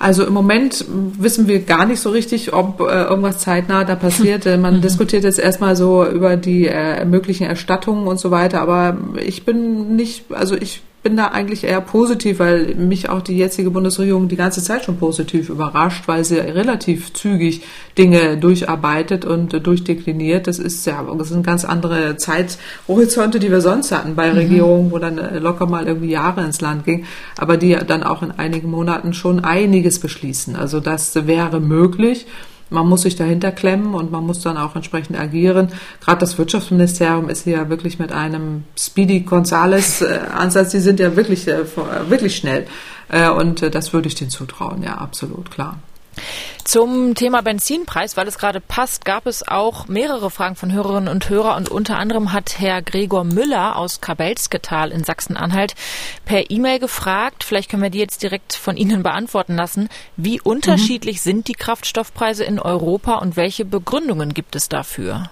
Also 0.04 0.26
im 0.26 0.34
Moment 0.34 0.84
wissen 0.86 1.48
wir 1.48 1.60
gar 1.60 1.86
nicht 1.86 1.98
so 1.98 2.10
richtig, 2.10 2.52
ob 2.52 2.80
äh, 2.80 3.04
irgendwas 3.04 3.38
zeitnah 3.38 3.84
da 3.84 3.96
passiert. 3.96 4.44
Man 4.60 4.76
mhm. 4.76 4.80
diskutiert 4.82 5.24
jetzt 5.24 5.38
erstmal 5.38 5.76
so 5.76 6.06
über 6.06 6.36
die 6.36 6.66
äh, 6.66 7.06
möglichen 7.06 7.44
Erstattungen 7.44 8.06
und 8.06 8.20
so 8.20 8.30
weiter, 8.30 8.60
aber 8.60 8.98
ich 9.24 9.46
bin 9.46 9.96
nicht, 9.96 10.26
also 10.30 10.56
ich 10.56 10.82
bin 11.04 11.18
da 11.18 11.28
eigentlich 11.28 11.64
eher 11.64 11.82
positiv, 11.82 12.38
weil 12.38 12.74
mich 12.76 13.10
auch 13.10 13.20
die 13.20 13.36
jetzige 13.36 13.70
Bundesregierung 13.70 14.26
die 14.26 14.36
ganze 14.36 14.62
Zeit 14.62 14.84
schon 14.84 14.96
positiv 14.96 15.50
überrascht, 15.50 16.08
weil 16.08 16.24
sie 16.24 16.38
relativ 16.38 17.12
zügig 17.12 17.62
Dinge 17.98 18.38
durcharbeitet 18.38 19.26
und 19.26 19.66
durchdekliniert. 19.66 20.46
Das 20.46 20.58
ist 20.58 20.86
ja, 20.86 21.06
das 21.16 21.28
sind 21.28 21.46
ganz 21.46 21.66
andere 21.66 22.16
Zeithorizonte, 22.16 23.38
die 23.38 23.50
wir 23.50 23.60
sonst 23.60 23.92
hatten 23.92 24.16
bei 24.16 24.30
mhm. 24.30 24.38
Regierungen, 24.38 24.90
wo 24.90 24.98
dann 24.98 25.20
locker 25.42 25.66
mal 25.66 25.86
irgendwie 25.86 26.10
Jahre 26.10 26.42
ins 26.42 26.62
Land 26.62 26.86
ging, 26.86 27.04
aber 27.36 27.58
die 27.58 27.76
dann 27.86 28.02
auch 28.02 28.22
in 28.22 28.30
einigen 28.30 28.70
Monaten 28.70 29.12
schon 29.12 29.44
einiges 29.44 30.00
beschließen. 30.00 30.56
Also 30.56 30.80
das 30.80 31.26
wäre 31.26 31.60
möglich. 31.60 32.26
Man 32.70 32.88
muss 32.88 33.02
sich 33.02 33.16
dahinter 33.16 33.52
klemmen 33.52 33.94
und 33.94 34.10
man 34.10 34.24
muss 34.24 34.40
dann 34.40 34.56
auch 34.56 34.74
entsprechend 34.74 35.18
agieren. 35.18 35.68
Gerade 36.00 36.20
das 36.20 36.38
Wirtschaftsministerium 36.38 37.28
ist 37.28 37.44
hier 37.44 37.68
wirklich 37.68 37.98
mit 37.98 38.12
einem 38.12 38.64
Speedy 38.78 39.20
Gonzales 39.20 40.02
äh. 40.02 40.72
Die 40.72 40.80
sind 40.80 41.00
ja 41.00 41.16
wirklich, 41.16 41.46
äh, 41.46 41.64
wirklich 42.08 42.36
schnell. 42.36 42.66
Äh, 43.08 43.28
und 43.30 43.74
das 43.74 43.92
würde 43.92 44.08
ich 44.08 44.14
denen 44.14 44.30
zutrauen. 44.30 44.82
Ja, 44.82 44.94
absolut, 44.96 45.50
klar. 45.50 45.78
Zum 46.64 47.14
Thema 47.14 47.42
Benzinpreis, 47.42 48.16
weil 48.16 48.26
es 48.26 48.38
gerade 48.38 48.60
passt, 48.60 49.04
gab 49.04 49.26
es 49.26 49.46
auch 49.46 49.86
mehrere 49.86 50.30
Fragen 50.30 50.56
von 50.56 50.72
Hörerinnen 50.72 51.08
und 51.08 51.28
Hörern 51.28 51.58
und 51.58 51.68
unter 51.68 51.98
anderem 51.98 52.32
hat 52.32 52.58
Herr 52.58 52.82
Gregor 52.82 53.24
Müller 53.24 53.76
aus 53.76 54.00
Kabelsketal 54.00 54.90
in 54.90 55.04
Sachsen-Anhalt 55.04 55.74
per 56.24 56.50
E-Mail 56.50 56.78
gefragt, 56.78 57.44
vielleicht 57.44 57.70
können 57.70 57.82
wir 57.82 57.90
die 57.90 57.98
jetzt 57.98 58.22
direkt 58.22 58.54
von 58.54 58.76
Ihnen 58.76 59.02
beantworten 59.02 59.56
lassen, 59.56 59.88
wie 60.16 60.40
unterschiedlich 60.40 61.16
mhm. 61.18 61.22
sind 61.22 61.48
die 61.48 61.54
Kraftstoffpreise 61.54 62.44
in 62.44 62.58
Europa 62.58 63.16
und 63.16 63.36
welche 63.36 63.64
Begründungen 63.64 64.34
gibt 64.34 64.56
es 64.56 64.68
dafür? 64.68 65.30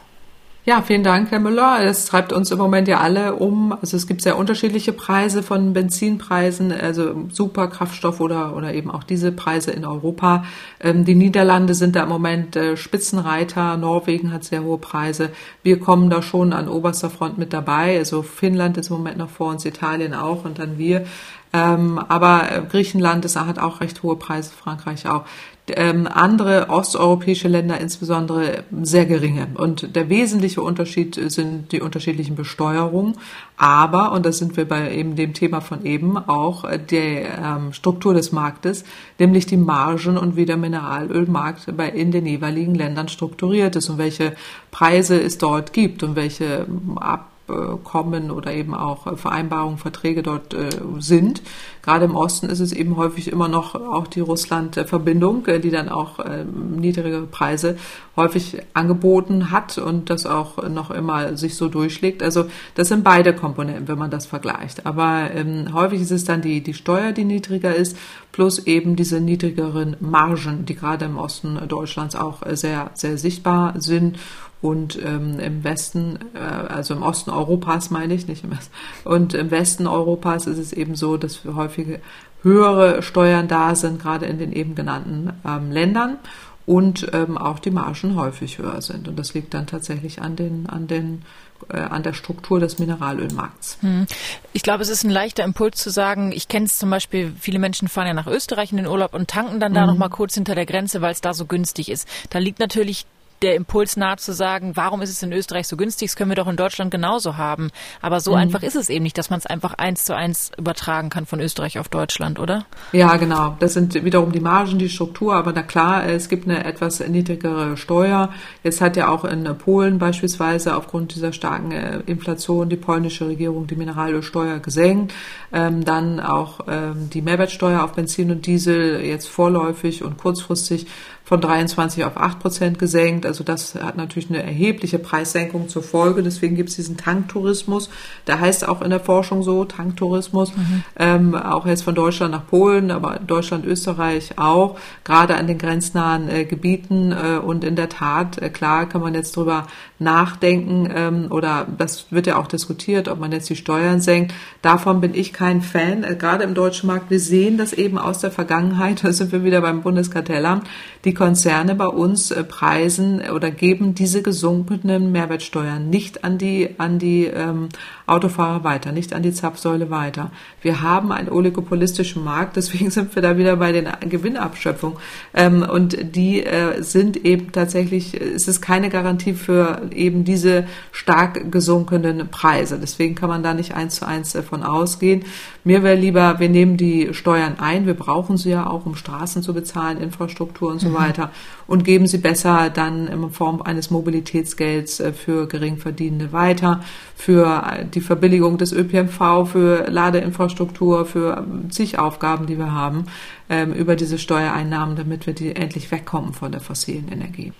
Ja, 0.64 0.80
vielen 0.80 1.02
Dank, 1.02 1.32
Herr 1.32 1.40
Müller. 1.40 1.80
Es 1.82 2.04
treibt 2.04 2.32
uns 2.32 2.52
im 2.52 2.58
Moment 2.58 2.86
ja 2.86 3.00
alle 3.00 3.34
um. 3.34 3.72
Also 3.72 3.96
es 3.96 4.06
gibt 4.06 4.22
sehr 4.22 4.38
unterschiedliche 4.38 4.92
Preise 4.92 5.42
von 5.42 5.72
Benzinpreisen, 5.72 6.70
also 6.70 7.24
Superkraftstoff 7.32 8.20
oder, 8.20 8.56
oder 8.56 8.72
eben 8.72 8.88
auch 8.88 9.02
diese 9.02 9.32
Preise 9.32 9.72
in 9.72 9.84
Europa. 9.84 10.44
Ähm, 10.78 11.04
die 11.04 11.16
Niederlande 11.16 11.74
sind 11.74 11.96
da 11.96 12.04
im 12.04 12.08
Moment 12.08 12.54
äh, 12.54 12.76
Spitzenreiter. 12.76 13.76
Norwegen 13.76 14.32
hat 14.32 14.44
sehr 14.44 14.62
hohe 14.62 14.78
Preise. 14.78 15.30
Wir 15.64 15.80
kommen 15.80 16.10
da 16.10 16.22
schon 16.22 16.52
an 16.52 16.68
oberster 16.68 17.10
Front 17.10 17.38
mit 17.38 17.52
dabei. 17.52 17.98
Also 17.98 18.22
Finnland 18.22 18.76
ist 18.76 18.88
im 18.88 18.98
Moment 18.98 19.18
noch 19.18 19.30
vor 19.30 19.48
uns, 19.48 19.64
Italien 19.64 20.14
auch 20.14 20.44
und 20.44 20.60
dann 20.60 20.78
wir. 20.78 21.06
Ähm, 21.52 21.98
aber 21.98 22.50
äh, 22.50 22.62
Griechenland 22.62 23.24
ist, 23.24 23.36
hat 23.36 23.58
auch 23.58 23.80
recht 23.80 24.02
hohe 24.02 24.16
Preise, 24.16 24.52
Frankreich 24.52 25.06
auch 25.06 25.24
ähm, 25.68 26.08
andere 26.12 26.68
osteuropäische 26.70 27.46
Länder 27.46 27.80
insbesondere 27.80 28.64
sehr 28.82 29.06
geringe. 29.06 29.46
Und 29.54 29.94
der 29.94 30.08
wesentliche 30.08 30.60
Unterschied 30.60 31.14
sind 31.30 31.70
die 31.72 31.80
unterschiedlichen 31.80 32.34
Besteuerungen, 32.34 33.14
aber, 33.56 34.12
und 34.12 34.26
das 34.26 34.38
sind 34.38 34.56
wir 34.56 34.66
bei 34.66 34.92
eben 34.92 35.14
dem 35.14 35.34
Thema 35.34 35.60
von 35.60 35.84
eben, 35.84 36.18
auch 36.18 36.64
die 36.90 36.96
ähm, 36.96 37.72
Struktur 37.72 38.12
des 38.12 38.32
Marktes, 38.32 38.84
nämlich 39.18 39.46
die 39.46 39.56
Margen 39.56 40.18
und 40.18 40.36
wie 40.36 40.46
der 40.46 40.56
Mineralölmarkt 40.56 41.76
bei, 41.76 41.88
in 41.90 42.10
den 42.10 42.26
jeweiligen 42.26 42.74
Ländern 42.74 43.08
strukturiert 43.08 43.76
ist 43.76 43.88
und 43.88 43.98
welche 43.98 44.34
Preise 44.72 45.20
es 45.20 45.38
dort 45.38 45.72
gibt 45.72 46.02
und 46.02 46.16
welche 46.16 46.66
Ab 46.96 47.32
Abkommen 47.53 48.30
oder 48.30 48.53
eben 48.53 48.74
auch 48.74 49.18
Vereinbarungen, 49.18 49.78
Verträge 49.78 50.22
dort 50.22 50.55
äh, 50.55 50.70
sind. 50.98 51.42
Gerade 51.82 52.05
im 52.05 52.14
Osten 52.14 52.48
ist 52.48 52.61
es 52.61 52.72
eben 52.72 52.96
häufig 52.96 53.30
immer 53.30 53.48
noch 53.48 53.74
auch 53.74 54.07
die 54.07 54.20
Russland-Verbindung, 54.20 55.46
äh, 55.46 55.61
die 55.61 55.70
dann 55.70 55.88
auch 55.88 56.20
ähm, 56.24 56.76
niedrige 56.76 57.22
Preise 57.22 57.76
häufig 58.16 58.59
angeboten 58.72 59.50
hat 59.50 59.78
und 59.78 60.11
das 60.11 60.26
auch 60.26 60.68
noch 60.68 60.90
immer 60.90 61.36
sich 61.36 61.57
so 61.57 61.68
durchschlägt. 61.68 62.22
Also 62.22 62.44
das 62.74 62.88
sind 62.88 63.05
beide 63.05 63.34
Komponenten, 63.34 63.88
wenn 63.88 63.98
man 63.98 64.11
das 64.11 64.26
vergleicht. 64.26 64.86
Aber 64.86 65.30
ähm, 65.34 65.72
häufig 65.72 66.00
ist 66.00 66.12
es 66.12 66.24
dann 66.24 66.40
die, 66.42 66.62
die 66.62 66.74
Steuer, 66.74 67.12
die 67.12 67.24
niedriger 67.24 67.74
ist, 67.74 67.96
plus 68.32 68.66
eben 68.66 68.96
diese 68.96 69.20
niedrigeren 69.20 69.96
Margen, 70.00 70.64
die 70.64 70.74
gerade 70.74 71.05
im 71.05 71.18
Osten 71.18 71.59
Deutschlands 71.68 72.14
auch 72.16 72.42
sehr, 72.55 72.90
sehr 72.94 73.18
sichtbar 73.18 73.74
sind 73.78 74.18
und 74.62 74.98
ähm, 75.04 75.38
im 75.40 75.64
Westen, 75.64 76.18
äh, 76.34 76.38
also 76.38 76.94
im 76.94 77.02
Osten 77.02 77.30
Europas 77.30 77.90
meine 77.90 78.14
ich, 78.14 78.28
nicht 78.28 78.44
im 78.44 78.52
Westen, 78.52 78.72
und 79.04 79.34
im 79.34 79.50
Westen 79.50 79.86
Europas 79.86 80.46
ist 80.46 80.58
es 80.58 80.72
eben 80.72 80.94
so, 80.94 81.16
dass 81.16 81.44
häufige 81.44 82.00
höhere 82.42 83.02
Steuern 83.02 83.48
da 83.48 83.74
sind, 83.74 84.00
gerade 84.00 84.26
in 84.26 84.38
den 84.38 84.52
eben 84.52 84.74
genannten 84.74 85.32
ähm, 85.44 85.70
Ländern 85.70 86.18
und 86.64 87.08
ähm, 87.12 87.36
auch 87.36 87.58
die 87.58 87.70
Margen 87.70 88.16
häufig 88.16 88.58
höher 88.58 88.80
sind. 88.82 89.08
Und 89.08 89.18
das 89.18 89.34
liegt 89.34 89.52
dann 89.52 89.66
tatsächlich 89.66 90.22
an 90.22 90.36
den, 90.36 90.68
an 90.68 90.86
den 90.86 91.22
äh, 91.68 91.78
an 91.78 92.02
der 92.02 92.12
Struktur 92.12 92.60
des 92.60 92.78
Mineralölmarkts. 92.78 93.78
Hm. 93.80 94.06
Ich 94.52 94.62
glaube, 94.62 94.82
es 94.82 94.88
ist 94.88 95.04
ein 95.04 95.10
leichter 95.10 95.44
Impuls 95.44 95.78
zu 95.78 95.90
sagen, 95.90 96.32
ich 96.32 96.48
kenne 96.48 96.66
es 96.66 96.78
zum 96.78 96.90
Beispiel, 96.90 97.32
viele 97.38 97.58
Menschen 97.58 97.88
fahren 97.88 98.08
ja 98.08 98.14
nach 98.14 98.26
Österreich 98.26 98.72
in 98.72 98.78
den 98.78 98.86
Urlaub 98.86 99.14
und 99.14 99.28
tanken 99.28 99.60
dann 99.60 99.74
da 99.74 99.82
mhm. 99.82 99.88
nochmal 99.88 100.10
kurz 100.10 100.34
hinter 100.34 100.54
der 100.54 100.66
Grenze, 100.66 101.00
weil 101.00 101.12
es 101.12 101.20
da 101.20 101.34
so 101.34 101.46
günstig 101.46 101.88
ist. 101.90 102.08
Da 102.30 102.38
liegt 102.38 102.58
natürlich 102.58 103.06
der 103.43 103.57
Impuls 103.57 103.97
nahe 103.97 104.16
zu 104.16 104.32
sagen, 104.32 104.72
warum 104.74 105.03
ist 105.03 105.11
es 105.11 105.22
in 105.22 105.32
Österreich 105.32 105.66
so 105.66 105.76
günstig? 105.76 106.11
Das 106.11 106.16
können 106.16 106.30
wir 106.30 106.36
doch 106.36 106.49
in 106.49 106.57
Deutschland 106.57 106.90
genauso 106.90 107.36
haben. 107.36 107.70
Aber 108.01 108.20
so 108.20 108.32
mhm. 108.32 108.38
einfach 108.38 108.62
ist 108.62 108.76
es 108.76 108.88
eben 108.88 109.03
nicht, 109.03 109.18
dass 109.18 109.30
man 109.30 109.38
es 109.38 109.47
einfach 109.47 109.74
eins 109.74 110.05
zu 110.05 110.14
eins 110.14 110.53
übertragen 110.57 111.11
kann 111.11 111.26
von 111.26 111.40
Österreich 111.40 111.78
auf 111.78 111.88
Deutschland, 111.88 112.38
oder? 112.38 112.64
Ja, 112.93 113.16
genau. 113.16 113.57
Das 113.59 113.74
sind 113.74 113.95
wiederum 114.05 114.32
die 114.32 114.40
Margen, 114.40 114.78
die 114.78 114.88
Struktur. 114.88 115.34
Aber 115.34 115.53
na 115.53 115.62
klar, 115.62 116.07
es 116.07 116.28
gibt 116.28 116.49
eine 116.49 116.64
etwas 116.64 117.01
niedrigere 117.01 117.76
Steuer. 117.76 118.30
Jetzt 118.62 118.80
hat 118.80 118.97
ja 118.97 119.09
auch 119.09 119.24
in 119.24 119.45
Polen 119.59 119.99
beispielsweise 119.99 120.76
aufgrund 120.76 121.14
dieser 121.14 121.32
starken 121.32 121.72
äh, 121.72 122.01
Inflation 122.07 122.68
die 122.68 122.76
polnische 122.76 123.26
Regierung 123.26 123.66
die 123.66 123.76
Mineralölsteuer 123.76 124.61
gesenkt. 124.61 125.12
Ähm, 125.53 125.84
dann 125.84 126.20
auch 126.20 126.61
ähm, 126.68 127.11
die 127.11 127.22
Mehrwertsteuer 127.22 127.82
auf 127.82 127.93
Benzin 127.93 128.30
und 128.30 128.47
Diesel 128.47 129.01
jetzt 129.05 129.28
vorläufig 129.28 130.03
und 130.03 130.16
kurzfristig 130.16 130.86
von 131.33 131.41
23 131.41 132.05
auf 132.05 132.18
8 132.18 132.41
Prozent 132.41 132.78
gesenkt. 132.78 133.24
Also 133.24 133.43
das 133.43 133.74
hat 133.76 133.97
natürlich 133.97 134.28
eine 134.28 134.43
erhebliche 134.43 134.99
Preissenkung 134.99 135.66
zur 135.70 135.83
Folge. 135.83 136.22
Deswegen 136.22 136.57
gibt 136.57 136.68
es 136.68 136.76
diesen 136.76 136.99
Tanktourismus. 136.99 137.89
Der 138.26 138.39
heißt 138.39 138.68
auch 138.68 138.83
in 138.83 138.91
der 138.91 139.01
Forschung 139.01 139.43
so, 139.43 139.64
Tanktourismus. 139.64 140.55
Mhm. 140.55 140.85
Ähm, 140.99 141.35
auch 141.35 141.64
jetzt 141.64 141.85
von 141.85 141.95
Deutschland 141.95 142.33
nach 142.33 142.47
Polen, 142.47 142.91
aber 142.91 143.18
Deutschland, 143.26 143.64
Österreich 143.64 144.33
auch, 144.37 144.78
gerade 145.05 145.37
an 145.37 145.47
den 145.47 145.57
grenznahen 145.57 146.28
äh, 146.28 146.45
Gebieten. 146.45 147.12
Äh, 147.12 147.39
und 147.39 147.64
in 147.64 147.76
der 147.76 147.89
Tat, 147.89 148.37
äh, 148.37 148.51
klar 148.51 148.87
kann 148.87 149.01
man 149.01 149.14
jetzt 149.14 149.35
drüber 149.35 149.68
nachdenken 150.03 150.89
ähm, 150.95 151.26
oder 151.30 151.66
das 151.78 152.07
wird 152.11 152.26
ja 152.26 152.37
auch 152.37 152.47
diskutiert, 152.47 153.09
ob 153.09 153.18
man 153.20 153.33
jetzt 153.33 153.49
die 153.49 153.57
Steuern 153.57 154.01
senkt. 154.01 154.35
Davon 154.61 155.01
bin 155.01 155.14
ich 155.14 155.33
kein 155.33 155.62
Fan, 155.62 156.05
äh, 156.05 156.14
gerade 156.14 156.45
im 156.45 156.55
deutschen 156.55 156.89
Markt. 156.89 157.11
Wir 157.11 157.20
sehen 157.20 157.57
das 157.57 157.72
eben 157.72 157.97
aus 157.97 158.18
der 158.18 158.30
Vergangenheit, 158.30 159.03
da 159.05 159.12
sind 159.12 159.33
wir 159.33 159.45
wieder 159.45 159.62
beim 159.62 159.83
Bundeskartellamt 159.83 160.68
die 161.05 161.14
Konzerne 161.14 161.74
bei 161.74 161.86
uns 161.86 162.30
äh, 162.30 162.44
preisen 162.44 163.20
oder 163.30 163.50
geben 163.50 163.94
diese 163.94 164.22
gesunkenen 164.22 165.12
Mehrwertsteuern 165.12 165.90
nicht 165.90 166.24
an 166.24 166.38
die, 166.38 166.70
an 166.78 166.98
die 166.98 167.24
ähm, 167.24 167.68
Autofahrer 168.07 168.64
weiter, 168.64 168.92
nicht 168.92 169.12
an 169.12 169.22
die 169.22 169.32
Zapfsäule 169.32 169.90
weiter. 169.90 170.30
Wir 170.61 170.82
haben 170.82 171.12
einen 171.12 171.28
oligopolistischen 171.28 172.24
Markt, 172.24 172.57
deswegen 172.57 172.90
sind 172.90 173.14
wir 173.14 173.22
da 173.22 173.38
wieder 173.38 173.57
bei 173.57 173.72
den 173.72 173.88
Gewinnabschöpfungen. 174.00 174.98
Ähm, 175.34 175.62
und 175.62 175.96
die 176.14 176.44
äh, 176.44 176.82
sind 176.82 177.24
eben 177.24 177.53
tatsächlich, 177.53 178.20
es 178.20 178.48
ist 178.48 178.61
keine 178.61 178.90
Garantie 178.90 179.34
für 179.34 179.82
eben 179.94 180.24
diese 180.24 180.64
stark 180.90 181.50
gesunkenen 181.53 182.28
Preise. 182.28 182.78
Deswegen 182.80 183.14
kann 183.14 183.28
man 183.28 183.42
da 183.42 183.55
nicht 183.55 183.74
eins 183.74 183.96
zu 183.96 184.07
eins 184.07 184.32
davon 184.32 184.62
ausgehen. 184.62 185.24
Mir 185.64 185.82
wäre 185.82 185.96
lieber, 185.96 186.40
wir 186.40 186.48
nehmen 186.48 186.76
die 186.76 187.14
Steuern 187.14 187.57
ein, 187.59 187.86
wir 187.86 187.94
brauchen 187.94 188.36
sie 188.36 188.50
ja 188.50 188.66
auch, 188.66 188.84
um 188.84 188.96
Straßen 188.96 189.42
zu 189.42 189.55
bezahlen, 189.55 190.00
Infrastruktur 190.00 190.70
und 190.70 190.80
so 190.80 190.88
mhm. 190.88 190.94
weiter, 190.94 191.30
und 191.72 191.84
geben 191.84 192.06
sie 192.06 192.18
besser 192.18 192.68
dann 192.68 193.08
in 193.08 193.30
Form 193.30 193.62
eines 193.62 193.90
Mobilitätsgelds 193.90 195.00
äh, 195.00 195.14
für 195.14 195.48
Geringverdienende 195.48 196.30
weiter, 196.30 196.84
für 197.16 197.86
die 197.94 198.02
Verbilligung 198.02 198.58
des 198.58 198.74
ÖPNV, 198.74 199.48
für 199.50 199.86
Ladeinfrastruktur, 199.88 201.06
für 201.06 201.46
zig 201.70 201.98
Aufgaben, 201.98 202.44
die 202.44 202.58
wir 202.58 202.72
haben, 202.72 203.06
ähm, 203.48 203.72
über 203.72 203.96
diese 203.96 204.18
Steuereinnahmen, 204.18 204.96
damit 204.96 205.26
wir 205.26 205.32
die 205.32 205.56
endlich 205.56 205.90
wegkommen 205.90 206.34
von 206.34 206.52
der 206.52 206.60
fossilen 206.60 207.10
Energie. 207.10 207.54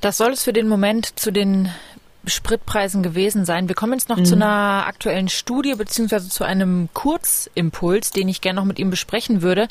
Das 0.00 0.16
soll 0.16 0.32
es 0.32 0.44
für 0.44 0.54
den 0.54 0.66
Moment 0.66 1.18
zu 1.20 1.30
den 1.30 1.68
Spritpreisen 2.26 3.02
gewesen 3.02 3.44
sein. 3.44 3.68
Wir 3.68 3.74
kommen 3.74 3.92
jetzt 3.94 4.08
noch 4.08 4.16
mhm. 4.16 4.24
zu 4.24 4.34
einer 4.34 4.84
aktuellen 4.86 5.28
Studie 5.28 5.74
beziehungsweise 5.74 6.28
zu 6.28 6.44
einem 6.44 6.88
Kurzimpuls, 6.94 8.10
den 8.10 8.28
ich 8.28 8.40
gerne 8.40 8.60
noch 8.60 8.66
mit 8.66 8.78
ihm 8.78 8.90
besprechen 8.90 9.42
würde. 9.42 9.68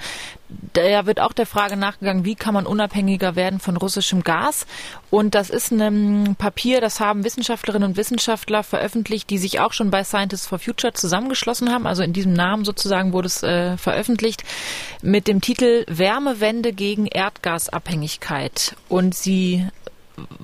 Da 0.73 1.05
wird 1.05 1.19
auch 1.19 1.33
der 1.33 1.47
Frage 1.47 1.77
nachgegangen, 1.77 2.25
wie 2.25 2.35
kann 2.35 2.53
man 2.53 2.67
unabhängiger 2.67 3.35
werden 3.35 3.59
von 3.59 3.75
russischem 3.75 4.23
Gas. 4.23 4.67
Und 5.09 5.35
das 5.35 5.49
ist 5.49 5.71
ein 5.71 6.35
Papier, 6.37 6.79
das 6.79 6.99
haben 6.99 7.23
Wissenschaftlerinnen 7.23 7.89
und 7.89 7.97
Wissenschaftler 7.97 8.63
veröffentlicht, 8.63 9.29
die 9.29 9.37
sich 9.37 9.59
auch 9.59 9.73
schon 9.73 9.89
bei 9.89 10.03
Scientists 10.03 10.47
for 10.47 10.59
Future 10.59 10.93
zusammengeschlossen 10.93 11.71
haben. 11.71 11.87
Also 11.87 12.03
in 12.03 12.13
diesem 12.13 12.33
Namen 12.33 12.65
sozusagen 12.65 13.13
wurde 13.13 13.27
es 13.27 13.41
äh, 13.41 13.77
veröffentlicht 13.77 14.43
mit 15.01 15.27
dem 15.27 15.41
Titel 15.41 15.85
Wärmewende 15.87 16.73
gegen 16.73 17.07
Erdgasabhängigkeit. 17.07 18.75
Und 18.89 19.15
sie 19.15 19.67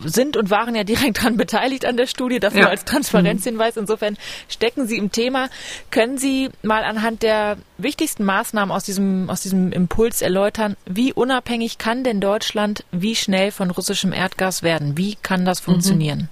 sind 0.04 0.38
und 0.38 0.50
waren 0.50 0.76
ja 0.76 0.84
direkt 0.84 1.20
daran 1.20 1.38
beteiligt 1.38 1.86
an 1.86 1.98
der 1.98 2.08
Studie, 2.08 2.40
das 2.40 2.54
ja. 2.54 2.62
nur 2.62 2.70
als 2.70 2.86
Transparenzhinweis. 2.86 3.78
Insofern 3.78 4.18
stecken 4.48 4.88
Sie 4.88 4.98
im 4.98 5.12
Thema. 5.12 5.50
Können 5.92 6.18
Sie 6.18 6.50
mal 6.64 6.84
anhand 6.84 7.24
der 7.24 7.58
wichtigsten 7.78 8.24
Maßnahmen 8.26 8.72
aus 8.74 8.84
diesem, 8.84 9.30
aus 9.30 9.42
diesem 9.42 9.72
Impuls 9.72 10.22
erläutern, 10.22 10.76
wie 10.86 11.14
unabhängig 11.14 11.78
kann 11.78 12.04
denn 12.04 12.20
Deutschland 12.20 12.84
wie 12.92 13.16
schnell 13.16 13.52
von 13.52 13.72
russischem 13.72 14.14
Erdgas 14.14 14.64
werden? 14.64 14.98
Wie 14.98 15.16
kann 15.16 15.46
das 15.46 15.62
mhm. 15.62 15.72
funktionieren? 15.72 16.30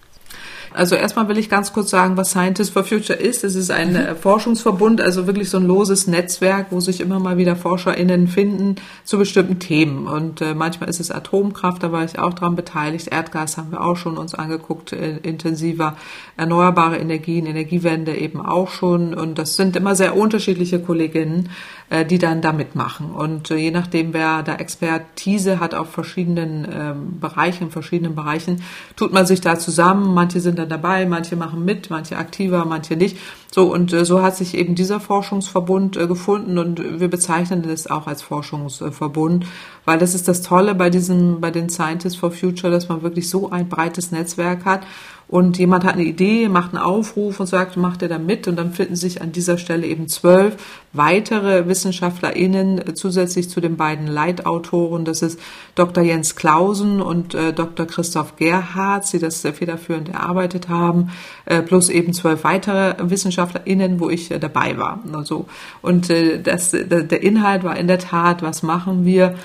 Also 0.77 0.95
erstmal 0.95 1.27
will 1.27 1.39
ich 1.39 1.49
ganz 1.49 1.73
kurz 1.73 1.89
sagen, 1.89 2.17
was 2.17 2.29
Scientists 2.29 2.69
for 2.69 2.83
Future 2.83 3.17
ist. 3.17 3.43
Es 3.43 3.55
ist 3.55 3.71
ein 3.71 3.93
mhm. 3.93 4.15
Forschungsverbund, 4.15 5.01
also 5.01 5.25
wirklich 5.25 5.49
so 5.49 5.57
ein 5.57 5.65
loses 5.65 6.05
Netzwerk, 6.05 6.67
wo 6.69 6.79
sich 6.79 7.01
immer 7.01 7.19
mal 7.19 7.37
wieder 7.37 7.55
ForscherInnen 7.55 8.27
finden 8.27 8.75
zu 9.03 9.17
bestimmten 9.17 9.57
Themen. 9.57 10.07
Und 10.07 10.39
äh, 10.41 10.53
manchmal 10.53 10.87
ist 10.87 10.99
es 10.99 11.09
Atomkraft, 11.09 11.81
da 11.81 11.91
war 11.91 12.05
ich 12.05 12.19
auch 12.19 12.35
dran 12.35 12.55
beteiligt. 12.55 13.07
Erdgas 13.07 13.57
haben 13.57 13.71
wir 13.71 13.81
auch 13.81 13.97
schon 13.97 14.19
uns 14.19 14.35
angeguckt, 14.35 14.93
äh, 14.93 15.17
intensiver. 15.17 15.97
Erneuerbare 16.37 16.97
Energien, 16.97 17.47
Energiewende 17.47 18.15
eben 18.15 18.39
auch 18.39 18.69
schon. 18.69 19.15
Und 19.15 19.39
das 19.39 19.55
sind 19.55 19.75
immer 19.75 19.95
sehr 19.95 20.15
unterschiedliche 20.15 20.79
Kolleginnen, 20.79 21.49
äh, 21.89 22.05
die 22.05 22.17
dann 22.17 22.41
da 22.41 22.51
mitmachen. 22.51 23.11
Und 23.11 23.49
äh, 23.49 23.55
je 23.55 23.71
nachdem, 23.71 24.13
wer 24.13 24.43
da 24.43 24.55
Expertise 24.55 25.59
hat 25.59 25.73
auf 25.73 25.89
verschiedenen 25.89 26.67
ähm, 26.69 27.19
Bereichen, 27.19 27.63
in 27.63 27.71
verschiedenen 27.71 28.13
Bereichen, 28.13 28.61
tut 28.97 29.13
man 29.13 29.25
sich 29.25 29.39
da 29.39 29.57
zusammen. 29.57 30.13
Manche 30.13 30.41
sind 30.41 30.59
dann 30.59 30.67
dabei, 30.67 31.05
manche 31.05 31.37
machen 31.37 31.63
mit, 31.63 31.89
manche 31.89 32.17
aktiver, 32.17 32.65
manche 32.65 32.97
nicht. 32.97 33.17
So, 33.49 33.73
und 33.73 33.93
äh, 33.93 34.03
so 34.03 34.21
hat 34.21 34.35
sich 34.35 34.55
eben 34.55 34.75
dieser 34.75 34.99
Forschungsverbund 34.99 35.93
gefunden 35.93 36.57
und 36.57 36.99
wir 36.99 37.07
bezeichnen 37.07 37.63
das 37.63 37.87
auch 37.87 38.07
als 38.07 38.21
Forschungsverbund, 38.21 39.45
weil 39.85 39.97
das 39.97 40.13
ist 40.13 40.27
das 40.27 40.41
Tolle 40.41 40.75
bei 40.75 40.89
diesem, 40.89 41.39
bei 41.39 41.51
den 41.51 41.69
Scientists 41.69 42.19
for 42.19 42.31
Future, 42.31 42.71
dass 42.71 42.89
man 42.89 43.01
wirklich 43.01 43.29
so 43.29 43.49
ein 43.49 43.69
breites 43.69 44.11
Netzwerk 44.11 44.65
hat 44.65 44.81
und 45.29 45.57
jemand 45.57 45.83
hat 45.83 45.95
eine 45.95 46.05
Idee, 46.05 46.47
macht 46.47 46.73
einen 46.73 46.81
Aufruf 46.81 47.41
und 47.41 47.47
sagt, 47.47 47.75
macht 47.75 48.01
er 48.01 48.07
da 48.07 48.17
mit 48.17 48.47
und 48.47 48.55
dann 48.55 48.71
finden 48.71 48.95
sich 48.95 49.21
an 49.21 49.33
dieser 49.33 49.57
Stelle 49.57 49.85
eben 49.85 50.07
zwölf 50.07 50.55
weitere 50.93 51.67
WissenschaftlerInnen 51.67 52.95
zusätzlich 52.95 53.49
zu 53.49 53.59
den 53.59 53.75
beiden 53.75 54.07
Leitautoren. 54.07 55.03
Das 55.03 55.21
ist 55.21 55.37
Dr. 55.75 56.01
Jens 56.01 56.37
Klausen 56.37 57.01
und 57.01 57.35
äh, 57.35 57.51
Dr. 57.51 57.85
Christoph 57.85 58.37
Gerhardt, 58.37 59.11
die 59.11 59.19
das 59.19 59.41
federführend 59.41 60.09
erarbeitet 60.09 60.69
haben, 60.69 61.11
äh, 61.45 61.61
plus 61.61 61.89
eben 61.89 62.13
zwölf 62.13 62.45
weitere 62.45 62.95
WissenschaftlerInnen, 62.97 63.99
wo 63.99 64.09
ich 64.09 64.31
äh, 64.31 64.39
dabei 64.39 64.77
war. 64.77 65.03
Also, 65.11 65.45
und 65.81 66.09
das, 66.09 66.71
der 66.71 67.23
Inhalt 67.23 67.63
war 67.63 67.77
in 67.77 67.87
der 67.87 67.99
Tat, 67.99 68.41
was 68.41 68.63
machen 68.63 69.03
wir? 69.05 69.35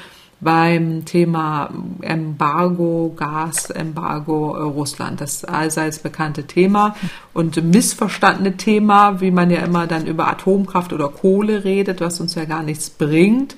Beim 0.43 1.05
Thema 1.05 1.71
Embargo, 2.01 3.15
Gasembargo 3.17 4.57
äh, 4.57 4.63
Russland. 4.63 5.21
Das 5.21 5.45
allseits 5.45 6.01
bekannte 6.01 6.49
Thema 6.49 6.97
und 7.33 7.63
missverstandene 7.63 8.57
Thema, 8.57 9.21
wie 9.21 9.31
man 9.31 9.51
ja 9.51 9.61
immer 9.61 9.87
dann 9.87 10.07
über 10.07 10.27
Atomkraft 10.27 10.93
oder 10.93 11.09
Kohle 11.09 11.63
redet, 11.63 12.01
was 12.01 12.21
uns 12.21 12.35
ja 12.35 12.45
gar 12.45 12.65
nichts 12.65 12.91
bringt, 12.91 13.55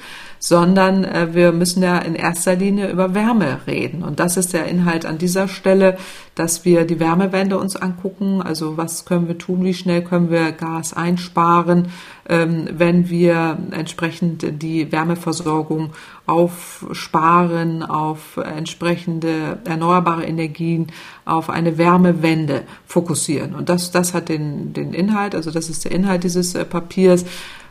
sondern 0.46 1.04
äh, 1.04 1.28
wir 1.32 1.52
müssen 1.52 1.82
ja 1.82 1.96
in 1.96 2.14
erster 2.14 2.54
Linie 2.54 2.90
über 2.90 3.14
Wärme 3.14 3.60
reden. 3.66 4.02
Und 4.02 4.20
das 4.20 4.36
ist 4.36 4.52
der 4.52 4.66
Inhalt 4.66 5.06
an 5.06 5.16
dieser 5.16 5.48
Stelle, 5.48 5.96
dass 6.34 6.66
wir 6.66 6.84
die 6.84 7.00
Wärmewende 7.00 7.56
uns 7.56 7.76
angucken. 7.76 8.42
Also 8.42 8.76
was 8.76 9.06
können 9.06 9.26
wir 9.26 9.38
tun? 9.38 9.64
Wie 9.64 9.72
schnell 9.72 10.04
können 10.04 10.28
wir 10.28 10.52
Gas 10.52 10.92
einsparen, 10.92 11.88
ähm, 12.28 12.68
wenn 12.70 13.08
wir 13.08 13.56
entsprechend 13.70 14.62
die 14.62 14.92
Wärmeversorgung 14.92 15.94
aufsparen, 16.26 17.82
auf 17.82 18.36
entsprechende 18.36 19.60
erneuerbare 19.64 20.26
Energien, 20.26 20.88
auf 21.24 21.48
eine 21.48 21.78
Wärmewende 21.78 22.64
fokussieren. 22.86 23.54
Und 23.54 23.70
das, 23.70 23.92
das 23.92 24.12
hat 24.12 24.28
den, 24.28 24.74
den 24.74 24.92
Inhalt, 24.92 25.34
also 25.34 25.50
das 25.50 25.70
ist 25.70 25.86
der 25.86 25.92
Inhalt 25.92 26.22
dieses 26.22 26.54
äh, 26.54 26.66
Papiers. 26.66 27.24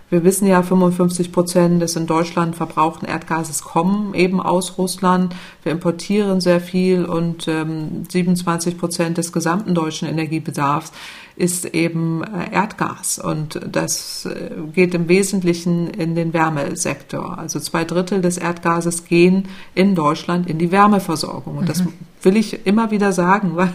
Wir 0.09 0.23
wissen 0.23 0.47
ja, 0.47 0.61
55 0.61 1.31
Prozent 1.31 1.81
des 1.81 1.95
in 1.95 2.05
Deutschland 2.05 2.55
verbrauchten 2.55 3.07
Erdgases 3.07 3.63
kommen 3.63 4.13
eben 4.13 4.39
aus 4.39 4.77
Russland. 4.77 5.35
Wir 5.63 5.71
importieren 5.71 6.39
sehr 6.39 6.59
viel 6.59 7.05
und 7.05 7.47
ähm, 7.47 8.03
27 8.09 8.77
Prozent 8.77 9.17
des 9.17 9.31
gesamten 9.31 9.73
deutschen 9.73 10.07
Energiebedarfs 10.07 10.91
ist 11.35 11.65
eben 11.65 12.23
äh, 12.23 12.53
Erdgas 12.53 13.17
und 13.17 13.59
das 13.69 14.25
äh, 14.25 14.51
geht 14.71 14.93
im 14.93 15.07
Wesentlichen 15.09 15.87
in 15.87 16.13
den 16.13 16.31
Wärmesektor. 16.31 17.39
Also 17.39 17.59
zwei 17.59 17.85
Drittel 17.85 18.21
des 18.21 18.37
Erdgases 18.37 19.05
gehen 19.05 19.47
in 19.73 19.95
Deutschland 19.95 20.47
in 20.47 20.59
die 20.59 20.71
Wärmeversorgung 20.71 21.57
und 21.57 21.69
das 21.69 21.83
mhm. 21.83 21.93
will 22.21 22.37
ich 22.37 22.67
immer 22.67 22.91
wieder 22.91 23.13
sagen, 23.13 23.51
weil, 23.55 23.71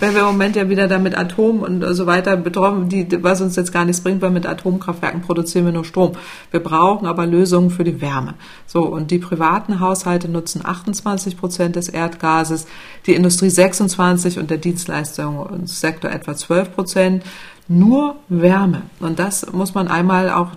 weil 0.00 0.12
wir 0.14 0.20
im 0.20 0.26
Moment 0.26 0.56
ja 0.56 0.68
wieder 0.68 0.86
da 0.86 0.98
mit 0.98 1.16
Atom 1.16 1.60
und 1.60 1.82
so 1.94 2.06
weiter 2.06 2.36
betroffen, 2.36 2.90
die, 2.90 3.06
was 3.22 3.40
uns 3.40 3.56
jetzt 3.56 3.72
gar 3.72 3.86
nichts 3.86 4.02
bringt, 4.02 4.20
weil 4.20 4.30
mit 4.30 4.44
Atomkraftwerken 4.44 5.22
produzieren 5.22 5.64
wir 5.64 5.72
nur 5.72 5.86
Strom. 5.86 6.12
Wir 6.50 6.60
brauchen 6.60 7.06
aber 7.06 7.26
Lösungen 7.26 7.70
für 7.70 7.84
die 7.84 8.02
Wärme. 8.02 8.34
So 8.66 8.82
und 8.82 9.10
die 9.10 9.18
privaten 9.18 9.80
Haushalte 9.80 10.28
nutzen 10.28 10.60
28 10.62 11.38
Prozent 11.38 11.76
des 11.76 11.88
Erdgases, 11.88 12.66
die 13.06 13.14
Industrie 13.14 13.48
26 13.48 14.38
und 14.38 14.50
der 14.50 14.58
Dienstleistungssektor 14.58 16.10
etwa 16.10 16.36
12 16.36 16.74
Prozent. 16.74 16.97
Prozent 16.98 17.24
nur 17.68 18.16
Wärme. 18.28 18.82
Und 19.00 19.18
das 19.18 19.52
muss 19.52 19.74
man 19.74 19.88
einmal 19.88 20.30
auch 20.30 20.50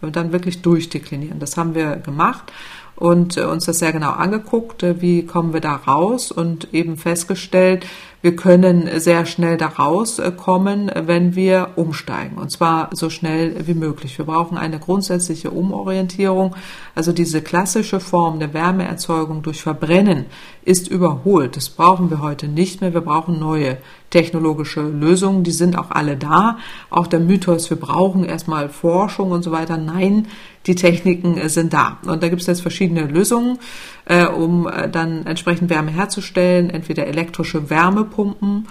dann 0.00 0.32
wirklich 0.32 0.62
durchdeklinieren. 0.62 1.40
Das 1.40 1.56
haben 1.56 1.74
wir 1.74 1.96
gemacht 1.96 2.52
und 2.96 3.36
äh, 3.36 3.44
uns 3.44 3.66
das 3.66 3.78
sehr 3.78 3.92
genau 3.92 4.10
angeguckt, 4.10 4.82
äh, 4.82 5.00
wie 5.00 5.26
kommen 5.26 5.52
wir 5.52 5.60
da 5.60 5.74
raus 5.74 6.32
und 6.32 6.72
eben 6.72 6.96
festgestellt, 6.96 7.86
wir 8.22 8.34
können 8.34 8.88
sehr 8.98 9.26
schnell 9.26 9.56
da 9.56 9.66
rauskommen, 9.66 10.88
äh, 10.88 11.02
wenn 11.06 11.34
wir 11.36 11.72
umsteigen 11.76 12.38
und 12.38 12.50
zwar 12.50 12.90
so 12.92 13.10
schnell 13.10 13.66
wie 13.66 13.74
möglich. 13.74 14.16
Wir 14.16 14.24
brauchen 14.24 14.56
eine 14.56 14.78
grundsätzliche 14.78 15.50
Umorientierung. 15.50 16.56
Also 16.94 17.12
diese 17.12 17.42
klassische 17.42 18.00
Form 18.00 18.40
der 18.40 18.54
Wärmeerzeugung 18.54 19.42
durch 19.42 19.62
Verbrennen 19.62 20.24
ist 20.64 20.88
überholt. 20.88 21.56
Das 21.56 21.68
brauchen 21.68 22.10
wir 22.10 22.22
heute 22.22 22.48
nicht 22.48 22.80
mehr. 22.80 22.94
Wir 22.94 23.02
brauchen 23.02 23.38
neue 23.38 23.76
technologische 24.10 24.82
Lösungen. 24.82 25.44
Die 25.44 25.50
sind 25.50 25.78
auch 25.78 25.90
alle 25.90 26.16
da. 26.16 26.58
Auch 26.90 27.06
der 27.06 27.20
Mythos, 27.20 27.70
wir 27.70 27.78
brauchen 27.78 28.24
erstmal 28.24 28.68
Forschung 28.68 29.30
und 29.30 29.42
so 29.42 29.50
weiter. 29.52 29.76
Nein, 29.76 30.28
die 30.66 30.74
Techniken 30.74 31.48
sind 31.48 31.72
da. 31.72 31.98
Und 32.06 32.22
da 32.22 32.28
gibt 32.28 32.40
es 32.40 32.46
jetzt 32.46 32.62
verschiedene 32.62 33.06
Lösungen, 33.06 33.58
äh, 34.04 34.26
um 34.26 34.68
äh, 34.68 34.88
dann 34.88 35.26
entsprechend 35.26 35.70
Wärme 35.70 35.90
herzustellen. 35.90 36.70
Entweder 36.70 37.06
elektrische 37.06 37.70
Wärmepumpen 37.70 38.66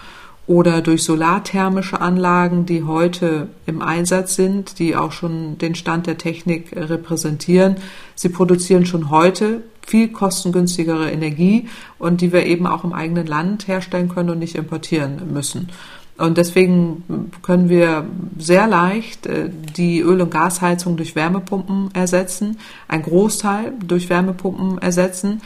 oder 0.47 0.81
durch 0.81 1.03
solarthermische 1.03 2.01
Anlagen, 2.01 2.65
die 2.65 2.83
heute 2.83 3.49
im 3.65 3.81
Einsatz 3.81 4.35
sind, 4.35 4.77
die 4.77 4.95
auch 4.95 5.11
schon 5.11 5.57
den 5.57 5.73
Stand 5.73 6.05
der 6.05 6.19
Technik 6.19 6.71
repräsentieren. 6.75 7.77
Sie 8.13 8.29
produzieren 8.29 8.85
schon 8.85 9.09
heute 9.09 9.63
viel 9.85 10.09
kostengünstigere 10.09 11.11
Energie 11.11 11.67
und 11.99 12.21
die 12.21 12.33
wir 12.33 12.45
eben 12.45 12.67
auch 12.67 12.83
im 12.83 12.93
eigenen 12.93 13.27
Land 13.27 13.67
herstellen 13.67 14.09
können 14.09 14.29
und 14.29 14.39
nicht 14.39 14.55
importieren 14.55 15.31
müssen. 15.31 15.69
Und 16.17 16.37
deswegen 16.37 17.31
können 17.41 17.67
wir 17.67 18.05
sehr 18.37 18.67
leicht 18.67 19.25
äh, 19.25 19.49
die 19.49 19.99
Öl- 19.99 20.21
und 20.21 20.31
Gasheizung 20.31 20.95
durch 20.95 21.15
Wärmepumpen 21.15 21.89
ersetzen, 21.93 22.57
ein 22.87 23.01
Großteil 23.01 23.73
durch 23.85 24.09
Wärmepumpen 24.09 24.77
ersetzen. 24.77 25.41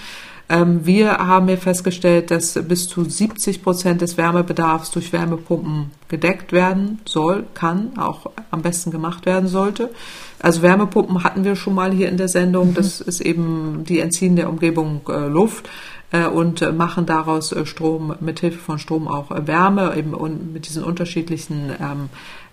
Ähm, 0.50 0.86
wir 0.86 1.18
haben 1.18 1.48
hier 1.48 1.58
festgestellt, 1.58 2.32
dass 2.32 2.54
bis 2.68 2.88
zu 2.90 3.04
70 3.04 3.64
Prozent 3.64 4.02
des 4.02 4.18
Wärmebedarfs 4.18 4.92
durch 4.92 5.14
Wärmepumpen 5.14 5.92
gedeckt 6.08 6.52
werden 6.52 7.00
soll, 7.06 7.46
kann, 7.54 7.98
auch 7.98 8.32
am 8.52 8.62
besten 8.62 8.92
gemacht 8.92 9.26
werden 9.26 9.48
sollte. 9.48 9.92
Also 10.40 10.62
Wärmepumpen 10.62 11.24
hatten 11.24 11.44
wir 11.44 11.56
schon 11.56 11.76
mal 11.76 11.92
hier 11.92 12.10
in 12.10 12.18
der 12.18 12.30
Sendung. 12.30 12.74
Das 12.74 13.00
ist 13.00 13.22
eben 13.22 13.84
die 13.88 14.00
entziehen 14.00 14.36
der 14.36 14.50
Umgebung 14.50 15.02
äh, 15.08 15.28
Luft. 15.28 15.70
Äh, 16.12 16.26
und 16.26 16.62
äh, 16.62 16.72
machen 16.72 17.06
daraus 17.06 17.52
äh, 17.52 17.66
Strom, 17.66 18.16
mit 18.20 18.40
Hilfe 18.40 18.58
von 18.58 18.80
Strom 18.80 19.08
auch 19.08 19.30
Wärme, 19.30 19.96
eben 19.96 20.16
mit 20.54 20.68
diesen 20.68 20.84
unterschiedlichen 20.84 21.72
ähm, 21.80 22.10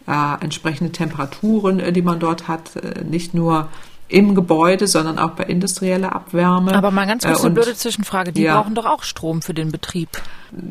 äh, 0.07 0.45
entsprechenden 0.45 0.93
Temperaturen, 0.93 1.83
die 1.95 2.03
man 2.03 2.21
dort 2.21 2.49
hat, 2.49 2.73
nicht 3.09 3.35
nur 3.35 3.69
im 4.09 4.35
Gebäude, 4.35 4.87
sondern 4.87 5.19
auch 5.19 5.31
bei 5.31 5.45
industrieller 5.45 6.15
Abwärme. 6.15 6.75
Aber 6.75 6.91
mal 6.91 7.07
ganz 7.07 7.25
kurz 7.25 7.45
eine 7.45 7.55
blöde 7.55 7.75
Zwischenfrage. 7.75 8.33
Die 8.33 8.43
ja. 8.43 8.61
brauchen 8.61 8.75
doch 8.75 8.87
auch 8.87 9.03
Strom 9.03 9.43
für 9.43 9.55
den 9.55 9.73
Betrieb. 9.73 10.09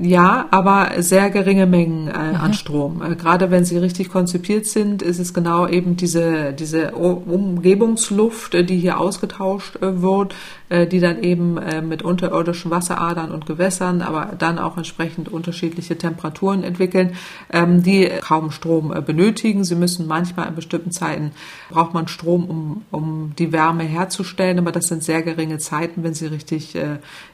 Ja, 0.02 0.48
aber 0.52 0.92
sehr 1.00 1.30
geringe 1.30 1.66
Mengen 1.66 2.08
äh, 2.08 2.12
an 2.12 2.54
Strom. 2.54 3.02
Äh, 3.02 3.16
gerade 3.16 3.52
wenn 3.52 3.66
sie 3.66 3.78
richtig 3.78 4.10
konzipiert 4.10 4.66
sind, 4.66 5.02
ist 5.02 5.20
es 5.20 5.34
genau 5.34 5.68
eben 5.68 5.98
diese, 5.98 6.54
diese 6.54 6.92
Umgebungsluft, 6.92 8.56
äh, 8.56 8.64
die 8.64 8.78
hier 8.78 9.00
ausgetauscht 9.00 9.76
äh, 9.82 10.02
wird, 10.02 10.34
äh, 10.70 10.88
die 10.88 11.02
dann 11.02 11.22
eben 11.22 11.58
äh, 11.58 11.82
mit 11.82 12.04
unterirdischen 12.04 12.72
Wasseradern 12.72 13.32
und 13.32 13.46
Gewässern, 13.46 14.02
aber 14.02 14.34
dann 14.38 14.60
auch 14.60 14.78
entsprechend 14.78 15.28
unterschiedliche 15.28 15.98
Temperaturen 15.98 16.64
entwickeln, 16.64 17.14
ähm, 17.52 17.84
die 17.84 18.10
kaum 18.22 18.52
Strom 18.52 18.94
benötigen. 19.06 19.66
Sie 19.66 19.76
müssen 19.76 20.08
manchmal 20.08 20.48
in 20.48 20.56
bestimmten 20.56 20.92
Zeiten 20.92 21.32
braucht 21.70 21.94
man 21.94 22.08
Strom, 22.08 22.46
um, 22.46 22.82
um 22.92 23.34
die 23.38 23.52
Wärme 23.52 23.84
herzustellen, 23.84 24.58
aber 24.58 24.72
das 24.72 24.88
sind 24.88 25.04
sehr 25.04 25.22
geringe 25.22 25.58
Zeiten, 25.58 26.04
wenn 26.04 26.14
sie 26.14 26.28
richtig 26.28 26.78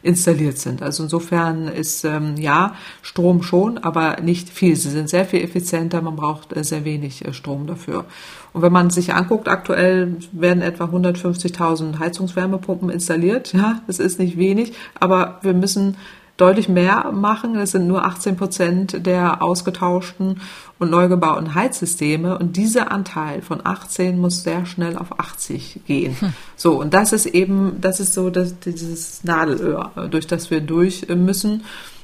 installiert 0.02 0.58
sind. 0.58 0.82
Also 0.82 1.04
insofern 1.04 1.68
ist 1.68 2.04
ähm, 2.04 2.31
ja, 2.38 2.76
Strom 3.02 3.44
schon, 3.44 3.78
aber 3.78 4.18
nicht 4.22 4.50
viel. 4.50 4.76
Sie 4.76 4.90
sind 4.90 5.10
sehr 5.10 5.26
viel 5.26 5.42
effizienter, 5.42 6.02
man 6.02 6.16
braucht 6.16 6.56
äh, 6.56 6.64
sehr 6.64 6.86
wenig 6.86 7.26
äh, 7.26 7.34
Strom 7.34 7.68
dafür. 7.68 8.06
Und 8.54 8.62
wenn 8.62 8.74
man 8.74 8.90
sich 8.90 9.14
anguckt, 9.14 9.48
aktuell 9.48 10.18
werden 10.32 10.62
etwa 10.62 10.86
150.000 10.86 12.00
Heizungswärmepumpen 12.00 12.90
installiert. 12.90 13.54
Ja, 13.54 13.82
das 13.88 14.00
ist 14.00 14.20
nicht 14.20 14.38
wenig, 14.38 14.74
aber 15.00 15.40
wir 15.42 15.54
müssen 15.54 15.96
deutlich 16.42 16.68
mehr 16.68 17.12
machen. 17.12 17.56
Es 17.56 17.72
sind 17.72 17.88
nur 17.88 18.04
18 18.04 18.36
Prozent 18.36 19.06
der 19.06 19.44
ausgetauschten 19.44 20.42
und 20.80 20.90
neu 20.90 21.08
gebauten 21.08 21.54
Heizsysteme. 21.54 22.38
Und 22.38 22.58
dieser 22.58 22.92
Anteil 22.92 23.42
von 23.42 23.62
18 23.64 24.20
muss 24.20 24.44
sehr 24.44 24.66
schnell 24.66 24.98
auf 24.98 25.20
80 25.20 25.82
gehen. 25.86 26.16
Hm. 26.20 26.34
So, 26.56 26.80
und 26.80 26.94
das 26.94 27.14
ist 27.14 27.28
eben, 27.28 27.80
das 27.80 28.00
ist 28.00 28.14
so 28.14 28.30
das, 28.32 28.60
dieses 28.60 29.24
Nadelöhr, 29.24 29.92
durch 30.10 30.26
das 30.26 30.50
wir 30.50 30.62
durch 30.62 31.08
müssen 31.10 31.64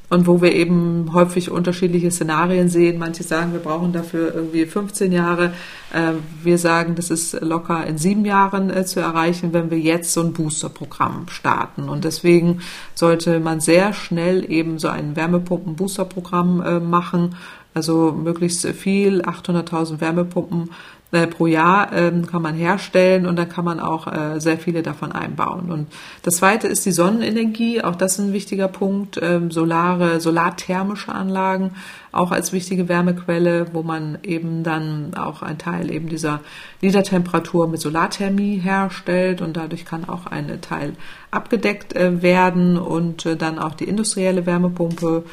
und 0.10 0.26
wo 0.26 0.42
wir 0.42 0.54
eben 0.54 1.14
häufig 1.14 1.52
unterschiedliche 1.52 2.12
Szenarien 2.12 2.70
sehen. 2.70 2.98
Manche 2.98 3.24
sagen, 3.24 3.52
wir 3.52 3.60
brauchen 3.60 3.92
dafür 3.92 4.34
irgendwie 4.34 4.66
15 4.66 5.12
Jahre. 5.12 5.54
Äh, 5.94 6.14
wir 6.44 6.58
sagen, 6.58 6.96
das 6.96 7.10
ist 7.10 7.42
locker 7.42 7.86
in 7.86 7.98
sieben 7.98 8.24
Jahren 8.24 8.70
äh, 8.70 8.86
zu 8.86 9.02
erreichen, 9.02 9.52
wenn 9.52 9.70
wir 9.70 9.80
jetzt 9.80 10.14
so 10.14 10.22
ein 10.22 10.34
Boosterprogramm 10.34 11.26
starten. 11.30 11.90
Und 11.90 12.06
deswegen 12.06 12.62
sollte 12.96 13.40
man 13.40 13.60
sehr 13.60 13.94
schnell 13.94 14.50
eben 14.50 14.80
so 14.80 14.88
ein 14.88 15.16
Wärmepumpen-Boosterprogramm 15.16 16.62
äh, 16.62 16.80
machen. 16.80 17.36
Also 17.74 18.12
möglichst 18.12 18.66
viel, 18.70 19.22
800.000 19.22 20.00
Wärmepumpen 20.02 20.72
äh, 21.12 21.26
pro 21.26 21.48
Jahr 21.48 21.94
ähm, 21.94 22.28
kann 22.28 22.42
man 22.42 22.54
herstellen 22.54 23.26
und 23.26 23.38
dann 23.38 23.48
kann 23.48 23.64
man 23.64 23.80
auch 23.80 24.08
äh, 24.08 24.40
sehr 24.40 24.58
viele 24.58 24.84
davon 24.84 25.14
einbauen. 25.14 25.72
Und 25.72 25.88
das 26.24 26.36
zweite 26.36 26.68
ist 26.68 26.86
die 26.86 26.92
Sonnenenergie, 26.92 27.82
auch 27.82 27.96
das 27.96 28.14
ist 28.14 28.20
ein 28.20 28.34
wichtiger 28.34 28.68
Punkt, 28.68 29.18
ähm, 29.22 29.50
solare, 29.50 30.20
solarthermische 30.20 31.14
Anlagen, 31.14 31.72
auch 32.12 32.32
als 32.32 32.52
wichtige 32.52 32.90
Wärmequelle, 32.90 33.68
wo 33.72 33.84
man 33.84 34.18
eben 34.24 34.64
dann 34.64 35.14
auch 35.16 35.44
ein 35.44 35.58
Teil 35.58 35.92
eben 35.92 36.10
dieser 36.10 36.42
Niedertemperatur 36.82 37.68
mit 37.70 37.80
Solarthermie 37.80 38.58
herstellt 38.58 39.42
und 39.42 39.56
dadurch 39.56 39.86
kann 39.86 40.10
auch 40.10 40.26
ein 40.26 40.60
Teil 40.60 40.94
abgedeckt 41.32 41.96
äh, 41.96 42.22
werden 42.22 42.78
und 42.78 43.26
äh, 43.26 43.38
dann 43.38 43.60
auch 43.60 43.76
die 43.76 43.88
industrielle 43.88 44.46
Wärmepumpe 44.46 45.24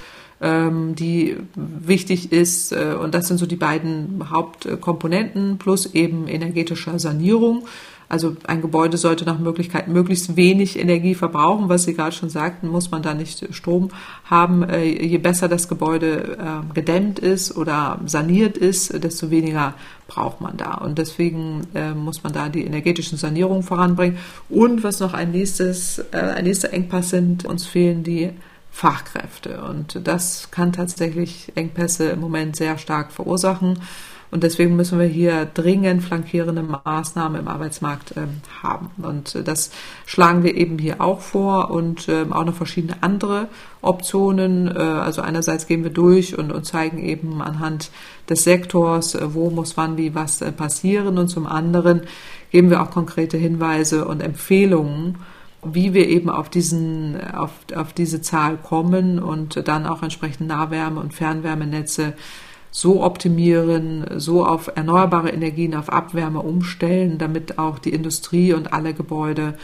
ähm, 0.41 0.95
die 0.95 1.37
wichtig 1.55 2.33
ist. 2.33 2.73
Äh, 2.73 2.97
und 3.01 3.15
das 3.15 3.29
sind 3.29 3.39
so 3.39 3.47
die 3.47 3.57
beiden 3.57 4.31
Hauptkomponenten 4.31 5.59
plus 5.59 5.95
eben 5.95 6.29
energetischer 6.29 6.99
Sanierung. 6.99 7.65
Also 8.07 8.37
ein 8.47 8.61
Gebäude 8.61 8.99
sollte 8.99 9.25
nach 9.25 9.39
Möglichkeit 9.39 9.89
möglichst 9.89 10.37
wenig 10.37 10.79
Energie 10.79 11.15
verbrauchen. 11.15 11.71
Was 11.71 11.85
Sie 11.85 11.95
gerade 11.95 12.15
schon 12.15 12.29
sagten, 12.29 12.69
muss 12.69 12.91
man 12.91 13.03
da 13.03 13.15
nicht 13.15 13.55
Strom 13.55 13.89
haben. 14.25 14.63
Äh, 14.63 14.85
je 14.85 15.19
besser 15.19 15.49
das 15.49 15.69
Gebäude 15.69 16.37
äh, 16.39 16.75
gedämmt 16.75 17.19
ist 17.19 17.57
oder 17.57 18.01
saniert 18.05 18.59
ist, 18.59 19.03
desto 19.03 19.31
weniger 19.31 19.75
braucht 20.07 20.43
man 20.43 20.57
da. 20.59 20.75
Und 20.75 20.99
deswegen 20.99 21.63
muss 21.97 22.23
man 22.23 22.35
da 22.35 22.51
die 22.51 22.65
energetischen 22.65 23.17
Sanierungen 23.17 23.63
voranbringen. 23.63 24.19
Und 24.51 24.85
was 24.85 25.01
noch 25.01 25.15
ein 25.15 25.31
nächstes, 25.31 26.05
ein 26.13 26.45
nächster 26.45 26.75
Engpass 26.75 27.09
sind, 27.09 27.47
uns 27.47 27.65
fehlen 27.65 28.05
die 28.05 28.31
Fachkräfte. 28.75 29.63
Und 29.63 30.01
das 30.03 30.51
kann 30.51 30.73
tatsächlich 30.73 31.53
Engpässe 31.55 32.09
im 32.09 32.19
Moment 32.19 32.57
sehr 32.57 32.77
stark 32.77 33.13
verursachen. 33.13 33.79
Und 34.33 34.43
deswegen 34.43 34.75
müssen 34.75 34.99
wir 34.99 35.07
hier 35.07 35.45
dringend 35.45 36.03
flankierende 36.03 36.65
Maßnahmen 36.65 37.41
im 37.41 37.47
Arbeitsmarkt 37.47 38.15
ähm, 38.17 38.41
haben. 38.65 38.91
Und 39.01 39.37
äh, 39.37 39.45
das 39.45 39.71
schlagen 40.07 40.43
wir 40.43 40.57
eben 40.57 40.77
hier 40.77 41.01
auch 41.01 41.21
vor 41.21 41.71
und 41.71 42.09
ähm, 42.09 42.33
auch 42.33 42.45
noch 42.45 42.57
verschiedene 42.57 43.01
andere 43.01 43.47
Optionen. 43.81 44.67
Äh, 44.67 44.81
also 44.81 45.23
einerseits 45.23 45.69
gehen 45.69 45.85
wir 45.85 45.93
durch 45.93 46.37
und, 46.37 46.51
und 46.51 46.67
zeigen 46.67 46.99
eben 46.99 47.43
anhand 47.43 47.93
des 48.29 48.43
Sektors, 48.43 49.15
äh, 49.15 49.35
wo 49.35 49.51
muss 49.51 49.77
wann 49.77 49.97
wie 49.97 50.17
was 50.17 50.43
äh, 50.43 50.51
passieren. 50.51 51.17
Und 51.17 51.29
zum 51.29 51.47
anderen 51.47 52.01
geben 52.51 52.71
wir 52.71 52.83
auch 52.83 52.91
konkrete 52.91 53.37
Hinweise 53.37 54.05
und 54.05 54.21
Empfehlungen, 54.21 55.19
wie 55.73 55.95
wir 55.95 56.09
eben 56.09 56.31
auf 56.31 56.49
diesen, 56.49 57.21
auf, 57.33 57.53
auf 57.75 57.93
diese 57.93 58.21
Zahl 58.21 58.57
kommen 58.57 59.19
und 59.19 59.67
dann 59.69 59.87
auch 59.87 60.03
entsprechend 60.03 60.49
Nahwärme- 60.49 61.01
und 61.01 61.15
Fernwärmenetze 61.15 62.15
so 62.71 63.05
optimieren, 63.05 64.05
so 64.17 64.45
auf 64.45 64.69
erneuerbare 64.75 65.31
Energien, 65.31 65.75
auf 65.77 65.91
Abwärme 65.91 66.41
umstellen, 66.41 67.19
damit 67.19 67.59
auch 67.59 67.79
die 67.79 67.93
Industrie 67.93 68.53
und 68.53 68.73
alle 68.73 68.95
Gebäude 68.95 69.57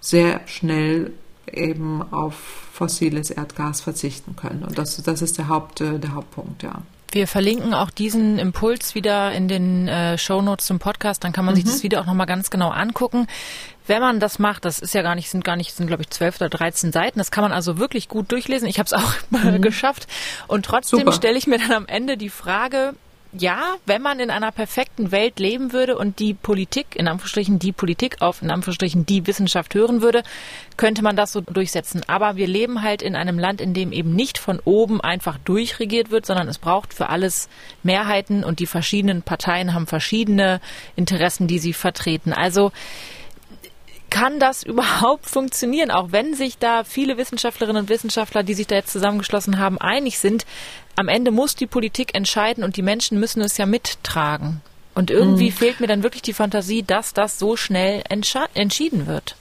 sehr 0.00 0.40
schnell 0.46 1.12
eben 1.52 2.02
auf 2.10 2.34
fossiles 2.72 3.30
Erdgas 3.30 3.82
verzichten 3.82 4.34
können. 4.34 4.64
Und 4.64 4.78
das, 4.78 4.96
das 5.02 5.20
ist 5.20 5.36
der, 5.36 5.48
Haupt, 5.48 5.80
der 5.80 6.14
Hauptpunkt, 6.14 6.62
ja. 6.62 6.82
Wir 7.14 7.28
verlinken 7.28 7.74
auch 7.74 7.90
diesen 7.90 8.40
Impuls 8.40 8.96
wieder 8.96 9.30
in 9.30 9.46
den 9.46 9.86
äh, 9.86 10.18
Shownotes 10.18 10.66
zum 10.66 10.80
Podcast, 10.80 11.22
dann 11.22 11.32
kann 11.32 11.44
man 11.44 11.54
mhm. 11.54 11.58
sich 11.58 11.64
das 11.64 11.82
Video 11.84 12.00
auch 12.00 12.06
nochmal 12.06 12.26
ganz 12.26 12.50
genau 12.50 12.70
angucken. 12.70 13.28
Wenn 13.86 14.00
man 14.00 14.18
das 14.18 14.40
macht, 14.40 14.64
das 14.64 14.80
ist 14.80 14.94
ja 14.94 15.02
gar 15.02 15.14
nicht, 15.14 15.30
sind 15.30 15.44
gar 15.44 15.54
nicht, 15.54 15.74
sind 15.74 15.86
glaube 15.86 16.02
ich 16.02 16.10
zwölf 16.10 16.40
oder 16.40 16.48
dreizehn 16.48 16.90
Seiten, 16.90 17.20
das 17.20 17.30
kann 17.30 17.42
man 17.42 17.52
also 17.52 17.78
wirklich 17.78 18.08
gut 18.08 18.32
durchlesen. 18.32 18.66
Ich 18.66 18.80
habe 18.80 18.88
es 18.88 18.92
auch 18.92 19.14
mhm. 19.30 19.62
geschafft. 19.62 20.08
Und 20.48 20.66
trotzdem 20.66 21.12
stelle 21.12 21.38
ich 21.38 21.46
mir 21.46 21.58
dann 21.58 21.70
am 21.70 21.86
Ende 21.86 22.16
die 22.16 22.30
Frage, 22.30 22.94
ja, 23.36 23.76
wenn 23.84 24.00
man 24.00 24.20
in 24.20 24.30
einer 24.30 24.52
perfekten 24.52 25.10
Welt 25.10 25.38
leben 25.38 25.72
würde 25.72 25.98
und 25.98 26.18
die 26.20 26.34
Politik, 26.34 26.94
in 26.94 27.08
Anführungsstrichen 27.08 27.58
die 27.58 27.72
Politik 27.72 28.22
auf, 28.22 28.42
in 28.42 28.50
Anführungsstrichen 28.50 29.06
die 29.06 29.26
Wissenschaft 29.26 29.74
hören 29.74 30.02
würde, 30.02 30.22
könnte 30.76 31.02
man 31.02 31.16
das 31.16 31.32
so 31.32 31.40
durchsetzen. 31.40 32.02
Aber 32.06 32.36
wir 32.36 32.46
leben 32.46 32.82
halt 32.82 33.02
in 33.02 33.16
einem 33.16 33.38
Land, 33.38 33.60
in 33.60 33.74
dem 33.74 33.92
eben 33.92 34.14
nicht 34.14 34.38
von 34.38 34.60
oben 34.64 35.00
einfach 35.00 35.38
durchregiert 35.38 36.10
wird, 36.10 36.26
sondern 36.26 36.48
es 36.48 36.58
braucht 36.58 36.94
für 36.94 37.08
alles 37.08 37.48
Mehrheiten 37.82 38.44
und 38.44 38.60
die 38.60 38.66
verschiedenen 38.66 39.22
Parteien 39.22 39.74
haben 39.74 39.86
verschiedene 39.86 40.60
Interessen, 40.94 41.48
die 41.48 41.58
sie 41.58 41.72
vertreten. 41.72 42.32
Also 42.32 42.70
kann 44.14 44.38
das 44.38 44.62
überhaupt 44.64 45.26
funktionieren, 45.26 45.90
auch 45.90 46.12
wenn 46.12 46.34
sich 46.34 46.58
da 46.58 46.84
viele 46.84 47.18
Wissenschaftlerinnen 47.18 47.82
und 47.82 47.88
Wissenschaftler, 47.88 48.44
die 48.44 48.54
sich 48.54 48.68
da 48.68 48.76
jetzt 48.76 48.92
zusammengeschlossen 48.92 49.58
haben, 49.58 49.78
einig 49.78 50.18
sind. 50.18 50.46
Am 50.96 51.08
Ende 51.08 51.30
muss 51.30 51.54
die 51.54 51.66
Politik 51.66 52.14
entscheiden 52.14 52.62
und 52.64 52.76
die 52.76 52.82
Menschen 52.82 53.18
müssen 53.18 53.40
es 53.40 53.56
ja 53.56 53.66
mittragen. 53.66 54.60
Und 54.94 55.10
irgendwie 55.10 55.50
mhm. 55.50 55.54
fehlt 55.54 55.80
mir 55.80 55.88
dann 55.88 56.02
wirklich 56.04 56.22
die 56.22 56.32
Fantasie, 56.32 56.84
dass 56.84 57.14
das 57.14 57.38
so 57.38 57.56
schnell 57.56 58.04
entschieden 58.08 59.06
wird. 59.06 59.36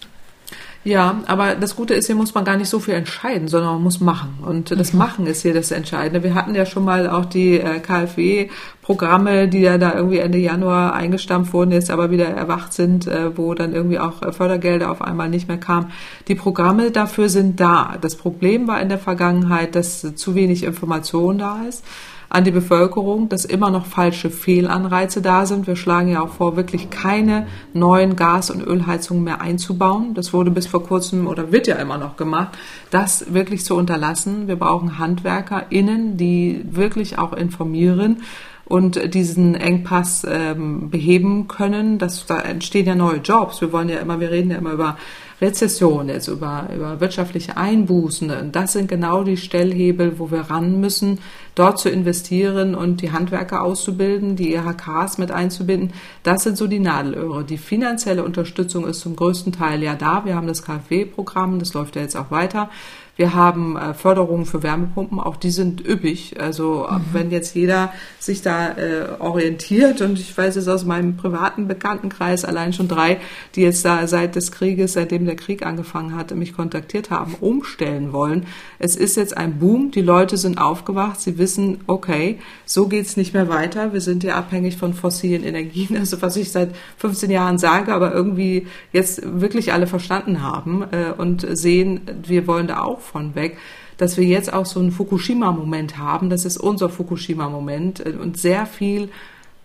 Ja, 0.85 1.21
aber 1.27 1.55
das 1.55 1.77
Gute 1.77 1.93
ist, 1.93 2.07
hier 2.07 2.15
muss 2.15 2.33
man 2.33 2.43
gar 2.43 2.57
nicht 2.57 2.67
so 2.67 2.79
viel 2.79 2.93
entscheiden, 2.93 3.47
sondern 3.47 3.73
man 3.75 3.83
muss 3.83 4.01
machen. 4.01 4.39
Und 4.45 4.71
das 4.71 4.91
mhm. 4.91 4.99
Machen 4.99 5.27
ist 5.27 5.41
hier 5.41 5.53
das 5.53 5.71
Entscheidende. 5.71 6.23
Wir 6.23 6.35
hatten 6.35 6.55
ja 6.55 6.65
schon 6.65 6.83
mal 6.83 7.09
auch 7.09 7.23
die 7.23 7.57
äh, 7.57 7.79
KfW-Programme, 7.79 9.47
die 9.47 9.61
ja 9.61 9.77
da 9.77 9.93
irgendwie 9.93 10.17
Ende 10.17 10.39
Januar 10.39 10.93
eingestampft 10.93 11.53
wurden, 11.53 11.71
jetzt 11.71 11.89
aber 11.89 12.11
wieder 12.11 12.25
erwacht 12.25 12.73
sind, 12.73 13.07
äh, 13.07 13.37
wo 13.37 13.53
dann 13.53 13.73
irgendwie 13.73 13.99
auch 13.99 14.21
äh, 14.21 14.33
Fördergelder 14.33 14.91
auf 14.91 15.01
einmal 15.01 15.29
nicht 15.29 15.47
mehr 15.47 15.57
kamen. 15.57 15.91
Die 16.27 16.35
Programme 16.35 16.91
dafür 16.91 17.29
sind 17.29 17.61
da. 17.61 17.97
Das 18.01 18.17
Problem 18.17 18.67
war 18.67 18.81
in 18.81 18.89
der 18.89 18.99
Vergangenheit, 18.99 19.75
dass 19.75 20.15
zu 20.15 20.35
wenig 20.35 20.63
Information 20.63 21.37
da 21.37 21.61
ist 21.67 21.85
an 22.33 22.43
die 22.43 22.51
Bevölkerung, 22.51 23.29
dass 23.29 23.45
immer 23.45 23.69
noch 23.69 23.85
falsche 23.85 24.31
Fehlanreize 24.31 25.21
da 25.21 25.45
sind. 25.45 25.67
Wir 25.67 25.75
schlagen 25.75 26.09
ja 26.09 26.21
auch 26.21 26.29
vor, 26.29 26.55
wirklich 26.55 26.89
keine 26.89 27.45
neuen 27.73 28.15
Gas- 28.15 28.49
und 28.49 28.65
Ölheizungen 28.65 29.23
mehr 29.23 29.39
einzubauen. 29.39 30.15
Das 30.15 30.33
wurde 30.33 30.49
bis 30.49 30.65
vor 30.65 30.83
kurzem 30.83 31.27
oder 31.27 31.51
wird 31.51 31.67
ja 31.67 31.75
immer 31.75 31.99
noch 31.99 32.17
gemacht, 32.17 32.57
das 32.89 33.35
wirklich 33.35 33.63
zu 33.63 33.75
unterlassen. 33.75 34.47
Wir 34.47 34.55
brauchen 34.55 34.97
HandwerkerInnen, 34.97 36.17
die 36.17 36.65
wirklich 36.65 37.19
auch 37.19 37.33
informieren 37.33 38.23
und 38.65 39.13
diesen 39.13 39.53
Engpass 39.53 40.25
ähm, 40.27 40.89
beheben 40.89 41.47
können. 41.47 41.99
Das, 41.99 42.25
da 42.25 42.39
entstehen 42.39 42.87
ja 42.87 42.95
neue 42.95 43.17
Jobs. 43.17 43.61
Wir 43.61 43.71
wollen 43.71 43.89
ja 43.89 43.99
immer, 43.99 44.19
wir 44.19 44.31
reden 44.31 44.49
ja 44.49 44.57
immer 44.57 44.71
über 44.71 44.97
Rezession, 45.41 46.09
jetzt 46.09 46.27
über, 46.27 46.69
über 46.75 46.99
wirtschaftliche 46.99 47.57
Einbußen. 47.57 48.31
Und 48.31 48.55
das 48.55 48.73
sind 48.73 48.87
genau 48.87 49.23
die 49.23 49.37
Stellhebel, 49.37 50.19
wo 50.19 50.31
wir 50.31 50.41
ran 50.41 50.79
müssen, 50.79 51.19
dort 51.55 51.79
zu 51.79 51.89
investieren 51.89 52.75
und 52.75 53.01
die 53.01 53.11
Handwerker 53.11 53.63
auszubilden, 53.63 54.35
die 54.35 54.53
IHKs 54.53 55.17
mit 55.17 55.31
einzubinden. 55.31 55.93
Das 56.23 56.43
sind 56.43 56.57
so 56.57 56.67
die 56.67 56.79
Nadelöhre. 56.79 57.43
Die 57.43 57.57
finanzielle 57.57 58.23
Unterstützung 58.23 58.87
ist 58.87 59.01
zum 59.01 59.15
größten 59.15 59.53
Teil 59.53 59.83
ja 59.83 59.95
da. 59.95 60.25
Wir 60.25 60.35
haben 60.35 60.47
das 60.47 60.63
KfW-Programm, 60.63 61.59
das 61.59 61.73
läuft 61.73 61.95
ja 61.95 62.01
jetzt 62.01 62.15
auch 62.15 62.31
weiter. 62.31 62.69
Wir 63.15 63.35
haben 63.35 63.77
äh, 63.77 63.93
Förderungen 63.93 64.47
für 64.47 64.63
Wärmepumpen, 64.63 65.19
auch 65.19 65.35
die 65.35 65.51
sind 65.51 65.87
üppig. 65.87 66.39
Also 66.39 66.87
mhm. 66.89 67.01
wenn 67.11 67.31
jetzt 67.31 67.53
jeder 67.53 67.93
sich 68.17 68.41
da 68.41 68.71
äh, 68.71 69.05
orientiert 69.19 70.01
und 70.01 70.17
ich 70.17 70.35
weiß 70.35 70.55
es 70.55 70.67
aus 70.67 70.83
meinem 70.83 71.15
privaten 71.15 71.67
Bekanntenkreis 71.67 72.43
allein 72.43 72.73
schon 72.73 72.87
drei, 72.87 73.19
die 73.55 73.61
jetzt 73.61 73.85
da 73.85 74.07
seit 74.07 74.35
des 74.35 74.51
Krieges, 74.51 74.93
seitdem 74.93 75.25
der 75.25 75.35
Krieg 75.35 75.63
angefangen 75.63 76.15
hat, 76.15 76.33
mich 76.33 76.55
kontaktiert 76.55 77.11
haben, 77.11 77.35
umstellen 77.39 78.13
wollen. 78.13 78.47
Es 78.79 78.95
ist 78.95 79.15
jetzt 79.15 79.37
ein 79.37 79.59
Boom, 79.59 79.91
die 79.91 80.01
Leute 80.01 80.37
sind 80.37 80.57
aufgewacht, 80.57 81.21
sie 81.21 81.37
wissen, 81.37 81.81
okay, 81.85 82.39
so 82.65 82.87
geht's 82.87 83.15
nicht 83.15 83.35
mehr 83.35 83.47
weiter. 83.47 83.93
Wir 83.93 84.01
sind 84.01 84.23
ja 84.23 84.35
abhängig 84.35 84.77
von 84.77 84.95
fossilen 84.95 85.43
Energien, 85.43 85.97
also 85.99 86.19
was 86.23 86.35
ich 86.35 86.51
seit 86.51 86.75
15 86.97 87.29
Jahren 87.29 87.59
sage, 87.59 87.93
aber 87.93 88.11
irgendwie 88.11 88.65
jetzt 88.91 89.21
wirklich 89.39 89.71
alle 89.71 89.85
verstanden 89.85 90.41
haben 90.41 90.83
äh, 90.91 91.11
und 91.15 91.45
sehen, 91.55 92.01
wir 92.25 92.47
wollen 92.47 92.65
da 92.65 92.81
auch 92.81 93.02
von 93.03 93.35
weg, 93.35 93.57
dass 93.97 94.17
wir 94.17 94.25
jetzt 94.25 94.51
auch 94.51 94.65
so 94.65 94.79
einen 94.79 94.91
Fukushima-Moment 94.91 95.97
haben. 95.97 96.29
Das 96.29 96.45
ist 96.45 96.57
unser 96.57 96.89
Fukushima-Moment 96.89 98.05
äh, 98.05 98.13
und 98.19 98.37
sehr 98.37 98.65
viel 98.65 99.09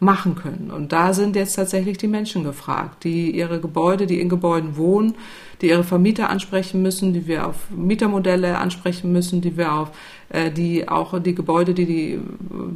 machen 0.01 0.37
können. 0.37 0.71
Und 0.71 0.93
da 0.93 1.13
sind 1.13 1.35
jetzt 1.35 1.55
tatsächlich 1.55 1.99
die 1.99 2.07
Menschen 2.07 2.45
gefragt, 2.45 3.03
die 3.03 3.33
ihre 3.33 3.61
Gebäude, 3.61 4.07
die 4.07 4.21
in 4.21 4.29
Gebäuden 4.29 4.77
wohnen, 4.77 5.17
die 5.61 5.71
ihre 5.71 5.83
Vermieter 5.83 6.31
ansprechen 6.31 6.83
müssen, 6.83 7.13
die 7.13 7.27
wir 7.27 7.49
auf 7.49 7.69
Mietermodelle 7.71 8.59
ansprechen 8.59 9.11
müssen, 9.11 9.41
die 9.41 9.57
wir 9.57 9.73
auf 9.73 9.91
äh, 10.29 10.53
die 10.53 10.89
auch 10.89 11.21
die 11.21 11.35
Gebäude, 11.35 11.75
die, 11.75 11.87
die 11.87 12.21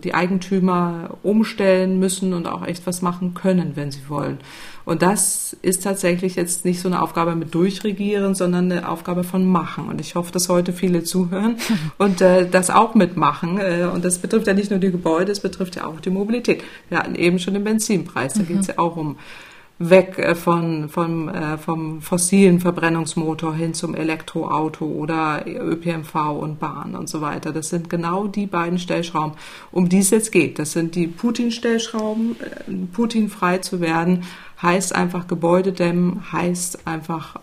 die 0.03 0.15
Eigentümer 0.15 1.19
umstellen 1.23 1.99
müssen 1.99 2.35
und 2.35 2.47
auch 2.47 2.67
echt 2.67 2.87
was 2.87 3.03
machen 3.03 3.35
können, 3.35 3.73
wenn 3.75 3.91
sie 3.91 4.09
wollen. 4.09 4.39
Und 4.85 5.03
das 5.03 5.57
ist 5.63 5.83
tatsächlich 5.85 6.37
jetzt 6.37 6.65
nicht 6.65 6.81
so 6.81 6.89
eine 6.89 7.03
Aufgabe 7.03 7.35
mit 7.35 7.55
durchregieren, 7.55 8.35
sondern 8.35 8.71
eine 8.71 8.89
Aufgabe 8.89 9.25
von 9.25 9.47
machen. 9.47 9.89
Und 9.89 10.01
ich 10.01 10.15
hoffe, 10.15 10.33
dass 10.33 10.49
heute 10.49 10.73
viele 10.73 11.05
zuhören 11.05 11.57
und 11.99 12.21
äh, 12.21 12.49
das 12.49 12.71
auch 12.71 12.95
mitmachen. 12.95 13.59
Äh, 13.59 13.89
und 13.93 14.05
das 14.05 14.19
betrifft 14.19 14.47
ja 14.47 14.55
nicht 14.55 14.71
nur 14.71 14.81
die 14.81 14.91
Gebäude, 14.91 15.33
es 15.33 15.41
betrifft 15.41 15.77
ja 15.77 15.87
auch 15.87 16.01
die 16.01 16.11
Mobilität. 16.11 16.63
Wir 16.89 16.99
hatten 16.99 17.15
eben 17.15 17.39
schon 17.39 17.55
den 17.55 17.65
Benzinpreis, 17.65 18.35
da 18.35 18.43
mhm. 18.43 18.47
geht 18.47 18.61
es 18.61 18.67
ja 18.69 18.79
auch 18.79 18.97
um 18.97 19.17
weg 19.91 20.19
äh, 20.19 20.35
von, 20.35 20.89
von, 20.89 21.29
äh, 21.29 21.59
vom 21.59 22.03
fossilen 22.03 22.61
Verbrennungsmotor 22.61 23.55
hin 23.55 23.75
zum 23.75 23.95
Elektroauto 23.95 24.85
oder 24.85 25.45
ÖPNV 25.47 26.15
und 26.39 26.59
Bahn 26.59 26.95
und 26.95 27.09
so 27.09 27.21
weiter. 27.21 27.53
Das 27.53 27.69
sind 27.69 27.91
genau 27.91 28.27
die 28.27 28.47
beiden 28.47 28.79
Stellschrauben, 28.79 29.37
um 29.71 29.89
die 29.89 29.99
es 29.99 30.11
jetzt 30.11 30.33
geht. 30.33 30.59
Das 30.59 30.73
sind 30.73 30.95
die 30.95 31.07
Putin-Stellschrauben. 31.07 32.37
Äh, 32.41 32.73
Putin 32.93 33.29
frei 33.29 33.59
zu 33.59 33.81
werden 33.81 34.25
heißt 34.63 34.95
einfach 34.95 35.27
Gebäude 35.27 35.73
dämmen, 35.73 36.33
heißt 36.33 36.87
einfach 36.87 37.37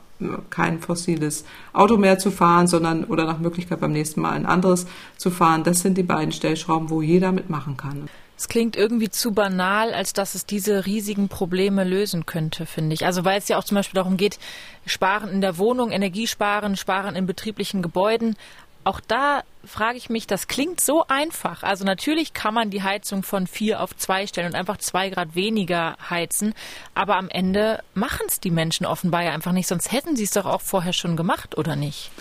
kein 0.50 0.80
fossiles 0.80 1.46
Auto 1.74 1.98
mehr 1.98 2.20
zu 2.20 2.32
fahren, 2.32 2.68
sondern 2.68 3.06
oder 3.06 3.26
nach 3.26 3.40
Möglichkeit 3.40 3.80
beim 3.80 3.92
nächsten 3.92 4.22
Mal 4.22 4.32
ein 4.32 4.46
anderes 4.46 4.86
zu 5.18 5.30
fahren. 5.32 5.64
Das 5.64 5.82
sind 5.82 5.98
die 5.98 6.04
beiden 6.04 6.32
Stellschrauben, 6.32 6.90
wo 6.90 7.02
jeder 7.02 7.32
mitmachen 7.32 7.78
kann. 7.78 8.10
Es 8.38 8.48
klingt 8.48 8.78
irgendwie 8.78 9.10
zu 9.10 9.34
banal, 9.34 9.94
als 9.94 10.14
dass 10.14 10.34
es 10.34 10.46
diese 10.46 10.86
riesigen 10.86 11.28
Probleme 11.28 11.84
lösen 11.84 12.26
könnte, 12.26 12.66
finde 12.66 12.94
ich. 12.94 13.06
Also 13.06 13.26
weil 13.26 13.38
es 13.38 13.50
ja 13.50 13.58
auch 13.58 13.66
zum 13.66 13.76
Beispiel 13.76 13.98
darum 13.98 14.16
geht, 14.16 14.40
sparen 14.86 15.30
in 15.30 15.42
der 15.42 15.58
Wohnung, 15.58 15.92
Energiesparen, 15.92 16.78
sparen 16.78 17.18
in 17.18 17.26
betrieblichen 17.26 17.82
Gebäuden. 17.82 18.38
Auch 18.84 19.00
da 19.02 19.44
frage 19.66 19.98
ich 19.98 20.10
mich, 20.10 20.26
das 20.26 20.48
klingt 20.48 20.82
so 20.82 21.06
einfach. 21.08 21.64
Also 21.64 21.86
natürlich 21.86 22.34
kann 22.34 22.54
man 22.54 22.70
die 22.70 22.82
Heizung 22.82 23.24
von 23.24 23.46
vier 23.46 23.82
auf 23.82 23.96
zwei 23.96 24.26
stellen 24.26 24.48
und 24.48 24.56
einfach 24.56 24.78
zwei 24.78 25.10
Grad 25.10 25.36
weniger 25.36 25.96
heizen, 26.10 26.54
aber 26.96 27.18
am 27.18 27.30
Ende 27.30 27.84
machen 27.94 28.26
es 28.28 28.40
die 28.40 28.52
Menschen 28.52 28.86
offenbar 28.86 29.24
ja 29.24 29.32
einfach 29.32 29.52
nicht, 29.52 29.68
sonst 29.68 29.92
hätten 29.92 30.16
sie 30.16 30.24
es 30.24 30.32
doch 30.32 30.46
auch 30.46 30.62
vorher 30.62 30.94
schon 30.94 31.18
gemacht, 31.18 31.58
oder 31.58 31.76
nicht? 31.76 32.12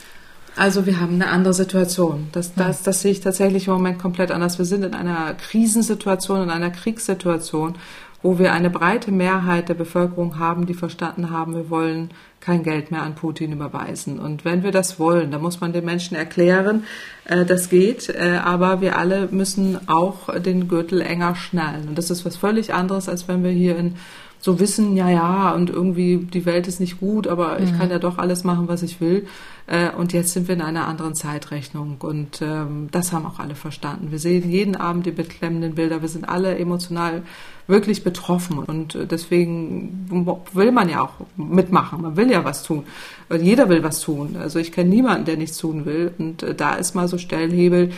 Also 0.56 0.86
wir 0.86 0.98
haben 0.98 1.14
eine 1.14 1.28
andere 1.28 1.54
Situation. 1.54 2.30
Das, 2.32 2.52
das, 2.54 2.82
das 2.82 3.02
sehe 3.02 3.12
ich 3.12 3.20
tatsächlich 3.20 3.68
im 3.68 3.74
Moment 3.74 4.00
komplett 4.00 4.32
anders. 4.32 4.58
Wir 4.58 4.64
sind 4.64 4.84
in 4.84 4.92
einer 4.92 5.34
Krisensituation, 5.34 6.42
in 6.42 6.50
einer 6.50 6.70
Kriegssituation, 6.70 7.76
wo 8.22 8.38
wir 8.38 8.52
eine 8.52 8.70
breite 8.70 9.12
Mehrheit 9.12 9.68
der 9.68 9.74
Bevölkerung 9.74 10.38
haben, 10.38 10.66
die 10.66 10.74
verstanden 10.74 11.30
haben, 11.30 11.54
wir 11.54 11.70
wollen 11.70 12.10
kein 12.40 12.62
Geld 12.62 12.90
mehr 12.90 13.02
an 13.02 13.14
Putin 13.14 13.52
überweisen. 13.52 14.18
Und 14.18 14.44
wenn 14.44 14.62
wir 14.62 14.72
das 14.72 14.98
wollen, 14.98 15.30
dann 15.30 15.42
muss 15.42 15.60
man 15.60 15.72
den 15.72 15.84
Menschen 15.84 16.16
erklären, 16.16 16.84
äh, 17.24 17.44
das 17.44 17.68
geht, 17.68 18.08
äh, 18.08 18.38
aber 18.42 18.80
wir 18.80 18.96
alle 18.96 19.28
müssen 19.30 19.88
auch 19.88 20.34
den 20.40 20.68
Gürtel 20.68 21.00
enger 21.00 21.34
schnallen. 21.36 21.88
Und 21.88 21.98
das 21.98 22.10
ist 22.10 22.24
was 22.24 22.36
völlig 22.36 22.74
anderes, 22.74 23.08
als 23.08 23.28
wenn 23.28 23.44
wir 23.44 23.50
hier 23.50 23.76
in 23.76 23.94
so 24.40 24.60
wissen, 24.60 24.96
ja, 24.96 25.08
ja, 25.08 25.52
und 25.52 25.70
irgendwie 25.70 26.18
die 26.18 26.46
Welt 26.46 26.68
ist 26.68 26.80
nicht 26.80 27.00
gut, 27.00 27.26
aber 27.26 27.58
mhm. 27.58 27.64
ich 27.64 27.76
kann 27.76 27.90
ja 27.90 27.98
doch 27.98 28.18
alles 28.18 28.44
machen, 28.44 28.68
was 28.68 28.82
ich 28.82 29.00
will. 29.00 29.26
Äh, 29.66 29.90
und 29.90 30.12
jetzt 30.12 30.32
sind 30.32 30.48
wir 30.48 30.54
in 30.54 30.62
einer 30.62 30.86
anderen 30.86 31.14
Zeitrechnung 31.14 31.96
und 31.98 32.40
ähm, 32.40 32.88
das 32.90 33.12
haben 33.12 33.26
auch 33.26 33.38
alle 33.38 33.54
verstanden. 33.54 34.10
Wir 34.10 34.18
sehen 34.18 34.50
jeden 34.50 34.76
Abend 34.76 35.06
die 35.06 35.10
beklemmenden 35.10 35.74
Bilder, 35.74 36.00
wir 36.02 36.08
sind 36.08 36.28
alle 36.28 36.56
emotional 36.56 37.22
wirklich 37.66 38.02
betroffen 38.02 38.58
und 38.60 38.94
äh, 38.94 39.06
deswegen 39.06 40.06
will 40.54 40.72
man 40.72 40.88
ja 40.88 41.02
auch 41.02 41.12
mitmachen, 41.36 42.00
man 42.00 42.16
will 42.16 42.30
ja 42.30 42.44
was 42.44 42.62
tun. 42.62 42.84
Jeder 43.30 43.68
will 43.68 43.82
was 43.82 44.00
tun. 44.00 44.36
Also 44.40 44.58
ich 44.58 44.72
kenne 44.72 44.88
niemanden, 44.88 45.26
der 45.26 45.36
nichts 45.36 45.58
tun 45.58 45.84
will 45.84 46.12
und 46.16 46.42
äh, 46.42 46.54
da 46.54 46.74
ist 46.74 46.94
mal 46.94 47.08
so 47.08 47.18
Stellhebel, 47.18 47.90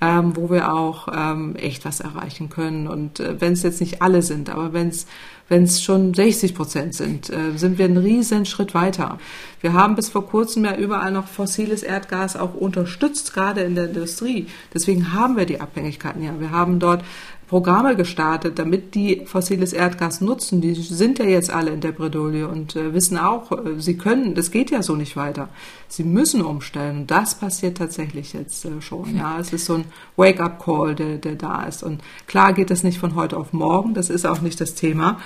ähm, 0.00 0.36
wo 0.36 0.48
wir 0.48 0.72
auch 0.72 1.08
ähm, 1.12 1.56
echt 1.56 1.84
was 1.84 2.00
erreichen 2.00 2.48
können. 2.48 2.86
Und 2.86 3.20
äh, 3.20 3.40
wenn 3.40 3.52
es 3.52 3.62
jetzt 3.62 3.80
nicht 3.80 4.00
alle 4.00 4.22
sind, 4.22 4.48
aber 4.48 4.72
wenn 4.72 4.88
es 4.88 5.06
wenn 5.48 5.64
es 5.64 5.82
schon 5.82 6.14
60 6.14 6.54
Prozent 6.54 6.94
sind, 6.94 7.30
äh, 7.30 7.56
sind 7.56 7.78
wir 7.78 7.86
einen 7.86 7.96
riesen 7.96 8.44
Schritt 8.44 8.74
weiter. 8.74 9.18
Wir 9.60 9.72
haben 9.72 9.96
bis 9.96 10.08
vor 10.08 10.26
kurzem 10.26 10.64
ja 10.64 10.76
überall 10.76 11.10
noch 11.10 11.26
fossiles 11.26 11.82
Erdgas 11.82 12.36
auch 12.36 12.54
unterstützt, 12.54 13.32
gerade 13.34 13.62
in 13.62 13.74
der 13.74 13.86
Industrie. 13.86 14.46
Deswegen 14.72 15.12
haben 15.12 15.36
wir 15.36 15.46
die 15.46 15.60
Abhängigkeiten 15.60 16.22
ja. 16.22 16.38
Wir 16.38 16.50
haben 16.50 16.78
dort 16.78 17.02
Programme 17.48 17.96
gestartet, 17.96 18.58
damit 18.58 18.94
die 18.94 19.22
fossiles 19.24 19.72
Erdgas 19.72 20.20
nutzen. 20.20 20.60
Die 20.60 20.74
sind 20.74 21.18
ja 21.18 21.24
jetzt 21.24 21.50
alle 21.50 21.70
in 21.70 21.80
der 21.80 21.92
Bredouille 21.92 22.46
und 22.46 22.76
äh, 22.76 22.92
wissen 22.92 23.16
auch, 23.16 23.50
äh, 23.52 23.80
sie 23.80 23.96
können, 23.96 24.34
das 24.34 24.50
geht 24.50 24.70
ja 24.70 24.82
so 24.82 24.94
nicht 24.96 25.16
weiter. 25.16 25.48
Sie 25.88 26.04
müssen 26.04 26.42
umstellen. 26.42 26.98
Und 26.98 27.10
das 27.10 27.36
passiert 27.36 27.78
tatsächlich 27.78 28.34
jetzt 28.34 28.66
äh, 28.66 28.82
schon. 28.82 29.16
Ja, 29.16 29.40
es 29.40 29.54
ist 29.54 29.64
so 29.64 29.76
ein 29.76 29.86
Wake-up-Call, 30.16 30.94
der, 30.94 31.16
der 31.16 31.36
da 31.36 31.64
ist. 31.64 31.82
Und 31.82 32.02
klar 32.26 32.52
geht 32.52 32.70
das 32.70 32.82
nicht 32.84 32.98
von 32.98 33.14
heute 33.14 33.38
auf 33.38 33.54
morgen. 33.54 33.94
Das 33.94 34.10
ist 34.10 34.26
auch 34.26 34.42
nicht 34.42 34.60
das 34.60 34.74
Thema. 34.74 35.18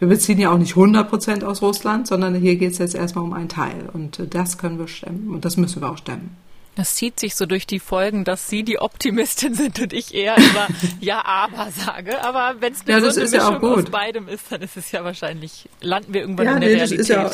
Wir 0.00 0.08
beziehen 0.08 0.40
ja 0.40 0.50
auch 0.50 0.58
nicht 0.58 0.76
100 0.76 1.08
Prozent 1.08 1.44
aus 1.44 1.62
Russland, 1.62 2.08
sondern 2.08 2.34
hier 2.34 2.56
geht 2.56 2.72
es 2.72 2.78
jetzt 2.78 2.96
erstmal 2.96 3.24
um 3.24 3.32
einen 3.32 3.48
Teil. 3.48 3.88
Und 3.92 4.18
äh, 4.18 4.26
das 4.26 4.58
können 4.58 4.80
wir 4.80 4.88
stemmen. 4.88 5.30
Und 5.30 5.44
das 5.44 5.56
müssen 5.56 5.80
wir 5.80 5.90
auch 5.90 5.98
stemmen. 5.98 6.36
Das 6.80 6.94
zieht 6.94 7.20
sich 7.20 7.34
so 7.34 7.44
durch 7.44 7.66
die 7.66 7.78
Folgen, 7.78 8.24
dass 8.24 8.48
Sie 8.48 8.62
die 8.62 8.78
Optimistin 8.78 9.52
sind 9.62 9.78
und 9.80 9.92
ich 9.92 10.14
eher 10.14 10.34
immer 10.38 10.66
Ja, 11.00 11.22
aber 11.26 11.70
sage. 11.70 12.24
Aber 12.24 12.54
wenn 12.60 12.72
es 12.72 12.80
eine 12.86 13.00
ja, 13.00 13.06
Mischung 13.06 13.32
ja 13.34 13.58
aus 13.58 13.84
beidem 13.90 14.28
ist, 14.28 14.50
dann 14.50 14.62
ist 14.62 14.78
es 14.78 14.90
ja 14.90 15.04
wahrscheinlich, 15.04 15.68
landen 15.82 16.14
wir 16.14 16.22
irgendwann 16.22 16.46
ja, 16.46 16.54
in 16.54 16.60
der 16.62 16.70
nee, 16.70 16.76
Realität. 16.76 17.06
Ja, 17.06 17.30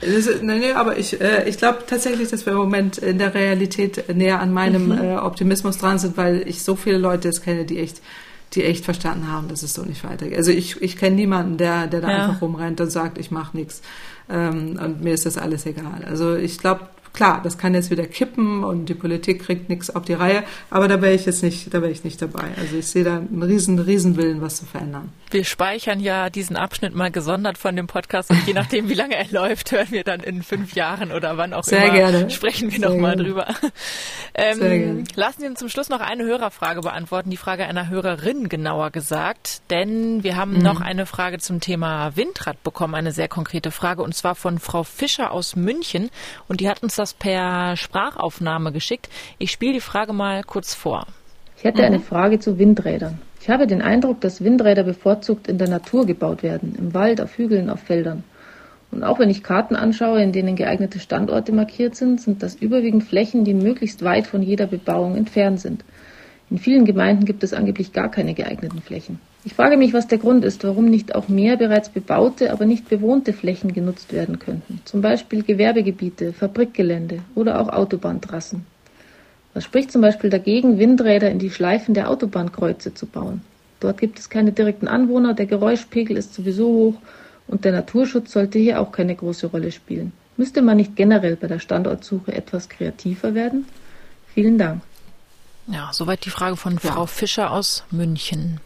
ist, 0.00 0.42
nee, 0.42 0.58
nee, 0.58 0.72
aber 0.72 0.96
ich, 0.96 1.20
äh, 1.20 1.46
ich 1.46 1.58
glaube 1.58 1.80
tatsächlich, 1.86 2.30
dass 2.30 2.46
wir 2.46 2.54
im 2.54 2.58
Moment 2.58 2.96
in 2.96 3.18
der 3.18 3.34
Realität 3.34 4.16
näher 4.16 4.40
an 4.40 4.54
meinem 4.54 4.86
mhm. 4.86 5.04
äh, 5.04 5.16
Optimismus 5.16 5.76
dran 5.76 5.98
sind, 5.98 6.16
weil 6.16 6.48
ich 6.48 6.62
so 6.62 6.74
viele 6.74 6.96
Leute 6.96 7.28
jetzt 7.28 7.44
kenne, 7.44 7.66
die 7.66 7.78
echt 7.78 8.00
die 8.54 8.64
echt 8.64 8.84
verstanden 8.84 9.30
haben, 9.30 9.48
dass 9.48 9.62
es 9.62 9.74
so 9.74 9.82
nicht 9.82 10.04
weitergeht. 10.04 10.38
Also 10.38 10.52
ich, 10.52 10.80
ich 10.80 10.96
kenne 10.96 11.16
niemanden, 11.16 11.58
der, 11.58 11.88
der 11.88 12.00
da 12.00 12.10
ja. 12.10 12.16
einfach 12.24 12.40
rumrennt 12.40 12.80
und 12.80 12.90
sagt, 12.90 13.18
ich 13.18 13.30
mache 13.30 13.56
nichts 13.56 13.82
ähm, 14.30 14.78
und 14.82 15.02
mir 15.02 15.12
ist 15.14 15.26
das 15.26 15.36
alles 15.36 15.66
egal. 15.66 16.04
Also 16.06 16.36
ich 16.36 16.58
glaube, 16.58 16.88
Klar, 17.16 17.40
das 17.42 17.56
kann 17.56 17.72
jetzt 17.72 17.90
wieder 17.90 18.04
kippen 18.04 18.62
und 18.62 18.90
die 18.90 18.94
Politik 18.94 19.42
kriegt 19.42 19.70
nichts 19.70 19.88
auf 19.88 20.04
die 20.04 20.12
Reihe, 20.12 20.44
aber 20.68 20.86
da 20.86 21.00
wäre 21.00 21.14
ich 21.14 21.24
jetzt 21.24 21.42
nicht, 21.42 21.72
da 21.72 21.80
wäre 21.80 21.90
ich 21.90 22.04
nicht 22.04 22.20
dabei. 22.20 22.44
Also 22.60 22.76
ich 22.76 22.88
sehe 22.88 23.04
da 23.04 23.16
einen 23.16 23.42
riesen, 23.42 23.78
riesen 23.78 24.18
Willen, 24.18 24.42
was 24.42 24.56
zu 24.56 24.66
verändern. 24.66 25.10
Wir 25.30 25.44
speichern 25.46 25.98
ja 25.98 26.28
diesen 26.28 26.56
Abschnitt 26.56 26.94
mal 26.94 27.10
gesondert 27.10 27.56
von 27.56 27.74
dem 27.74 27.86
Podcast 27.86 28.28
und 28.28 28.46
je 28.46 28.52
nachdem, 28.54 28.90
wie 28.90 28.94
lange 28.94 29.16
er 29.16 29.26
läuft, 29.30 29.72
hören 29.72 29.90
wir 29.90 30.04
dann 30.04 30.20
in 30.20 30.42
fünf 30.42 30.74
Jahren 30.74 31.10
oder 31.10 31.38
wann 31.38 31.54
auch 31.54 31.64
Sehr 31.64 31.86
immer 31.86 31.94
gerne. 31.94 32.30
sprechen 32.30 32.70
wir 32.70 32.80
nochmal 32.80 33.16
drüber. 33.16 33.46
Ähm, 34.38 34.58
Sehr 34.58 34.78
gerne. 34.78 35.04
Lassen 35.14 35.40
Sie 35.40 35.46
uns 35.46 35.58
zum 35.58 35.70
Schluss 35.70 35.88
noch 35.88 36.00
eine 36.00 36.24
Hörerfrage 36.24 36.82
beantworten, 36.82 37.30
die 37.30 37.38
Frage 37.38 37.64
einer 37.64 37.88
Hörerin 37.88 38.50
genauer 38.50 38.90
gesagt, 38.90 39.62
denn 39.70 40.22
wir 40.24 40.36
haben 40.36 40.58
mhm. 40.58 40.62
noch 40.62 40.82
eine 40.82 41.06
Frage 41.06 41.38
zum 41.38 41.60
Thema 41.60 42.14
Windrad 42.16 42.62
bekommen, 42.62 42.94
eine 42.94 43.12
sehr 43.12 43.28
konkrete 43.28 43.70
Frage 43.70 44.02
und 44.02 44.14
zwar 44.14 44.34
von 44.34 44.58
Frau 44.58 44.82
Fischer 44.82 45.30
aus 45.32 45.56
München 45.56 46.10
und 46.48 46.60
die 46.60 46.68
hat 46.68 46.82
uns 46.82 46.96
das 46.96 47.05
das 47.06 47.14
per 47.14 47.76
Sprachaufnahme 47.76 48.72
geschickt. 48.72 49.08
Ich 49.38 49.52
spiele 49.52 49.74
die 49.74 49.80
Frage 49.80 50.12
mal 50.12 50.42
kurz 50.42 50.74
vor. 50.74 51.06
Ich 51.56 51.62
hätte 51.62 51.78
mhm. 51.78 51.86
eine 51.86 52.00
Frage 52.00 52.40
zu 52.40 52.58
Windrädern. 52.58 53.20
Ich 53.40 53.48
habe 53.48 53.68
den 53.68 53.80
Eindruck, 53.80 54.20
dass 54.20 54.42
Windräder 54.42 54.82
bevorzugt 54.82 55.46
in 55.46 55.56
der 55.56 55.68
Natur 55.68 56.04
gebaut 56.04 56.42
werden, 56.42 56.74
im 56.76 56.94
Wald, 56.94 57.20
auf 57.20 57.38
Hügeln, 57.38 57.70
auf 57.70 57.78
Feldern. 57.78 58.24
Und 58.90 59.04
auch 59.04 59.20
wenn 59.20 59.30
ich 59.30 59.44
Karten 59.44 59.76
anschaue, 59.76 60.20
in 60.20 60.32
denen 60.32 60.56
geeignete 60.56 60.98
Standorte 60.98 61.52
markiert 61.52 61.94
sind, 61.94 62.20
sind 62.20 62.42
das 62.42 62.56
überwiegend 62.56 63.04
Flächen, 63.04 63.44
die 63.44 63.54
möglichst 63.54 64.02
weit 64.02 64.26
von 64.26 64.42
jeder 64.42 64.66
Bebauung 64.66 65.16
entfernt 65.16 65.60
sind. 65.60 65.84
In 66.50 66.58
vielen 66.58 66.86
Gemeinden 66.86 67.24
gibt 67.24 67.44
es 67.44 67.52
angeblich 67.52 67.92
gar 67.92 68.10
keine 68.10 68.34
geeigneten 68.34 68.82
Flächen. 68.82 69.20
Ich 69.46 69.54
frage 69.54 69.76
mich, 69.76 69.94
was 69.94 70.08
der 70.08 70.18
Grund 70.18 70.44
ist, 70.44 70.64
warum 70.64 70.86
nicht 70.86 71.14
auch 71.14 71.28
mehr 71.28 71.56
bereits 71.56 71.88
bebaute, 71.88 72.52
aber 72.52 72.66
nicht 72.66 72.88
bewohnte 72.88 73.32
Flächen 73.32 73.72
genutzt 73.72 74.12
werden 74.12 74.40
könnten. 74.40 74.80
Zum 74.84 75.02
Beispiel 75.02 75.44
Gewerbegebiete, 75.44 76.32
Fabrikgelände 76.32 77.20
oder 77.36 77.60
auch 77.60 77.68
Autobahntrassen. 77.68 78.66
Was 79.54 79.62
spricht 79.62 79.92
zum 79.92 80.02
Beispiel 80.02 80.30
dagegen, 80.30 80.80
Windräder 80.80 81.30
in 81.30 81.38
die 81.38 81.52
Schleifen 81.52 81.94
der 81.94 82.10
Autobahnkreuze 82.10 82.92
zu 82.92 83.06
bauen? 83.06 83.40
Dort 83.78 83.98
gibt 83.98 84.18
es 84.18 84.30
keine 84.30 84.50
direkten 84.50 84.88
Anwohner, 84.88 85.32
der 85.32 85.46
Geräuschpegel 85.46 86.16
ist 86.16 86.34
sowieso 86.34 86.66
hoch 86.66 86.94
und 87.46 87.64
der 87.64 87.70
Naturschutz 87.70 88.32
sollte 88.32 88.58
hier 88.58 88.80
auch 88.80 88.90
keine 88.90 89.14
große 89.14 89.46
Rolle 89.46 89.70
spielen. 89.70 90.10
Müsste 90.36 90.60
man 90.60 90.76
nicht 90.76 90.96
generell 90.96 91.36
bei 91.36 91.46
der 91.46 91.60
Standortsuche 91.60 92.32
etwas 92.32 92.68
kreativer 92.68 93.34
werden? 93.34 93.66
Vielen 94.34 94.58
Dank. 94.58 94.82
Ja, 95.68 95.90
soweit 95.92 96.24
die 96.24 96.30
Frage 96.30 96.56
von 96.56 96.80
Frau 96.80 97.06
Fischer 97.06 97.52
aus 97.52 97.84
München. 97.92 98.60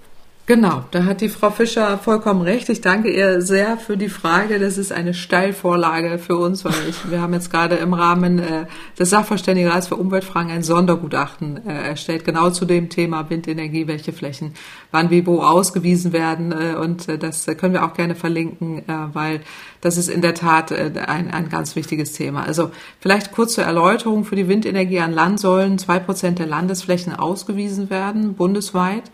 Genau, 0.50 0.82
da 0.90 1.04
hat 1.04 1.20
die 1.20 1.28
Frau 1.28 1.50
Fischer 1.50 1.96
vollkommen 1.96 2.40
recht. 2.40 2.68
Ich 2.70 2.80
danke 2.80 3.08
ihr 3.08 3.40
sehr 3.40 3.76
für 3.76 3.96
die 3.96 4.08
Frage. 4.08 4.58
Das 4.58 4.78
ist 4.78 4.90
eine 4.90 5.14
Steilvorlage 5.14 6.18
für 6.18 6.36
uns, 6.36 6.64
weil 6.64 6.74
ich, 6.88 7.08
wir 7.08 7.20
haben 7.20 7.32
jetzt 7.34 7.52
gerade 7.52 7.76
im 7.76 7.94
Rahmen 7.94 8.40
äh, 8.40 8.66
des 8.98 9.10
Sachverständigenrats 9.10 9.86
für 9.86 9.94
Umweltfragen 9.94 10.50
ein 10.50 10.64
Sondergutachten 10.64 11.64
äh, 11.68 11.90
erstellt, 11.90 12.24
genau 12.24 12.50
zu 12.50 12.64
dem 12.64 12.88
Thema 12.88 13.30
Windenergie, 13.30 13.86
welche 13.86 14.12
Flächen 14.12 14.54
wann 14.90 15.10
wie 15.10 15.24
wo 15.24 15.40
ausgewiesen 15.40 16.12
werden. 16.12 16.50
Äh, 16.50 16.74
und 16.74 17.08
äh, 17.08 17.16
das 17.16 17.46
können 17.46 17.72
wir 17.72 17.84
auch 17.84 17.94
gerne 17.94 18.16
verlinken, 18.16 18.78
äh, 18.78 18.82
weil 19.12 19.42
das 19.82 19.98
ist 19.98 20.08
in 20.08 20.20
der 20.20 20.34
Tat 20.34 20.72
äh, 20.72 20.90
ein, 21.06 21.30
ein 21.30 21.48
ganz 21.48 21.76
wichtiges 21.76 22.12
Thema. 22.14 22.42
Also 22.42 22.72
vielleicht 22.98 23.30
kurz 23.30 23.54
zur 23.54 23.62
Erläuterung. 23.62 24.24
Für 24.24 24.34
die 24.34 24.48
Windenergie 24.48 24.98
an 24.98 25.12
Land 25.12 25.38
sollen 25.38 25.78
zwei 25.78 26.00
Prozent 26.00 26.40
der 26.40 26.46
Landesflächen 26.46 27.14
ausgewiesen 27.14 27.88
werden, 27.88 28.34
bundesweit. 28.34 29.04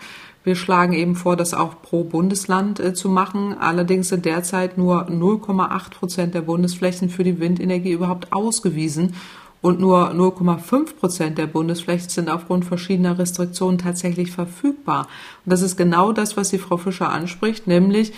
Wir 0.47 0.55
schlagen 0.55 0.92
eben 0.92 1.16
vor, 1.16 1.36
das 1.36 1.55
auch 1.55 1.82
pro 1.82 2.05
Bundesland 2.05 2.78
äh, 2.78 2.94
zu 2.94 3.09
machen. 3.09 3.57
Allerdings 3.59 4.11
sind 4.11 4.24
derzeit 4.26 4.78
nur 4.78 5.09
0,8 5.09 5.90
Prozent 5.90 6.34
der 6.34 6.42
Bundesflächen 6.42 7.11
für 7.11 7.24
die 7.24 7.40
Windenergie 7.40 7.90
überhaupt 7.90 8.32
ausgewiesen 8.32 9.14
und 9.61 9.80
nur 9.80 10.12
0,5 10.12 10.94
Prozent 11.01 11.38
der 11.38 11.49
Bundesflächen 11.49 12.09
sind 12.11 12.30
aufgrund 12.30 12.64
verschiedener 12.64 13.18
Restriktionen 13.18 13.78
tatsächlich 13.78 14.30
verfügbar. 14.30 15.09
Und 15.44 15.51
das 15.51 15.62
ist 15.62 15.76
genau 15.76 16.12
das, 16.12 16.36
was 16.36 16.51
die 16.51 16.59
Frau 16.59 16.76
Fischer 16.76 17.11
anspricht, 17.11 17.66
nämlich 17.66 18.12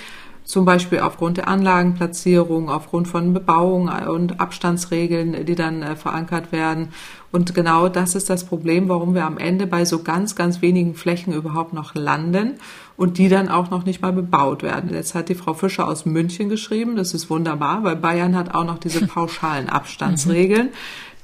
zum 0.49 0.65
Beispiel 0.65 1.01
aufgrund 1.01 1.37
der 1.37 1.47
Anlagenplatzierung, 1.47 2.71
aufgrund 2.71 3.07
von 3.07 3.35
Bebauung 3.35 3.91
und 3.91 4.41
Abstandsregeln, 4.41 5.45
die 5.45 5.55
dann 5.55 5.83
äh, 5.83 5.95
verankert 5.95 6.53
werden. 6.53 6.89
Und 7.31 7.55
genau 7.55 7.91
das 7.91 8.15
ist 8.15 8.31
das 8.31 8.45
Problem, 8.45 8.89
warum 8.89 9.15
wir 9.15 9.27
am 9.27 9.37
Ende 9.37 9.67
bei 9.67 9.85
so 9.85 10.03
ganz, 10.03 10.37
ganz 10.37 10.63
wenigen 10.63 10.95
Flächen 10.95 11.35
überhaupt 11.35 11.75
noch 11.75 11.95
landen 11.95 12.55
und 12.97 13.19
die 13.19 13.29
dann 13.29 13.51
auch 13.51 13.69
noch 13.69 13.85
nicht 13.85 14.01
mal 14.01 14.15
bebaut 14.15 14.63
werden. 14.63 14.89
Jetzt 14.95 15.15
hat 15.15 15.29
die 15.29 15.35
Frau 15.35 15.53
Fischer 15.53 15.87
aus 15.87 16.07
München 16.07 16.49
geschrieben, 16.49 16.97
das 16.97 17.13
ist 17.13 17.29
wunderbar, 17.29 17.85
weil 17.85 17.97
Bayern 17.97 18.35
hat 18.35 18.55
auch 18.55 18.65
noch 18.65 18.79
diese 18.79 19.07
pauschalen 19.07 19.69
Abstandsregeln 19.69 20.71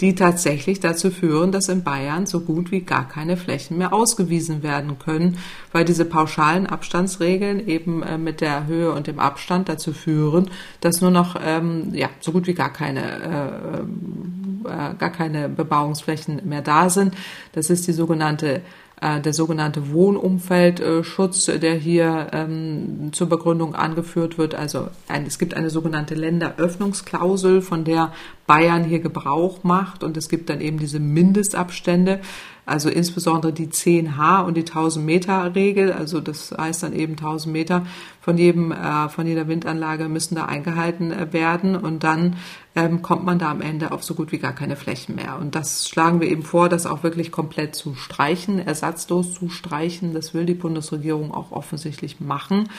die 0.01 0.15
tatsächlich 0.15 0.81
dazu 0.81 1.11
führen, 1.11 1.53
dass 1.53 1.69
in 1.69 1.85
Bayern 1.85 2.27
so 2.27 2.41
gut 2.41 2.71
wie 2.71 2.81
gar 2.81 3.09
keine 3.09 3.37
Flächen 3.37 3.79
mehr 3.79 3.93
ausgewiesen 3.93 4.63
werden 4.63 4.99
können, 4.99 5.39
weil 5.73 5.85
diese 5.85 6.05
pauschalen 6.05 6.67
Abstandsregeln 6.67 7.67
eben 7.67 8.03
äh, 8.03 8.19
mit 8.19 8.41
der 8.41 8.67
Höhe 8.67 8.93
und 8.93 9.07
dem 9.07 9.19
Abstand 9.19 9.69
dazu 9.69 9.93
führen, 9.93 10.51
dass 10.81 11.01
nur 11.01 11.11
noch 11.11 11.37
ähm, 11.43 11.95
ja 11.95 12.09
so 12.21 12.33
gut 12.33 12.47
wie 12.47 12.55
gar 12.55 12.73
keine 12.73 13.03
äh, 13.03 13.85
äh, 14.65 14.95
gar 14.99 15.11
keine 15.11 15.49
Bebauungsflächen 15.49 16.41
mehr 16.49 16.63
da 16.63 16.91
sind. 16.91 17.15
Das 17.53 17.71
ist 17.71 17.87
die 17.87 17.93
sogenannte 17.93 18.63
der 19.01 19.35
sogenannte 19.35 19.93
Wohnumfeldschutz, 19.93 21.47
der 21.47 21.75
hier 21.75 22.29
ähm, 22.33 23.11
zur 23.13 23.29
Begründung 23.29 23.75
angeführt 23.75 24.39
wird. 24.39 24.55
Also 24.55 24.89
ein, 25.09 25.27
es 25.27 25.39
gibt 25.39 25.55
eine 25.55 25.69
sogenannte 25.69 26.15
Länderöffnungsklausel, 26.15 27.61
von 27.61 27.85
der 27.85 28.13
Bayern 28.47 28.85
hier 28.85 29.01
Gebrauch 29.01 29.65
macht 29.65 30.05
und 30.05 30.17
es 30.17 30.29
gibt 30.29 30.49
dann 30.49 30.61
eben 30.61 30.79
diese 30.79 31.01
Mindestabstände. 31.01 32.21
Also 32.67 32.89
insbesondere 32.89 33.53
die 33.53 33.69
10H 33.69 34.45
und 34.45 34.57
die 34.57 34.63
1000 34.63 35.05
Meter 35.05 35.55
Regel, 35.55 35.93
also 35.93 36.21
das 36.21 36.55
heißt 36.57 36.83
dann 36.83 36.95
eben 36.95 37.13
1000 37.13 37.53
Meter 37.53 37.87
von 38.21 38.39
jedem, 38.39 38.73
äh, 38.73 39.09
von 39.11 39.27
jeder 39.27 39.49
Windanlage 39.49 40.09
müssen 40.09 40.35
da 40.35 40.47
eingehalten 40.47 41.13
äh, 41.13 41.33
werden 41.33 41.77
und 41.77 42.05
dann 42.05 42.37
ähm, 42.75 43.03
kommt 43.03 43.25
man 43.25 43.39
da 43.39 43.51
am 43.51 43.61
Ende 43.61 43.93
auf 43.93 44.03
so 44.03 44.15
gut 44.15 44.33
wie 44.33 44.39
gar 44.39 44.55
keine 44.55 44.77
Flächen 44.77 45.15
mehr. 45.15 45.39
Und 45.39 45.55
das 45.55 45.89
schlagen 45.89 46.21
wir 46.21 46.29
eben 46.29 46.43
vor, 46.43 46.71
das 46.71 46.87
auch 46.87 47.03
wirklich 47.03 47.31
komplett 47.31 47.75
zu 47.75 47.95
streichen, 47.95 48.59
ersatzlos 48.59 49.35
zu 49.35 49.51
streichen. 49.51 50.15
Das 50.15 50.33
will 50.33 50.47
die 50.47 50.55
Bundesregierung 50.55 51.33
auch 51.33 51.53
offensichtlich 51.53 52.21
machen. 52.21 52.71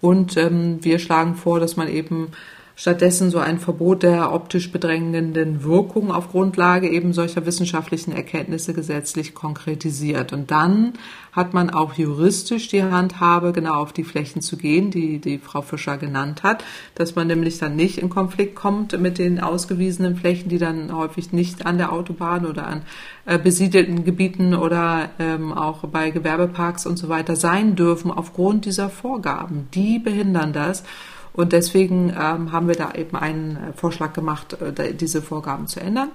Und 0.00 0.36
ähm, 0.36 0.78
wir 0.82 0.98
schlagen 0.98 1.34
vor, 1.34 1.60
dass 1.60 1.76
man 1.76 1.88
eben 1.88 2.28
stattdessen 2.74 3.30
so 3.30 3.38
ein 3.38 3.58
Verbot 3.58 4.02
der 4.02 4.32
optisch 4.32 4.72
bedrängenden 4.72 5.62
Wirkung 5.64 6.10
auf 6.10 6.30
Grundlage 6.30 6.88
eben 6.88 7.12
solcher 7.12 7.44
wissenschaftlichen 7.46 8.12
Erkenntnisse 8.12 8.74
gesetzlich 8.74 9.34
konkretisiert. 9.34 10.32
Und 10.32 10.50
dann 10.50 10.94
hat 11.32 11.54
man 11.54 11.70
auch 11.70 11.94
juristisch 11.94 12.68
die 12.68 12.82
Handhabe, 12.82 13.52
genau 13.52 13.74
auf 13.74 13.92
die 13.92 14.04
Flächen 14.04 14.42
zu 14.42 14.56
gehen, 14.56 14.90
die 14.90 15.18
die 15.18 15.38
Frau 15.38 15.62
Fischer 15.62 15.96
genannt 15.96 16.42
hat, 16.42 16.64
dass 16.94 17.14
man 17.14 17.26
nämlich 17.26 17.58
dann 17.58 17.76
nicht 17.76 17.98
in 17.98 18.10
Konflikt 18.10 18.54
kommt 18.54 18.98
mit 19.00 19.18
den 19.18 19.40
ausgewiesenen 19.40 20.16
Flächen, 20.16 20.48
die 20.48 20.58
dann 20.58 20.94
häufig 20.94 21.32
nicht 21.32 21.64
an 21.66 21.78
der 21.78 21.92
Autobahn 21.92 22.46
oder 22.46 22.66
an 22.66 22.82
äh, 23.24 23.38
besiedelten 23.38 24.04
Gebieten 24.04 24.54
oder 24.54 25.10
ähm, 25.18 25.52
auch 25.52 25.84
bei 25.88 26.10
Gewerbeparks 26.10 26.86
und 26.86 26.98
so 26.98 27.08
weiter 27.08 27.36
sein 27.36 27.76
dürfen 27.76 28.10
aufgrund 28.10 28.64
dieser 28.64 28.90
Vorgaben. 28.90 29.68
Die 29.74 29.98
behindern 29.98 30.52
das. 30.52 30.84
Und 31.32 31.52
deswegen 31.52 32.10
ähm, 32.10 32.52
haben 32.52 32.68
wir 32.68 32.74
da 32.74 32.92
eben 32.92 33.16
einen 33.16 33.56
äh, 33.56 33.72
Vorschlag 33.74 34.12
gemacht, 34.12 34.56
äh, 34.60 34.94
diese 34.94 35.22
Vorgaben 35.22 35.66
zu 35.66 35.80
ändern 35.80 36.10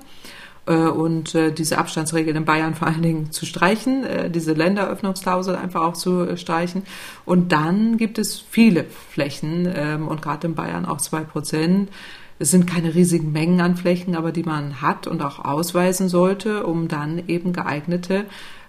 äh, 0.67 0.75
und 0.75 1.33
diese 1.33 1.77
Abstandsregeln 1.77 2.37
in 2.37 2.45
Bayern 2.45 2.75
vor 2.75 2.87
allen 2.87 3.01
Dingen 3.01 3.31
zu 3.31 3.45
streichen, 3.45 4.05
diese 4.31 4.53
Länderöffnungsklausel 4.53 5.55
einfach 5.55 5.81
auch 5.81 5.93
zu 5.93 6.37
streichen. 6.37 6.83
Und 7.25 7.51
dann 7.51 7.97
gibt 7.97 8.19
es 8.19 8.39
viele 8.39 8.83
Flächen 8.83 9.67
ähm, 9.73 10.07
und 10.07 10.21
gerade 10.21 10.47
in 10.47 10.55
Bayern 10.55 10.85
auch 10.85 10.97
zwei 10.97 11.21
Prozent. 11.21 11.89
Es 12.39 12.51
sind 12.51 12.67
keine 12.67 12.93
riesigen 12.93 13.31
Mengen 13.31 13.61
an 13.61 13.77
Flächen, 13.77 14.15
aber 14.15 14.31
die 14.31 14.43
man 14.43 14.79
hat 14.79 15.07
und 15.07 15.23
auch 15.23 15.43
ausweisen 15.43 16.07
sollte, 16.07 16.67
um 16.67 16.87
dann 16.87 17.23
eben 17.27 17.51
geeignete 17.51 18.25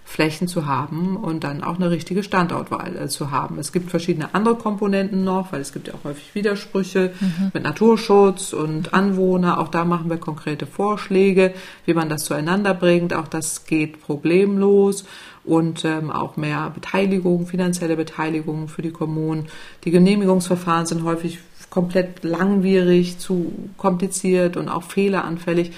Flächen 0.09 0.47
zu 0.47 0.65
haben 0.65 1.15
und 1.17 1.43
dann 1.43 1.63
auch 1.63 1.75
eine 1.75 1.91
richtige 1.91 2.23
Standortwahl 2.23 2.97
äh, 2.97 3.07
zu 3.09 3.29
haben. 3.29 3.59
Es 3.59 3.71
gibt 3.71 3.91
verschiedene 3.91 4.33
andere 4.33 4.55
Komponenten 4.55 5.23
noch, 5.23 5.53
weil 5.53 5.61
es 5.61 5.71
gibt 5.71 5.87
ja 5.87 5.93
auch 5.93 6.03
häufig 6.03 6.33
Widersprüche 6.33 7.13
mhm. 7.19 7.51
mit 7.53 7.61
Naturschutz 7.61 8.51
und 8.51 8.91
Anwohner. 8.91 9.59
Auch 9.59 9.67
da 9.67 9.85
machen 9.85 10.09
wir 10.09 10.17
konkrete 10.17 10.65
Vorschläge, 10.65 11.53
wie 11.85 11.93
man 11.93 12.09
das 12.09 12.25
zueinander 12.25 12.73
bringt. 12.73 13.13
Auch 13.13 13.27
das 13.27 13.65
geht 13.65 14.01
problemlos 14.01 15.05
und 15.43 15.85
ähm, 15.85 16.09
auch 16.09 16.37
mehr 16.37 16.71
Beteiligung, 16.73 17.45
finanzielle 17.45 17.95
Beteiligung 17.95 18.67
für 18.67 18.81
die 18.81 18.91
Kommunen. 18.91 19.45
Die 19.83 19.91
Genehmigungsverfahren 19.91 20.87
sind 20.87 21.03
häufig 21.03 21.37
komplett 21.69 22.23
langwierig, 22.23 23.19
zu 23.19 23.53
kompliziert 23.77 24.57
und 24.57 24.69
auch 24.69 24.83
fehleranfällig. 24.83 25.71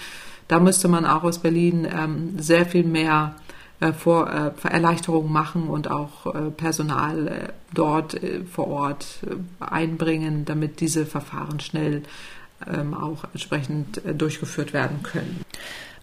Da 0.48 0.60
müsste 0.60 0.88
man 0.88 1.06
auch 1.06 1.24
aus 1.24 1.40
Berlin 1.40 1.86
ähm, 1.86 2.36
sehr 2.38 2.66
viel 2.66 2.86
mehr 2.86 3.36
äh, 3.82 3.94
vor, 3.94 4.32
äh, 4.32 4.68
Erleichterungen 4.68 5.32
machen 5.32 5.68
und 5.68 5.90
auch 5.90 6.28
äh, 6.28 6.52
Personal 6.52 7.28
äh, 7.28 7.48
dort 7.74 8.14
äh, 8.14 8.44
vor 8.44 8.68
Ort 8.68 9.22
einbringen, 9.60 10.46
damit 10.46 10.82
diese 10.82 11.08
Verfahren 11.08 11.60
schnell 11.60 12.04
ähm, 12.72 12.94
auch 12.94 13.24
entsprechend 13.34 14.00
durchgeführt 14.06 14.74
werden 14.74 15.02
können. 15.02 15.44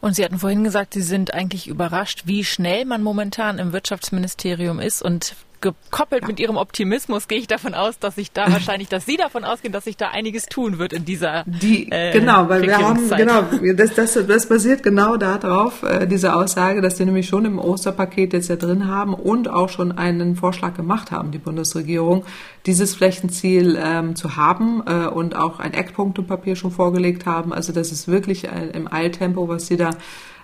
Und 0.00 0.16
Sie 0.16 0.24
hatten 0.24 0.40
vorhin 0.40 0.64
gesagt, 0.64 0.94
Sie 0.94 1.02
sind 1.02 1.32
eigentlich 1.32 1.68
überrascht, 1.68 2.22
wie 2.26 2.42
schnell 2.42 2.84
man 2.84 3.00
momentan 3.02 3.58
im 3.58 3.72
Wirtschaftsministerium 3.72 4.80
ist 4.80 5.00
und 5.00 5.36
gekoppelt 5.60 6.26
mit 6.26 6.40
Ihrem 6.40 6.56
Optimismus 6.56 7.28
gehe 7.28 7.38
ich 7.38 7.46
davon 7.46 7.74
aus, 7.74 7.98
dass 7.98 8.16
sich 8.16 8.32
da 8.32 8.50
wahrscheinlich, 8.52 8.88
dass 8.88 9.06
Sie 9.06 9.16
davon 9.16 9.44
ausgehen, 9.44 9.72
dass 9.72 9.84
sich 9.84 9.96
da 9.96 10.08
einiges 10.08 10.46
tun 10.46 10.78
wird 10.78 10.92
in 10.92 11.04
dieser 11.04 11.44
Die, 11.46 11.90
äh, 11.90 12.12
Genau, 12.12 12.48
weil 12.48 12.62
wir 12.62 12.78
haben, 12.78 13.08
genau, 13.10 13.42
das, 13.74 13.94
das, 13.94 14.18
das 14.26 14.48
basiert 14.48 14.82
genau 14.82 15.16
darauf, 15.16 15.82
äh, 15.82 16.06
diese 16.06 16.34
Aussage, 16.34 16.80
dass 16.80 16.96
die 16.96 17.04
nämlich 17.04 17.28
schon 17.28 17.44
im 17.44 17.58
Osterpaket 17.58 18.32
jetzt 18.32 18.48
ja 18.48 18.56
drin 18.56 18.86
haben 18.86 19.14
und 19.14 19.48
auch 19.48 19.68
schon 19.68 19.92
einen 19.92 20.36
Vorschlag 20.36 20.74
gemacht 20.74 21.10
haben, 21.10 21.30
die 21.30 21.38
Bundesregierung, 21.38 22.24
dieses 22.66 22.94
Flächenziel 22.94 23.78
ähm, 23.82 24.16
zu 24.16 24.36
haben 24.36 24.82
äh, 24.86 25.06
und 25.06 25.36
auch 25.36 25.58
ein 25.58 25.74
Eckpunktepapier 25.74 26.56
schon 26.56 26.70
vorgelegt 26.70 27.26
haben. 27.26 27.52
Also 27.52 27.72
das 27.72 27.92
ist 27.92 28.08
wirklich 28.08 28.44
äh, 28.44 28.70
im 28.72 28.92
Eiltempo, 28.92 29.48
was 29.48 29.66
Sie 29.66 29.76
da 29.76 29.90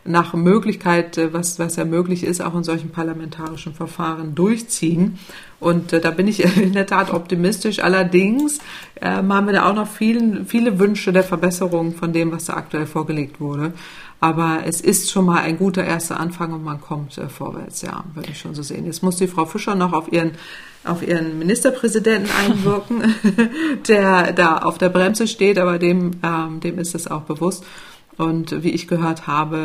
nach 0.05 0.35
Möglichkeit, 0.35 1.19
äh, 1.19 1.33
was, 1.33 1.59
was 1.59 1.77
ja 1.77 1.85
möglich 1.85 2.25
ist, 2.25 2.43
auch 2.43 2.55
in 2.55 2.65
solchen 2.65 2.91
parlamentarischen 2.91 3.75
Verfahren 3.75 4.35
durchziehen. 4.35 5.19
Und 5.61 5.93
äh, 5.93 6.01
da 6.01 6.11
bin 6.11 6.29
ich 6.29 6.45
in 6.57 6.73
der 6.73 6.87
Tat 6.87 7.13
optimistisch. 7.13 7.81
Allerdings 7.81 8.59
äh, 8.97 9.09
haben 9.09 9.47
wir 9.47 9.53
da 9.53 9.71
auch 9.71 9.75
noch 9.75 9.89
vielen, 9.89 10.47
viele 10.47 10.79
Wünsche 10.79 11.13
der 11.13 11.25
Verbesserung 11.25 11.95
von 11.95 12.13
dem, 12.13 12.33
was 12.33 12.47
da 12.47 12.55
aktuell 12.55 12.87
vorgelegt 12.87 13.41
wurde. 13.41 13.73
Aber 14.21 14.61
es 14.65 14.81
ist 14.81 15.11
schon 15.11 15.27
mal 15.27 15.43
ein 15.43 15.59
guter 15.59 15.85
erster 15.85 16.19
Anfang 16.19 16.53
und 16.53 16.65
man 16.65 16.81
kommt 16.81 17.19
äh, 17.19 17.29
vorwärts, 17.29 17.83
ja, 17.83 18.05
würde 18.15 18.31
ich 18.31 18.39
schon 18.39 18.55
so 18.55 18.63
sehen. 18.63 18.87
Jetzt 18.87 19.03
muss 19.03 19.17
die 19.17 19.27
Frau 19.27 19.45
Fischer 19.45 19.75
noch 19.75 19.93
auf 19.93 20.13
ihren 20.13 20.33
auf 20.87 21.07
ihren 21.07 21.39
Ministerpräsidenten 21.39 22.31
einwirken, 22.31 23.15
der 23.89 24.33
da 24.33 24.59
auf 24.59 24.77
der 24.77 24.91
Bremse 24.91 25.27
steht, 25.27 25.59
aber 25.59 25.79
dem, 25.79 26.13
ähm, 26.23 26.61
dem 26.61 26.79
ist 26.79 26.95
es 26.95 27.11
auch 27.11 27.23
bewusst. 27.23 27.65
Und 28.17 28.63
wie 28.63 28.71
ich 28.71 28.87
gehört 28.87 29.27
habe, 29.27 29.59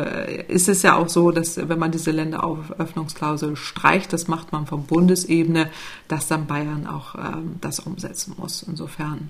ist 0.47 0.69
es 0.69 0.81
ja 0.81 0.95
auch 0.95 1.09
so, 1.09 1.31
dass 1.31 1.57
wenn 1.57 1.77
man 1.77 1.91
diese 1.91 2.11
Länderauföffnungsklausel 2.11 3.55
streicht, 3.55 4.11
das 4.11 4.27
macht 4.27 4.51
man 4.51 4.65
von 4.65 4.85
Bundesebene, 4.85 5.69
dass 6.07 6.27
dann 6.27 6.47
Bayern 6.47 6.87
auch 6.87 7.15
ähm, 7.15 7.57
das 7.61 7.79
umsetzen 7.79 8.35
muss. 8.37 8.63
Insofern 8.63 9.29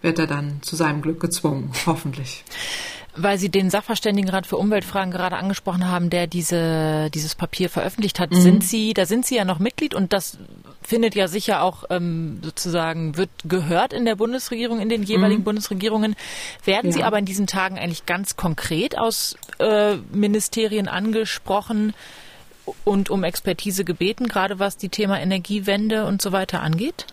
wird 0.00 0.18
er 0.18 0.26
dann 0.26 0.60
zu 0.62 0.74
seinem 0.74 1.02
Glück 1.02 1.20
gezwungen, 1.20 1.70
hoffentlich. 1.86 2.44
Weil 3.14 3.38
Sie 3.38 3.50
den 3.50 3.68
Sachverständigenrat 3.68 4.46
für 4.46 4.56
Umweltfragen 4.56 5.12
gerade 5.12 5.36
angesprochen 5.36 5.86
haben, 5.86 6.08
der 6.08 6.26
diese, 6.26 7.10
dieses 7.12 7.34
Papier 7.34 7.68
veröffentlicht 7.68 8.18
hat, 8.18 8.30
mhm. 8.30 8.40
sind 8.40 8.64
Sie, 8.64 8.94
da 8.94 9.04
sind 9.04 9.26
Sie 9.26 9.36
ja 9.36 9.44
noch 9.44 9.58
Mitglied 9.58 9.94
und 9.94 10.14
das 10.14 10.38
findet 10.82 11.14
ja 11.14 11.28
sicher 11.28 11.62
auch 11.62 11.84
ähm, 11.90 12.40
sozusagen, 12.42 13.16
wird 13.16 13.30
gehört 13.44 13.92
in 13.92 14.06
der 14.06 14.16
Bundesregierung, 14.16 14.80
in 14.80 14.88
den 14.88 15.02
jeweiligen 15.02 15.40
mhm. 15.42 15.44
Bundesregierungen. 15.44 16.16
Werden 16.64 16.90
ja. 16.90 16.92
Sie 16.92 17.02
aber 17.02 17.18
in 17.18 17.26
diesen 17.26 17.46
Tagen 17.46 17.78
eigentlich 17.78 18.06
ganz 18.06 18.36
konkret 18.36 18.96
aus 18.98 19.36
äh, 19.58 19.96
Ministerien 20.12 20.88
angesprochen 20.88 21.94
und 22.84 23.10
um 23.10 23.24
Expertise 23.24 23.84
gebeten, 23.84 24.28
gerade 24.28 24.58
was 24.58 24.76
die 24.76 24.88
Thema 24.88 25.20
Energiewende 25.20 26.06
und 26.06 26.22
so 26.22 26.32
weiter 26.32 26.62
angeht? 26.62 27.06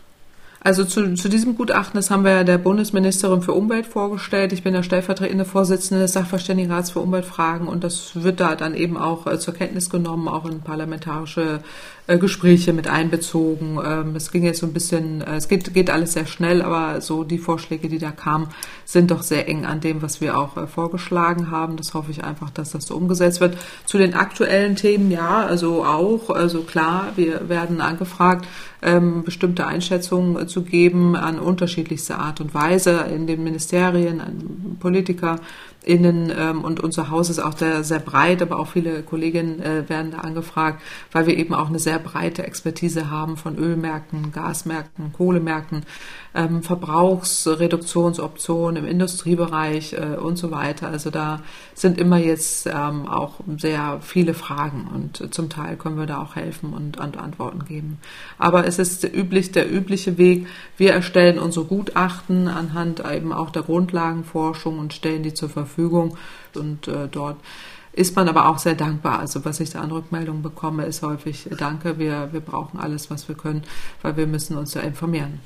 Also 0.62 0.84
zu, 0.84 1.14
zu 1.14 1.30
diesem 1.30 1.56
Gutachten, 1.56 1.98
das 1.98 2.12
haben 2.12 2.26
wir 2.26 2.32
ja 2.32 2.44
der 2.44 2.58
Bundesministerin 2.58 3.42
für 3.42 3.54
Umwelt 3.54 3.86
vorgestellt. 3.86 4.52
Ich 4.52 4.62
bin 4.62 4.74
der 4.74 4.84
stellvertretende 4.84 5.46
Vorsitzende 5.46 6.02
des 6.02 6.12
Sachverständigenrats 6.12 6.92
für 6.92 7.00
Umweltfragen 7.00 7.68
und 7.68 7.84
das 7.84 8.22
wird 8.22 8.42
da 8.42 8.56
dann 8.56 8.76
eben 8.76 8.98
auch 8.98 9.26
äh, 9.26 9.40
zur 9.40 9.54
Kenntnis 9.54 9.90
genommen, 9.90 10.28
auch 10.28 10.46
in 10.46 10.60
parlamentarische 10.60 11.62
äh, 12.10 12.18
Gespräche 12.18 12.74
mit 12.74 12.88
einbezogen. 12.88 13.80
Ähm, 13.86 14.16
es 14.16 14.32
ging 14.32 14.44
jetzt 14.44 14.60
so 14.60 14.66
ein 14.66 14.74
bisschen, 14.74 15.22
äh, 15.22 15.36
es 15.36 15.48
geht, 15.48 15.74
geht 15.74 15.90
alles 15.90 16.14
sehr 16.14 16.26
schnell, 16.26 16.62
aber 16.64 17.02
so 17.02 17.24
die 17.24 17.38
Vorschläge, 17.38 17.88
die 17.88 18.00
da 18.00 18.12
kamen, 18.12 18.48
sind 18.84 19.12
doch 19.12 19.22
sehr 19.22 19.48
eng 19.48 19.66
an 19.66 19.80
dem, 19.80 20.02
was 20.02 20.20
wir 20.20 20.38
auch 20.38 20.58
äh, 20.58 20.66
vorgeschlagen 20.66 21.52
haben. 21.52 21.78
Das 21.78 21.94
hoffe 21.94 22.10
ich 22.10 22.24
einfach, 22.24 22.50
dass 22.50 22.72
das 22.72 22.88
so 22.88 22.96
umgesetzt 22.96 23.42
wird. 23.42 23.58
Zu 23.86 24.00
den 24.00 24.16
aktuellen 24.16 24.76
Themen, 24.76 25.12
ja, 25.12 25.46
also 25.46 25.86
auch, 25.86 26.32
also 26.32 26.62
klar, 26.62 27.10
wir 27.16 27.48
werden 27.48 27.80
angefragt, 27.80 28.48
ähm, 28.82 29.24
bestimmte 29.24 29.68
Einschätzungen 29.68 30.48
zu 30.48 30.64
geben 30.64 31.16
an 31.16 31.38
unterschiedlichste 31.38 32.18
Art 32.18 32.42
und 32.42 32.54
Weise 32.54 33.06
in 33.14 33.28
den 33.28 33.44
Ministerien, 33.44 34.20
an 34.20 34.78
Politiker, 34.80 35.40
innen 35.84 36.32
ähm, 36.38 36.64
und 36.64 36.80
unser 36.80 37.10
Haus 37.10 37.30
ist 37.30 37.40
auch 37.40 37.58
sehr, 37.58 37.84
sehr 37.84 38.00
breit, 38.00 38.42
aber 38.42 38.60
auch 38.60 38.68
viele 38.68 39.02
Kolleginnen 39.04 39.62
äh, 39.62 39.88
werden 39.88 40.12
da 40.12 40.20
angefragt, 40.20 40.82
weil 41.12 41.26
wir 41.28 41.38
eben 41.38 41.54
auch 41.54 41.70
eine 41.70 41.80
sehr 41.80 42.00
breite 42.00 42.44
Expertise 42.44 43.10
haben 43.10 43.38
von 43.38 43.58
Ölmärkten, 43.58 44.32
Gasmärkten, 44.32 45.14
Kohlemärkten, 45.14 45.84
ähm, 46.36 46.62
Verbrauchsreduktionsoptionen 46.64 48.84
im 48.84 48.90
Industriebereich 48.90 49.94
äh, 49.94 50.18
und 50.18 50.36
so 50.38 50.52
weiter. 50.52 50.90
Also 50.90 51.10
da 51.10 51.40
sind 51.74 51.98
immer 52.00 52.18
jetzt 52.18 52.68
ähm, 52.68 53.08
auch 53.08 53.36
sehr 53.58 54.00
viele 54.02 54.34
Fragen 54.34 54.90
und 54.94 55.34
zum 55.34 55.50
Teil 55.50 55.78
können 55.78 55.98
wir 55.98 56.06
da 56.06 56.22
auch 56.22 56.36
helfen 56.36 56.74
und, 56.74 56.98
und 56.98 57.18
Antworten 57.18 57.64
geben. 57.66 58.00
Aber 58.38 58.68
es 58.68 58.78
ist 58.80 59.04
üblich, 59.04 59.52
der 59.52 59.72
übliche 59.72 60.18
Weg. 60.18 60.48
Wir 60.78 60.94
erstellen 60.94 61.40
unsere 61.40 61.66
Gutachten 61.66 62.48
anhand 62.48 63.04
eben 63.12 63.34
auch 63.34 63.50
der 63.50 63.64
Grundlagenforschung 63.64 64.80
und 64.80 64.94
stellen 64.94 65.24
die 65.24 65.34
zur 65.34 65.50
Verfügung 65.50 66.16
und 66.54 66.88
äh, 66.88 67.10
dort 67.10 67.38
ist 67.92 68.16
man 68.16 68.30
aber 68.30 68.48
auch 68.48 68.60
sehr 68.60 68.76
dankbar. 68.76 69.20
Also 69.20 69.44
was 69.46 69.60
ich 69.60 69.72
da 69.72 69.82
an 69.82 69.92
Rückmeldungen 69.92 70.44
bekomme, 70.44 70.86
ist 70.86 71.02
häufig 71.02 71.50
Danke, 71.58 71.98
wir, 71.98 72.30
wir 72.32 72.40
brauchen 72.40 72.80
alles, 72.80 73.10
was 73.10 73.28
wir 73.28 73.36
können, 73.36 73.64
weil 74.02 74.16
wir 74.16 74.28
müssen 74.28 74.58
uns 74.58 74.74
ja 74.74 74.82
informieren. 74.82 75.40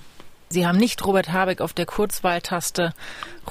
Sie 0.53 0.67
haben 0.67 0.77
nicht 0.77 1.03
Robert 1.03 1.33
Habeck 1.33 1.61
auf 1.61 1.73
der 1.73 1.87
Kurzwahltaste 1.87 2.93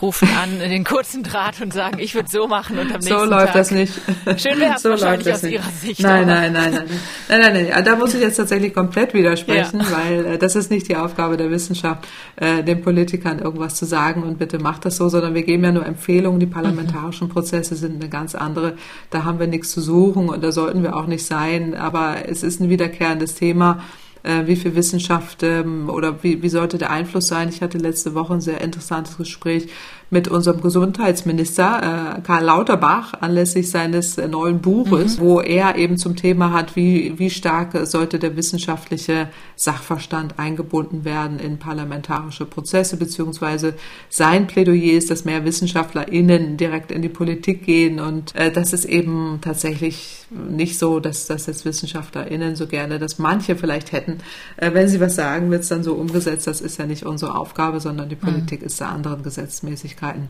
rufen 0.00 0.28
an, 0.40 0.58
den 0.70 0.84
kurzen 0.84 1.24
Draht 1.24 1.60
und 1.60 1.72
sagen, 1.72 1.98
ich 1.98 2.14
würde 2.14 2.28
so 2.30 2.46
machen 2.46 2.78
und 2.78 2.94
am 2.94 3.00
nächsten 3.00 3.18
So 3.18 3.24
läuft 3.24 3.46
Tag. 3.46 3.54
das 3.54 3.70
nicht. 3.72 3.92
Schön 4.36 4.60
wäre 4.60 4.74
es 4.76 4.82
so 4.82 4.90
wahrscheinlich 4.90 5.32
aus 5.32 5.42
nicht. 5.42 5.54
Ihrer 5.54 5.70
Sicht. 5.70 6.00
Nein, 6.00 6.28
nein, 6.28 6.52
nein, 6.52 6.72
nein, 6.72 6.84
nein, 7.28 7.40
nein, 7.52 7.68
nein. 7.70 7.84
Da 7.84 7.96
muss 7.96 8.14
ich 8.14 8.20
jetzt 8.20 8.36
tatsächlich 8.36 8.72
komplett 8.72 9.14
widersprechen, 9.14 9.80
ja. 9.80 9.86
weil 9.90 10.26
äh, 10.26 10.38
das 10.38 10.54
ist 10.54 10.70
nicht 10.70 10.88
die 10.88 10.94
Aufgabe 10.94 11.36
der 11.36 11.50
Wissenschaft, 11.50 12.06
äh, 12.36 12.62
den 12.62 12.82
Politikern 12.82 13.40
irgendwas 13.40 13.74
zu 13.74 13.84
sagen 13.84 14.22
und 14.22 14.38
bitte 14.38 14.60
macht 14.60 14.84
das 14.84 14.96
so, 14.96 15.08
sondern 15.08 15.34
wir 15.34 15.42
geben 15.42 15.64
ja 15.64 15.72
nur 15.72 15.84
Empfehlungen. 15.84 16.38
Die 16.38 16.46
parlamentarischen 16.46 17.28
Prozesse 17.28 17.74
sind 17.74 18.00
eine 18.00 18.08
ganz 18.08 18.36
andere. 18.36 18.74
Da 19.10 19.24
haben 19.24 19.40
wir 19.40 19.48
nichts 19.48 19.72
zu 19.72 19.80
suchen 19.80 20.28
und 20.28 20.44
da 20.44 20.52
sollten 20.52 20.84
wir 20.84 20.94
auch 20.94 21.06
nicht 21.06 21.26
sein. 21.26 21.74
Aber 21.74 22.28
es 22.28 22.44
ist 22.44 22.60
ein 22.60 22.68
wiederkehrendes 22.70 23.34
Thema 23.34 23.82
äh, 24.22 24.46
wie 24.46 24.56
viel 24.56 24.74
Wissenschaft 24.74 25.42
ähm, 25.42 25.88
oder 25.88 26.22
wie, 26.22 26.42
wie 26.42 26.48
sollte 26.48 26.78
der 26.78 26.90
Einfluss 26.90 27.28
sein. 27.28 27.48
Ich 27.48 27.62
hatte 27.62 27.78
letzte 27.78 28.14
Woche 28.14 28.34
ein 28.34 28.40
sehr 28.40 28.60
interessantes 28.60 29.16
Gespräch 29.16 29.68
mit 30.12 30.28
unserem 30.28 30.60
Gesundheitsminister 30.60 32.18
äh, 32.18 32.20
Karl 32.20 32.44
Lauterbach 32.44 33.14
anlässlich 33.22 33.70
seines 33.70 34.18
äh, 34.18 34.28
neuen 34.28 34.60
Buches, 34.60 35.16
mhm. 35.16 35.22
wo 35.22 35.40
er 35.40 35.76
eben 35.76 35.96
zum 35.96 36.16
Thema 36.16 36.52
hat, 36.52 36.76
wie, 36.76 37.18
wie 37.18 37.30
stark 37.30 37.86
sollte 37.86 38.18
der 38.18 38.36
wissenschaftliche 38.36 39.30
Sachverstand 39.56 40.38
eingebunden 40.38 41.06
werden 41.06 41.38
in 41.38 41.58
parlamentarische 41.58 42.44
Prozesse, 42.44 42.98
beziehungsweise 42.98 43.72
sein 44.10 44.46
Plädoyer 44.46 44.98
ist, 44.98 45.10
dass 45.10 45.24
mehr 45.24 45.46
WissenschaftlerInnen 45.46 46.58
direkt 46.58 46.92
in 46.92 47.00
die 47.00 47.08
Politik 47.08 47.64
gehen 47.64 47.98
und 47.98 48.34
äh, 48.34 48.52
das 48.52 48.74
ist 48.74 48.84
eben 48.84 49.38
tatsächlich 49.40 50.26
nicht 50.30 50.78
so, 50.78 51.00
dass 51.00 51.26
das 51.26 51.46
jetzt 51.46 51.64
WissenschaftlerInnen 51.64 52.54
so 52.54 52.66
gerne, 52.66 52.98
dass 52.98 53.18
manche 53.18 53.56
vielleicht 53.56 53.92
hätten, 53.92 54.18
äh, 54.58 54.74
wenn 54.74 54.88
sie 54.88 55.00
was 55.00 55.14
sagen, 55.14 55.50
wird 55.50 55.62
es 55.62 55.68
dann 55.68 55.82
so 55.82 55.94
umgesetzt. 55.94 56.46
Das 56.46 56.60
ist 56.60 56.78
ja 56.78 56.84
nicht 56.84 57.06
unsere 57.06 57.34
Aufgabe, 57.34 57.80
sondern 57.80 58.10
die 58.10 58.16
mhm. 58.16 58.20
Politik 58.20 58.60
mhm. 58.60 58.66
ist 58.66 58.78
da 58.78 58.90
anderen 58.90 59.22
Gesetzmäßigkeiten 59.22 60.01
Möglichkeiten 60.02 60.28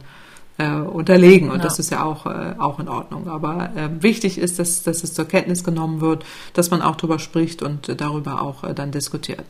äh, 0.58 0.70
unterlegen. 0.70 1.50
Und 1.50 1.58
ja. 1.58 1.62
das 1.62 1.78
ist 1.78 1.90
ja 1.90 2.04
auch, 2.04 2.26
äh, 2.26 2.54
auch 2.58 2.78
in 2.78 2.88
Ordnung. 2.88 3.28
Aber 3.28 3.70
äh, 3.74 3.88
wichtig 4.02 4.38
ist, 4.38 4.58
dass, 4.58 4.82
dass 4.82 5.02
es 5.02 5.14
zur 5.14 5.26
Kenntnis 5.26 5.64
genommen 5.64 6.00
wird, 6.00 6.24
dass 6.52 6.70
man 6.70 6.82
auch 6.82 6.96
darüber 6.96 7.18
spricht 7.18 7.62
und 7.62 8.00
darüber 8.00 8.42
auch 8.42 8.64
äh, 8.64 8.74
dann 8.74 8.92
diskutiert. 8.92 9.44